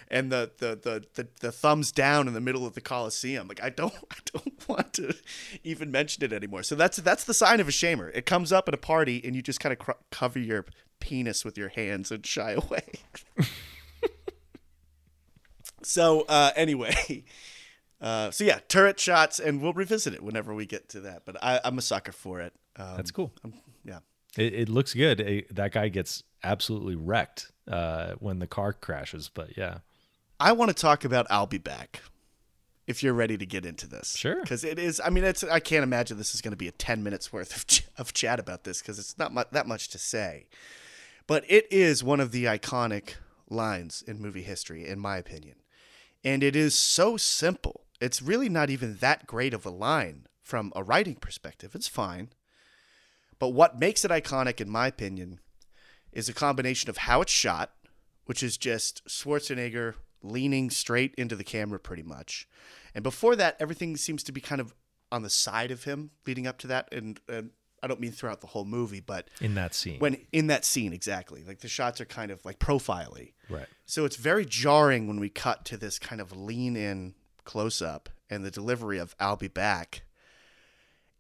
[0.09, 3.49] And the, the, the, the, the thumbs down in the middle of the Coliseum.
[3.49, 5.17] Like I don't I don't want to
[5.65, 6.63] even mention it anymore.
[6.63, 8.11] So that's that's the sign of a shamer.
[8.15, 10.67] It comes up at a party and you just kind of cr- cover your
[11.01, 12.85] penis with your hands and shy away.
[15.85, 17.25] So uh, anyway,
[18.01, 21.23] uh, so yeah, turret shots, and we'll revisit it whenever we get to that.
[21.25, 22.53] But I, I'm a sucker for it.
[22.77, 23.33] Um, That's cool.
[23.85, 24.01] yeah,
[24.37, 25.21] It, it looks good.
[25.21, 29.29] It- that guy gets absolutely wrecked uh, when the car crashes.
[29.33, 29.79] But yeah,
[30.41, 31.27] I want to talk about.
[31.31, 32.01] I'll be back.
[32.87, 34.43] If you're ready to get into this, Sure.
[34.43, 35.01] Because it is.
[35.03, 35.43] I mean, it's.
[35.43, 38.13] I can't imagine this is going to be a ten minutes worth of ch- of
[38.13, 40.47] chat about this because it's not mu- that much to say.
[41.27, 43.15] But it is one of the iconic
[43.49, 45.57] lines in movie history, in my opinion.
[46.23, 47.83] And it is so simple.
[48.01, 51.75] It's really not even that great of a line from a writing perspective.
[51.75, 52.29] It's fine.
[53.45, 55.39] But what makes it iconic, in my opinion,
[56.13, 57.75] is a combination of how it's shot,
[58.25, 62.49] which is just Schwarzenegger leaning straight into the camera pretty much.
[62.95, 64.75] And before that, everything seems to be kind of
[65.13, 66.89] on the side of him leading up to that.
[66.91, 67.51] And, and
[67.83, 70.95] I don't mean throughout the whole movie, but in that scene, when in that scene,
[70.95, 71.45] exactly.
[71.47, 73.15] Like the shots are kind of like profile
[73.51, 73.67] right?
[73.85, 77.13] so it's very jarring when we cut to this kind of lean in
[77.45, 80.05] close up and the delivery of I'll be back.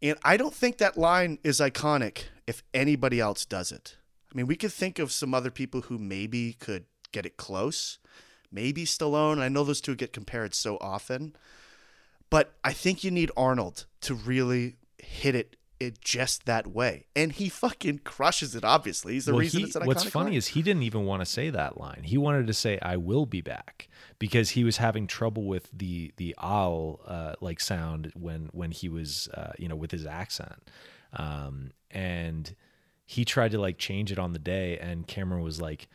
[0.04, 3.96] And I don't think that line is iconic if anybody else does it.
[4.30, 7.98] I mean, we could think of some other people who maybe could get it close.
[8.52, 9.40] Maybe Stallone.
[9.40, 11.34] I know those two get compared so often.
[12.28, 17.06] But I think you need Arnold to really hit it it just that way.
[17.16, 19.14] And he fucking crushes it, obviously.
[19.14, 20.36] He's the Well, reason he- it's an what's funny line.
[20.38, 22.02] is he didn't even want to say that line.
[22.04, 23.88] He wanted to say "I will be back"
[24.18, 28.88] because he was having trouble with the the "al" uh, like sound when when he
[28.88, 30.70] was uh, you know with his accent,
[31.14, 32.54] um, and
[33.06, 35.88] he tried to like change it on the day, and Cameron was like.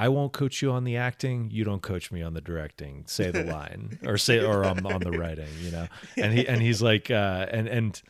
[0.00, 1.50] I won't coach you on the acting.
[1.50, 3.02] You don't coach me on the directing.
[3.08, 5.48] Say the line, or say, or on, on the writing.
[5.60, 5.86] You know,
[6.16, 8.00] and he and he's like, uh, and and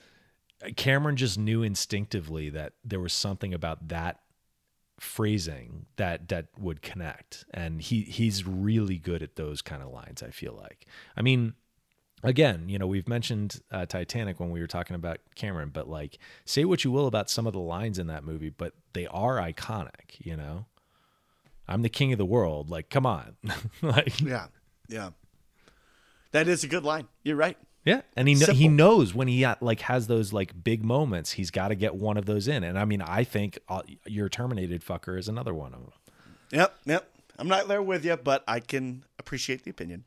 [0.76, 4.20] Cameron just knew instinctively that there was something about that
[4.98, 10.24] phrasing that that would connect and he he's really good at those kind of lines
[10.24, 10.86] i feel like
[11.16, 11.54] i mean
[12.24, 16.18] again you know we've mentioned uh, titanic when we were talking about cameron but like
[16.44, 19.36] say what you will about some of the lines in that movie but they are
[19.36, 20.66] iconic you know
[21.68, 23.36] i'm the king of the world like come on
[23.82, 24.48] like Yeah,
[24.88, 25.10] yeah.
[26.32, 27.08] That is a good line.
[27.22, 27.56] You're right.
[27.88, 31.50] Yeah, and he kn- he knows when he like has those like big moments, he's
[31.50, 32.62] got to get one of those in.
[32.62, 35.92] And I mean, I think uh, your terminated fucker is another one of them.
[36.50, 37.10] Yep, yep.
[37.38, 40.04] I'm not there with you, but I can appreciate the opinion.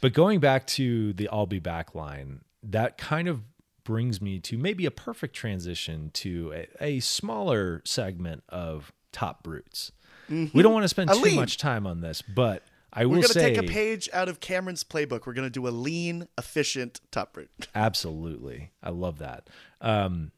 [0.00, 3.42] But going back to the "I'll be back" line, that kind of
[3.82, 9.90] brings me to maybe a perfect transition to a, a smaller segment of top brutes.
[10.28, 12.62] We don't want to spend too much time on this, but
[12.92, 15.26] I We're will going to say take a page out of Cameron's playbook.
[15.26, 17.50] We're going to do a lean, efficient top route.
[17.74, 18.72] Absolutely.
[18.82, 19.48] I love that.
[19.80, 20.32] Um,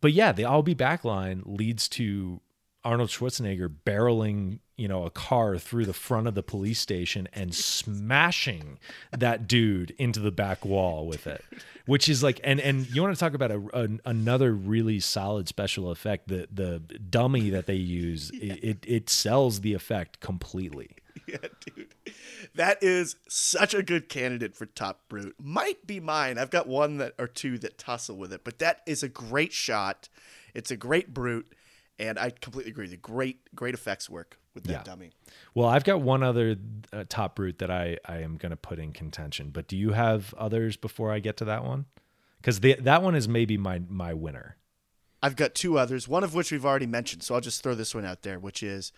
[0.00, 2.40] but yeah, the I'll be back line leads to
[2.84, 7.54] Arnold Schwarzenegger barreling, you know, a car through the front of the police station and
[7.54, 8.78] smashing
[9.16, 11.44] that dude into the back wall with it.
[11.86, 15.48] Which is like, and and you want to talk about a, an another really solid
[15.48, 16.28] special effect.
[16.28, 20.96] The the dummy that they use, it, it it sells the effect completely.
[21.26, 21.94] yeah, dude.
[22.54, 25.34] That is such a good candidate for top brute.
[25.40, 26.38] Might be mine.
[26.38, 29.52] I've got one that or two that tussle with it, but that is a great
[29.52, 30.08] shot.
[30.54, 31.52] It's a great brute,
[31.98, 32.88] and I completely agree.
[32.88, 34.38] The great, great effects work.
[34.54, 34.82] with that Yeah.
[34.82, 35.10] dummy.
[35.54, 36.56] Well, I've got one other
[36.92, 39.92] uh, top brute that I, I am going to put in contention, but do you
[39.92, 41.86] have others before I get to that one?
[42.36, 44.56] Because that one is maybe my my winner.
[45.22, 47.94] I've got two others, one of which we've already mentioned, so I'll just throw this
[47.94, 48.92] one out there, which is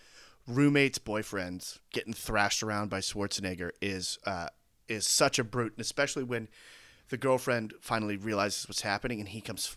[0.47, 4.49] roommate's boyfriends getting thrashed around by Schwarzenegger is uh,
[4.89, 6.49] is such a brute, and especially when
[7.11, 9.77] the girlfriend finally realizes what's happening and he comes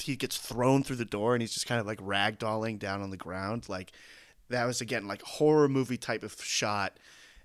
[0.00, 3.10] he gets thrown through the door and he's just kind of like ragdolling down on
[3.10, 3.68] the ground.
[3.68, 3.92] Like
[4.48, 6.98] that was again like horror movie type of shot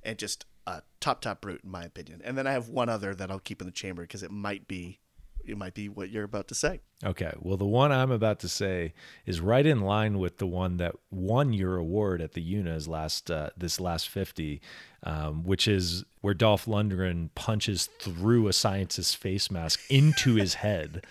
[0.03, 2.21] and just a top top brute in my opinion.
[2.23, 4.67] And then i have one other that i'll keep in the chamber because it might
[4.67, 4.99] be
[5.45, 7.33] it might be what you're about to say Okay.
[7.39, 8.93] Well, the one I'm about to say
[9.25, 13.31] is right in line with the one that won your award at the UNA's last
[13.31, 14.61] uh, this last 50,
[15.03, 21.05] um, which is where Dolph Lundgren punches through a scientist's face mask into his head.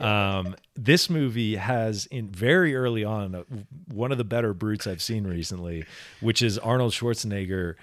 [0.00, 3.44] Um, this movie has in very early on uh,
[3.88, 5.84] one of the better brutes I've seen recently,
[6.20, 7.76] which is Arnold Schwarzenegger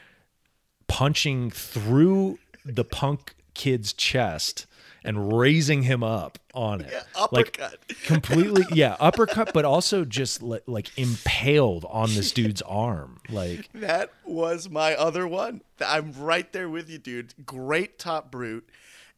[0.88, 4.68] punching through the punk kid's chest
[5.04, 6.90] and raising him up on it.
[6.92, 7.80] Yeah, uppercut.
[7.90, 13.20] Like completely, yeah, uppercut, but also just li- like impaled on this dude's arm.
[13.30, 15.62] Like, That was my other one.
[15.86, 17.34] I'm right there with you, dude.
[17.46, 18.70] Great top brute.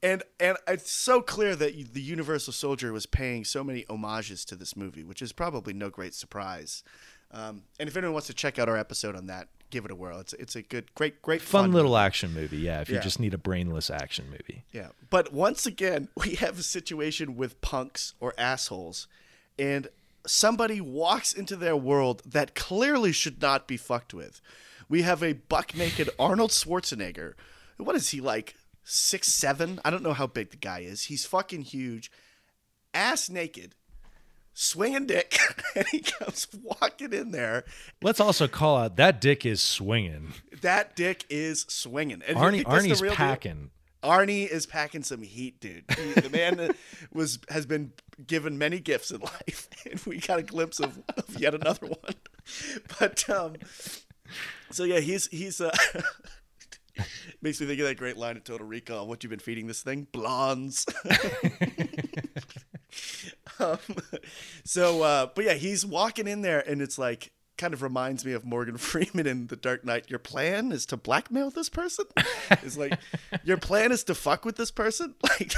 [0.03, 4.55] And and it's so clear that the Universal Soldier was paying so many homages to
[4.55, 6.83] this movie, which is probably no great surprise.
[7.31, 9.95] Um, and if anyone wants to check out our episode on that, give it a
[9.95, 10.19] whirl.
[10.19, 12.05] It's it's a good, great, great fun, little movie.
[12.05, 12.57] action movie.
[12.59, 14.63] Yeah, if you just need a brainless action movie.
[14.71, 14.87] Yeah.
[15.09, 19.07] But once again, we have a situation with punks or assholes,
[19.59, 19.89] and
[20.25, 24.39] somebody walks into their world that clearly should not be fucked with.
[24.87, 27.33] We have a buck naked Arnold Schwarzenegger.
[27.77, 28.55] What is he like?
[28.85, 29.81] Six seven?
[29.83, 31.05] I don't know how big the guy is.
[31.05, 32.09] He's fucking huge,
[32.93, 33.75] ass naked,
[34.55, 35.37] swinging dick,
[35.75, 37.63] and he comes walking in there.
[38.01, 40.33] Let's also call out that dick is swinging.
[40.61, 42.23] That dick is swinging.
[42.27, 43.17] And Arnie, think that's the Arnie's real deal?
[43.17, 43.69] packing.
[44.01, 45.83] Arnie is packing some heat, dude.
[45.97, 46.71] He- the man
[47.13, 47.91] was has been
[48.25, 52.15] given many gifts in life, and we got a glimpse of, of yet another one.
[52.99, 53.55] But um,
[54.71, 55.75] so yeah, he's he's uh,
[57.41, 59.07] makes me think of that great line in Total Recall.
[59.07, 60.07] What you've been feeding this thing?
[60.11, 60.85] Blondes.
[63.59, 63.77] um,
[64.63, 68.33] so, uh, but yeah, he's walking in there, and it's like kind of reminds me
[68.33, 70.09] of Morgan Freeman in The Dark Knight.
[70.09, 72.05] Your plan is to blackmail this person.
[72.61, 72.99] It's like
[73.43, 75.15] your plan is to fuck with this person.
[75.39, 75.53] Like,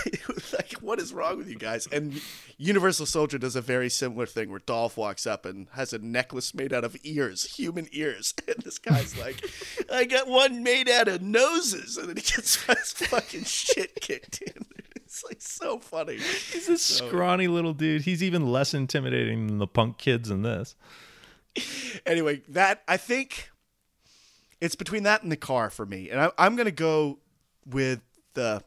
[0.53, 1.87] like what is wrong with you guys?
[1.91, 2.21] And
[2.57, 6.53] Universal Soldier does a very similar thing where Dolph walks up and has a necklace
[6.53, 9.43] made out of ears, human ears, and this guy's like,
[9.91, 14.41] "I got one made out of noses," and then he gets his fucking shit kicked
[14.41, 14.65] in.
[14.95, 16.17] It's like so funny.
[16.17, 18.01] He's a scrawny little dude.
[18.03, 20.75] He's even less intimidating than the punk kids in this.
[22.05, 23.49] anyway, that I think
[24.59, 27.19] it's between that and the car for me, and I, I'm gonna go
[27.65, 28.01] with
[28.33, 28.63] the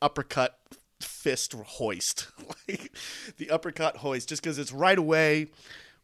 [0.00, 0.58] uppercut
[1.00, 2.28] fist hoist,
[2.68, 2.92] like
[3.36, 5.48] the uppercut hoist, just because it's right away.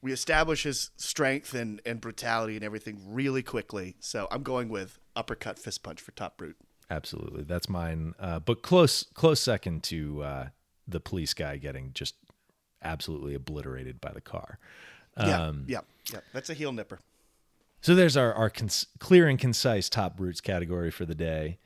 [0.02, 3.96] We establish his strength and, and brutality and everything really quickly.
[4.00, 6.58] So I'm going with uppercut fist punch for top brute.
[6.90, 8.12] Absolutely, that's mine.
[8.20, 10.48] Uh, but close, close second to uh,
[10.86, 12.16] the police guy getting just
[12.82, 14.58] absolutely obliterated by the car.
[15.18, 15.80] Yeah, Um, yeah,
[16.12, 16.20] yeah.
[16.32, 17.00] That's a heel nipper.
[17.80, 21.58] So there's our, our cons- clear and concise top roots category for the day.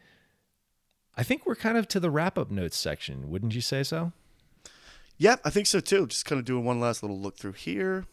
[1.17, 3.31] I think we're kind of to the wrap up notes section.
[3.31, 4.13] Wouldn't you say so?
[5.17, 6.07] Yeah, I think so too.
[6.07, 8.07] Just kind of doing one last little look through here.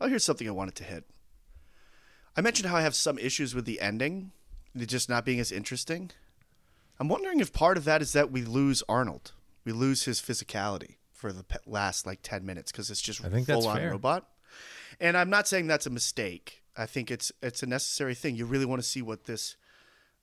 [0.00, 1.04] Oh, here's something I wanted to hit.
[2.36, 4.32] I mentioned how I have some issues with the ending,
[4.74, 6.10] it just not being as interesting.
[7.00, 9.32] I'm wondering if part of that is that we lose Arnold.
[9.64, 13.46] We lose his physicality for the last like 10 minutes because it's just I think
[13.46, 13.90] full on fair.
[13.90, 14.28] robot.
[15.00, 16.62] And I'm not saying that's a mistake.
[16.76, 18.36] I think it's it's a necessary thing.
[18.36, 19.56] You really want to see what this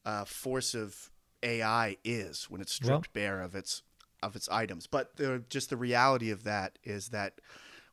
[0.06, 1.12] uh, force of
[1.42, 3.82] AI is when it's stripped bare of its
[4.22, 4.88] of its items.
[4.88, 7.42] But the, just the reality of that is that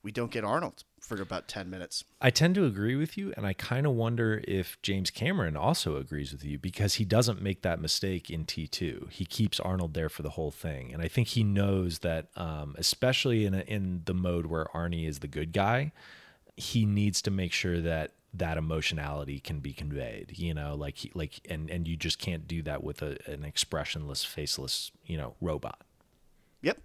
[0.02, 2.04] we don't get Arnold for about ten minutes.
[2.20, 5.96] I tend to agree with you, and I kind of wonder if James Cameron also
[5.96, 9.10] agrees with you because he doesn't make that mistake in T2.
[9.10, 12.76] He keeps Arnold there for the whole thing, and I think he knows that, um,
[12.78, 15.92] especially in a, in the mode where Arnie is the good guy,
[16.56, 20.38] he needs to make sure that that emotionality can be conveyed.
[20.38, 23.44] You know, like he, like, and and you just can't do that with a, an
[23.44, 25.80] expressionless, faceless, you know, robot.
[26.62, 26.78] Yep.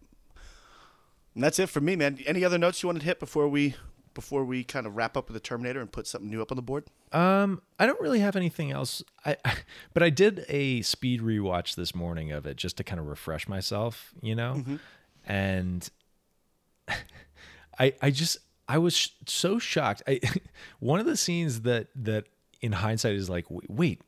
[1.36, 2.20] And that's it for me, man.
[2.26, 3.76] Any other notes you want to hit before we
[4.16, 6.56] before we kind of wrap up with the Terminator and put something new up on
[6.56, 6.86] the board?
[7.12, 9.04] Um, I don't really have anything else.
[9.24, 9.38] I,
[9.94, 13.48] but I did a speed rewatch this morning of it just to kind of refresh
[13.48, 14.64] myself, you know,
[15.28, 15.88] and
[17.80, 20.02] I, I just, I was sh- so shocked.
[20.08, 20.20] I,
[20.80, 22.26] one of the scenes that that
[22.62, 24.02] in hindsight is like, wait, wait,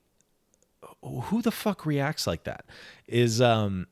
[1.04, 2.66] who the fuck reacts like that?
[3.08, 3.88] Is um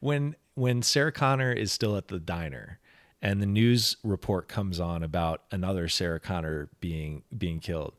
[0.00, 2.78] when when Sarah Connor is still at the diner
[3.22, 7.94] and the news report comes on about another Sarah Connor being being killed.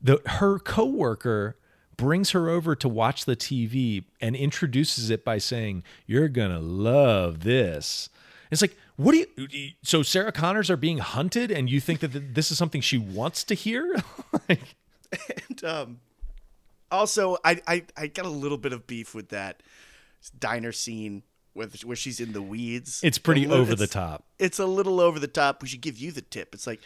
[0.00, 1.56] The her coworker
[1.96, 7.40] brings her over to watch the TV and introduces it by saying, "You're to love
[7.40, 8.08] this."
[8.50, 12.34] It's like, what do you so Sarah Connors are being hunted and you think that
[12.34, 13.96] this is something she wants to hear?
[14.48, 14.76] like,
[15.48, 16.00] And um,
[16.90, 19.62] also, I, I I got a little bit of beef with that
[20.38, 21.22] diner scene
[21.54, 23.00] with where she's in the weeds.
[23.02, 24.24] it's pretty little- over the top.
[24.38, 25.62] It's a little over the top.
[25.62, 26.54] We should give you the tip.
[26.54, 26.80] It's like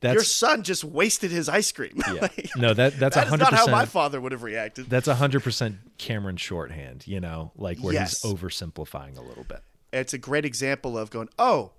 [0.00, 1.92] That's your son just wasted his ice cream.
[2.06, 2.12] yeah.
[2.22, 4.90] Like, No, that that's that is not how my father would have reacted.
[4.90, 8.22] That's a hundred percent Cameron shorthand, you know, like where Yes.
[8.22, 9.62] he's oversimplifying a little bit.
[9.92, 11.70] it's a great example of going, oh,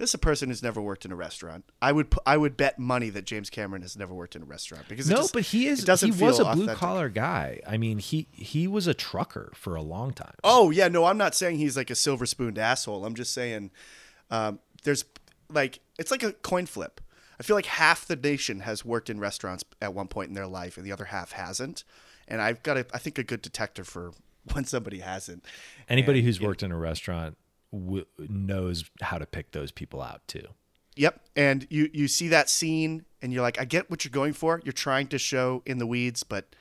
[0.00, 1.64] this is a person who's never worked in a restaurant.
[1.80, 4.86] I would I would bet money that James Cameron has never worked in a restaurant
[4.88, 6.76] because No, just- but he is he was a blue authentic.
[6.76, 7.60] collar guy.
[7.66, 10.34] I mean, he he was a trucker for a long time.
[10.42, 13.04] Oh yeah, no, I'm not saying he's like a silver spooned asshole.
[13.04, 13.70] I'm just saying
[14.30, 15.04] um, there's
[15.50, 17.00] like it's like a coin flip.
[17.38, 20.46] I feel like half the nation has worked in restaurants at one point in their
[20.46, 21.84] life, and the other half hasn't.
[22.28, 24.12] And I've got, a, I think, a good detector for
[24.52, 25.44] when somebody hasn't.
[25.88, 27.36] Anybody And, who's know, worked in a restaurant
[27.72, 30.46] w- knows how to pick those people out too.
[30.96, 31.20] Yep.
[31.36, 34.60] And you you see that scene and you're like, I get what you're going for.
[34.64, 36.54] You're trying to show in the weeds, but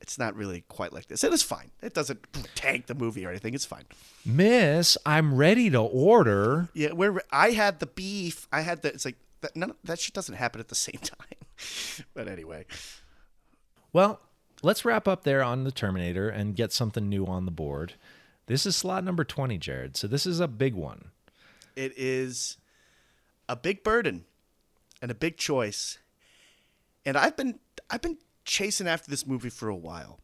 [0.00, 1.24] it's not really quite like this.
[1.24, 1.70] It is fine.
[1.82, 3.54] It doesn't tank the movie or anything.
[3.54, 3.84] It's fine.
[4.24, 6.68] Miss, I'm ready to order.
[6.74, 9.98] Yeah, where I had the beef, I had the it's like that none of, that
[9.98, 12.04] shit doesn't happen at the same time.
[12.14, 12.66] but anyway.
[13.92, 14.20] Well,
[14.62, 17.94] let's wrap up there on the Terminator and get something new on the board.
[18.46, 19.96] This is slot number 20, Jared.
[19.96, 21.10] So this is a big one.
[21.76, 22.58] It is
[23.48, 24.24] a big burden
[25.00, 25.98] and a big choice.
[27.04, 27.58] And I've been
[27.90, 30.20] I've been chasing after this movie for a while.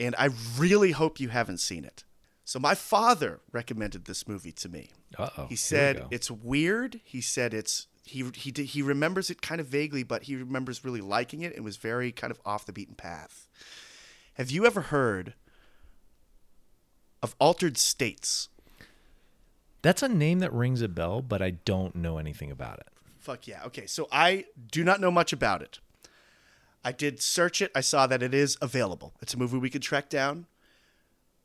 [0.00, 2.04] And I really hope you haven't seen it.
[2.44, 4.90] So my father recommended this movie to me.
[5.18, 5.28] Uh-oh.
[5.28, 7.00] He Here we said it's weird.
[7.04, 10.84] He said it's he he did, he remembers it kind of vaguely, but he remembers
[10.84, 13.48] really liking it and was very kind of off the beaten path.
[14.34, 15.34] Have you ever heard
[17.24, 18.50] of Altered States?
[19.80, 22.88] That's a name that rings a bell, but I don't know anything about it.
[23.18, 23.62] Fuck yeah.
[23.64, 25.78] Okay, so I do not know much about it.
[26.84, 27.70] I did search it.
[27.74, 29.14] I saw that it is available.
[29.22, 30.46] It's a movie we could track down.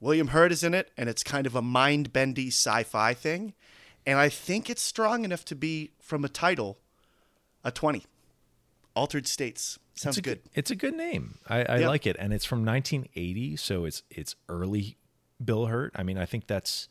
[0.01, 3.53] William Hurt is in it, and it's kind of a mind bendy sci fi thing.
[4.05, 6.77] And I think it's strong enough to be, from a title,
[7.63, 8.03] a 20.
[8.95, 9.79] Altered States.
[9.95, 10.41] Sounds it's a good.
[10.53, 11.37] It's a good name.
[11.47, 11.87] I, I Yeah.
[11.87, 14.97] like it, and it's from 1980, so it's it's early
[15.43, 15.91] Bill Hurt.
[15.95, 16.87] I mean, I think that's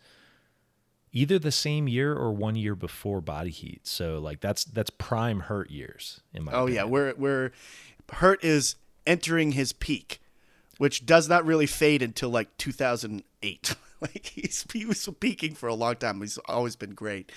[1.12, 3.87] either the same year or one year before Body Heat.
[3.87, 6.53] So like that's that's prime Hurt years in my.
[6.53, 6.81] Oh, yeah.
[6.83, 6.91] opinion.
[6.91, 7.53] We're, we're,
[8.11, 8.77] Hurt is
[9.07, 10.20] entering his peak,
[10.79, 13.75] which does not really fade until like 2008.
[14.01, 16.20] like he's he was peaking for a long time.
[16.20, 17.33] He's always been great,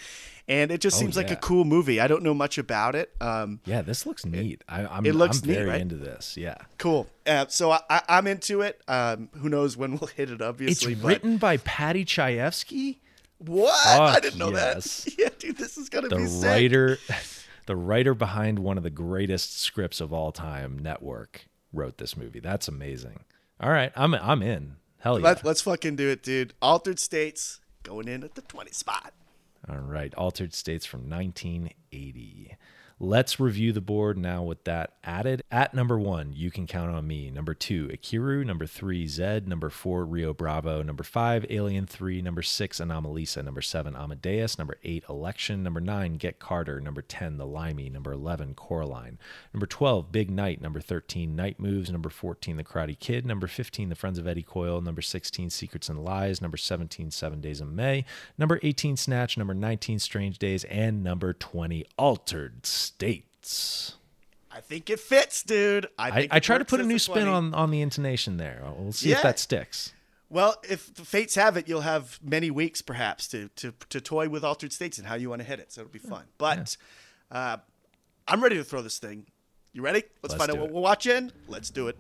[0.52, 2.02] and it just Oh, seems like a cool movie.
[2.02, 3.10] I don't know much about it.
[3.22, 4.64] Um, Yeah, this looks neat.
[4.68, 5.80] I, I'm, it looks I'm neat, very right?
[5.82, 6.36] into this.
[6.36, 7.08] Yeah, cool.
[7.26, 8.82] Uh, so I, I'm into it.
[8.88, 10.34] Um, who knows when we'll hit it?
[10.34, 12.98] it's Obviously, but written by Paddy Chayefsky,
[13.38, 13.72] what?
[14.02, 15.06] I didn't know yes.
[15.06, 15.14] that.
[15.18, 16.46] Yeah, dude, this is gonna the be sick.
[16.50, 16.98] writer,
[17.66, 22.42] the writer behind one of the greatest scripts of all time, Network, wrote this movie.
[22.42, 23.24] That's amazing.
[23.62, 24.76] All right, I'm I'm in.
[25.00, 25.26] Hell yeah.
[25.26, 26.54] Let, let's fucking do it, dude.
[26.62, 29.14] Altered States going in at the 20 spot.
[29.70, 32.58] All right, Altered States from 1980.
[33.04, 35.42] Let's review the board now with that added.
[35.50, 37.32] At number one, You Can Count on Me.
[37.32, 38.46] Number two, Ikiru.
[38.46, 39.48] Number three, Zed.
[39.48, 40.84] Number four, Rio Bravo.
[40.84, 42.22] Number five, Alien 3.
[42.22, 43.44] Number six, Anomalisa.
[43.44, 44.60] Number seven, Amadeus.
[44.60, 45.64] Number eight, Election.
[45.64, 46.80] Number nine, Get Carter.
[46.80, 47.90] Number 10, The Limey.
[47.90, 49.18] Number 11, Coraline.
[49.52, 50.62] Number 12, Big Night.
[50.62, 51.92] Number 13, Night Moves.
[51.92, 53.26] Number 14, The Karate Kid.
[53.26, 54.80] Number 15, The Friends of Eddie Coyle.
[54.80, 56.40] Number 16, Secrets and Lies.
[56.40, 58.06] Number 17, Seven Days of May.
[58.38, 59.40] Number 18, Snatch.
[59.40, 60.66] Number 19, Strange Days.
[60.66, 63.96] And number 20, Altered States.
[64.52, 65.88] I think it fits, dude.
[65.98, 67.30] I, I, think I try to put a new spin 20.
[67.32, 68.62] on, on the intonation there.
[68.78, 69.18] We'll see Yeah.
[69.18, 69.94] if that sticks.
[70.30, 74.30] Well, if the fates have it, you'll have many weeks perhaps to to, to toy
[74.30, 75.72] with altered states and how you want to hit it.
[75.72, 76.24] So it'll be fun.
[76.38, 76.76] But
[77.32, 77.58] uh,
[78.28, 79.26] I'm ready to throw this thing.
[79.74, 80.04] You ready?
[80.22, 80.74] Let's, Let's find out what it.
[80.74, 81.32] we're watching.
[81.48, 82.00] Let's do it.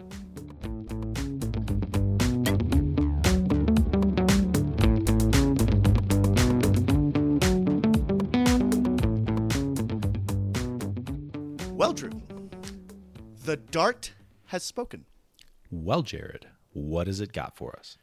[11.81, 12.11] Well, Drew,
[13.43, 14.13] the dart
[14.45, 15.05] has spoken.
[15.71, 17.97] Well, Jared, what has it got for us?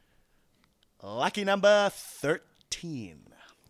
[1.01, 3.21] Lucky number 13.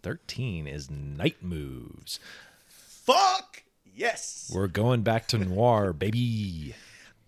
[0.02, 2.20] 13 is Night Moves.
[2.66, 4.50] Fuck Yes.
[4.50, 6.74] We're going back to noir, baby.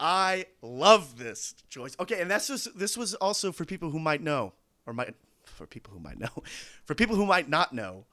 [0.01, 1.95] I love this choice.
[2.01, 4.55] Okay, and that's just this was also for people who might know,
[4.87, 6.43] or might for people who might know,
[6.87, 8.07] for people who might not know.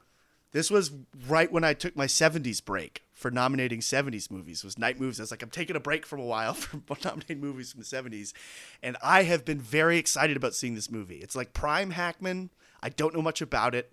[0.51, 0.91] This was
[1.25, 4.63] right when I took my '70s break for nominating '70s movies.
[4.63, 5.19] Was Night Moves?
[5.19, 7.85] I was like, I'm taking a break from a while from nominating movies from the
[7.85, 8.31] '70s,
[8.83, 11.17] and I have been very excited about seeing this movie.
[11.17, 12.51] It's like prime Hackman.
[12.81, 13.91] I don't know much about it,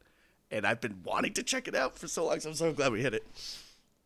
[0.51, 2.38] and I've been wanting to check it out for so long.
[2.40, 3.26] So I'm so glad we hit it.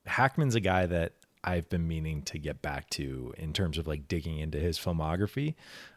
[0.07, 1.12] Hackman's a guy that
[1.43, 5.57] I've been meaning to get back to in terms of like digging into his filmography.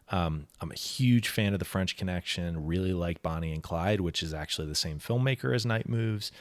[0.09, 2.65] Um, I'm a huge fan of The French Connection.
[2.65, 6.31] Really like Bonnie and Clyde, which is actually the same filmmaker as Night Moves.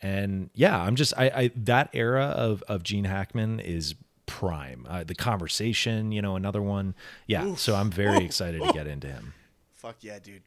[0.00, 3.94] And yeah, I'm just I, I that era of of Gene Hackman is
[4.26, 4.86] prime.
[4.88, 6.94] Uh, the Conversation, you know, another one.
[7.26, 9.34] Yeah, so I'm very excited to get into him.
[9.74, 10.42] Fuck yeah, dude.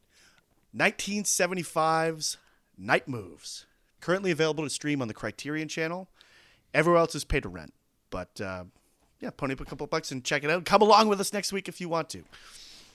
[0.76, 2.38] 1975's
[2.78, 3.65] Night Moves.
[3.99, 6.07] Currently available to stream on the Criterion channel.
[6.73, 7.73] Everywhere else is pay to rent.
[8.10, 8.65] But uh,
[9.19, 10.65] yeah, pony up a couple bucks and check it out.
[10.65, 12.23] Come along with us next week if you want to.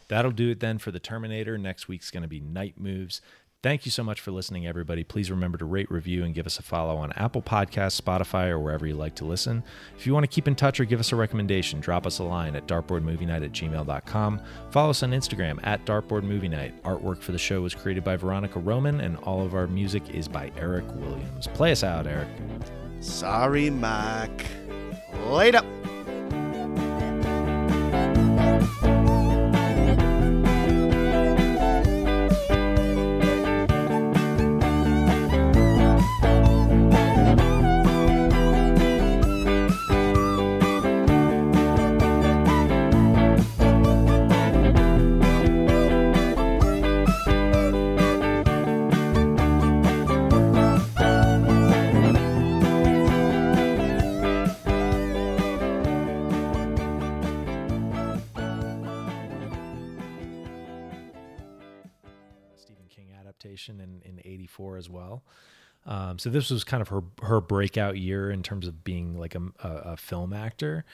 [0.08, 1.58] That'll do it then for the Terminator.
[1.58, 3.20] Next week's going to be Night Moves.
[3.66, 5.02] Thank you so much for listening, everybody.
[5.02, 8.60] Please remember to rate, review, and give us a follow on Apple Podcasts, Spotify, or
[8.60, 9.64] wherever you like to listen.
[9.98, 12.22] If you want to keep in touch or give us a recommendation, drop us a
[12.22, 14.40] line at dartboardmovienight at gmail.com.
[14.70, 16.80] Follow us on Instagram at dartboardmovienight.
[16.82, 20.28] Artwork for the show was created by Veronica Roman, and all of our music is
[20.28, 21.48] by Eric Williams.
[21.48, 22.28] Play us out, Eric.
[23.00, 24.30] Sorry, Mac.
[25.26, 25.62] Later.
[65.86, 69.34] Um, so this was kind of her her breakout year in terms of being like
[69.34, 70.84] a, a, a film actor.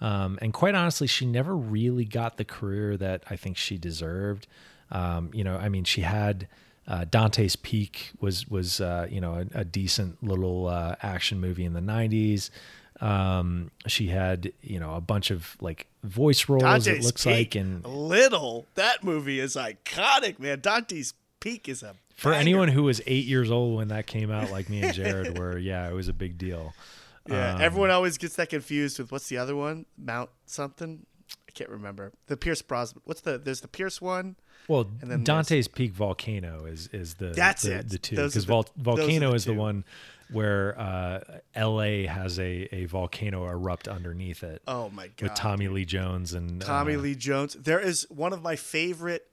[0.00, 4.46] Um, and quite honestly, she never really got the career that I think she deserved.
[4.90, 6.48] Um, you know, I mean, she had
[6.88, 11.64] uh, Dante's Peak was was uh, you know a, a decent little uh, action movie
[11.64, 12.50] in the '90s.
[13.00, 16.62] Um, she had you know a bunch of like voice roles.
[16.62, 17.32] it Dante's looks Peak.
[17.34, 18.66] like and Little.
[18.74, 20.60] That movie is iconic, man.
[20.60, 22.40] Dante's Peak is a for banger.
[22.40, 25.58] anyone who was eight years old when that came out, like me and Jared were,
[25.58, 26.74] yeah, it was a big deal.
[27.28, 29.86] Yeah, Um, everyone always gets that confused with what's the other one?
[29.98, 31.06] Mount something?
[31.48, 32.12] I can't remember.
[32.26, 33.02] The Pierce Brosnan.
[33.04, 33.36] What's the?
[33.38, 34.36] There's the Pierce one.
[34.68, 37.88] Well, And then Dante's Peak Volcano is is the That's the, it.
[37.88, 39.84] the two because Vol- Volcano the is the one
[40.30, 41.20] where uh,
[41.56, 42.06] L.A.
[42.06, 45.22] has a, a volcano erupt underneath it Oh my god.
[45.22, 47.54] with Tommy Lee Jones and Tommy uh, Lee Jones.
[47.54, 49.26] There is one of my favorite,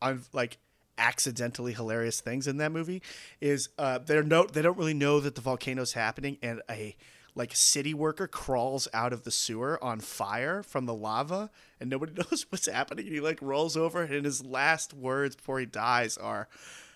[0.00, 0.58] I'm like
[0.98, 3.00] accidentally hilarious things in that movie
[3.40, 6.96] is uh, they're no they don't really know that the volcano's happening and a
[7.38, 11.50] like city worker crawls out of the sewer on fire from the lava
[11.80, 13.06] and nobody knows what's happening.
[13.06, 16.48] And he like rolls over and his last words before he dies are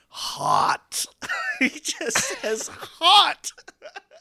[0.08, 1.06] hot.
[1.58, 3.52] He just says hot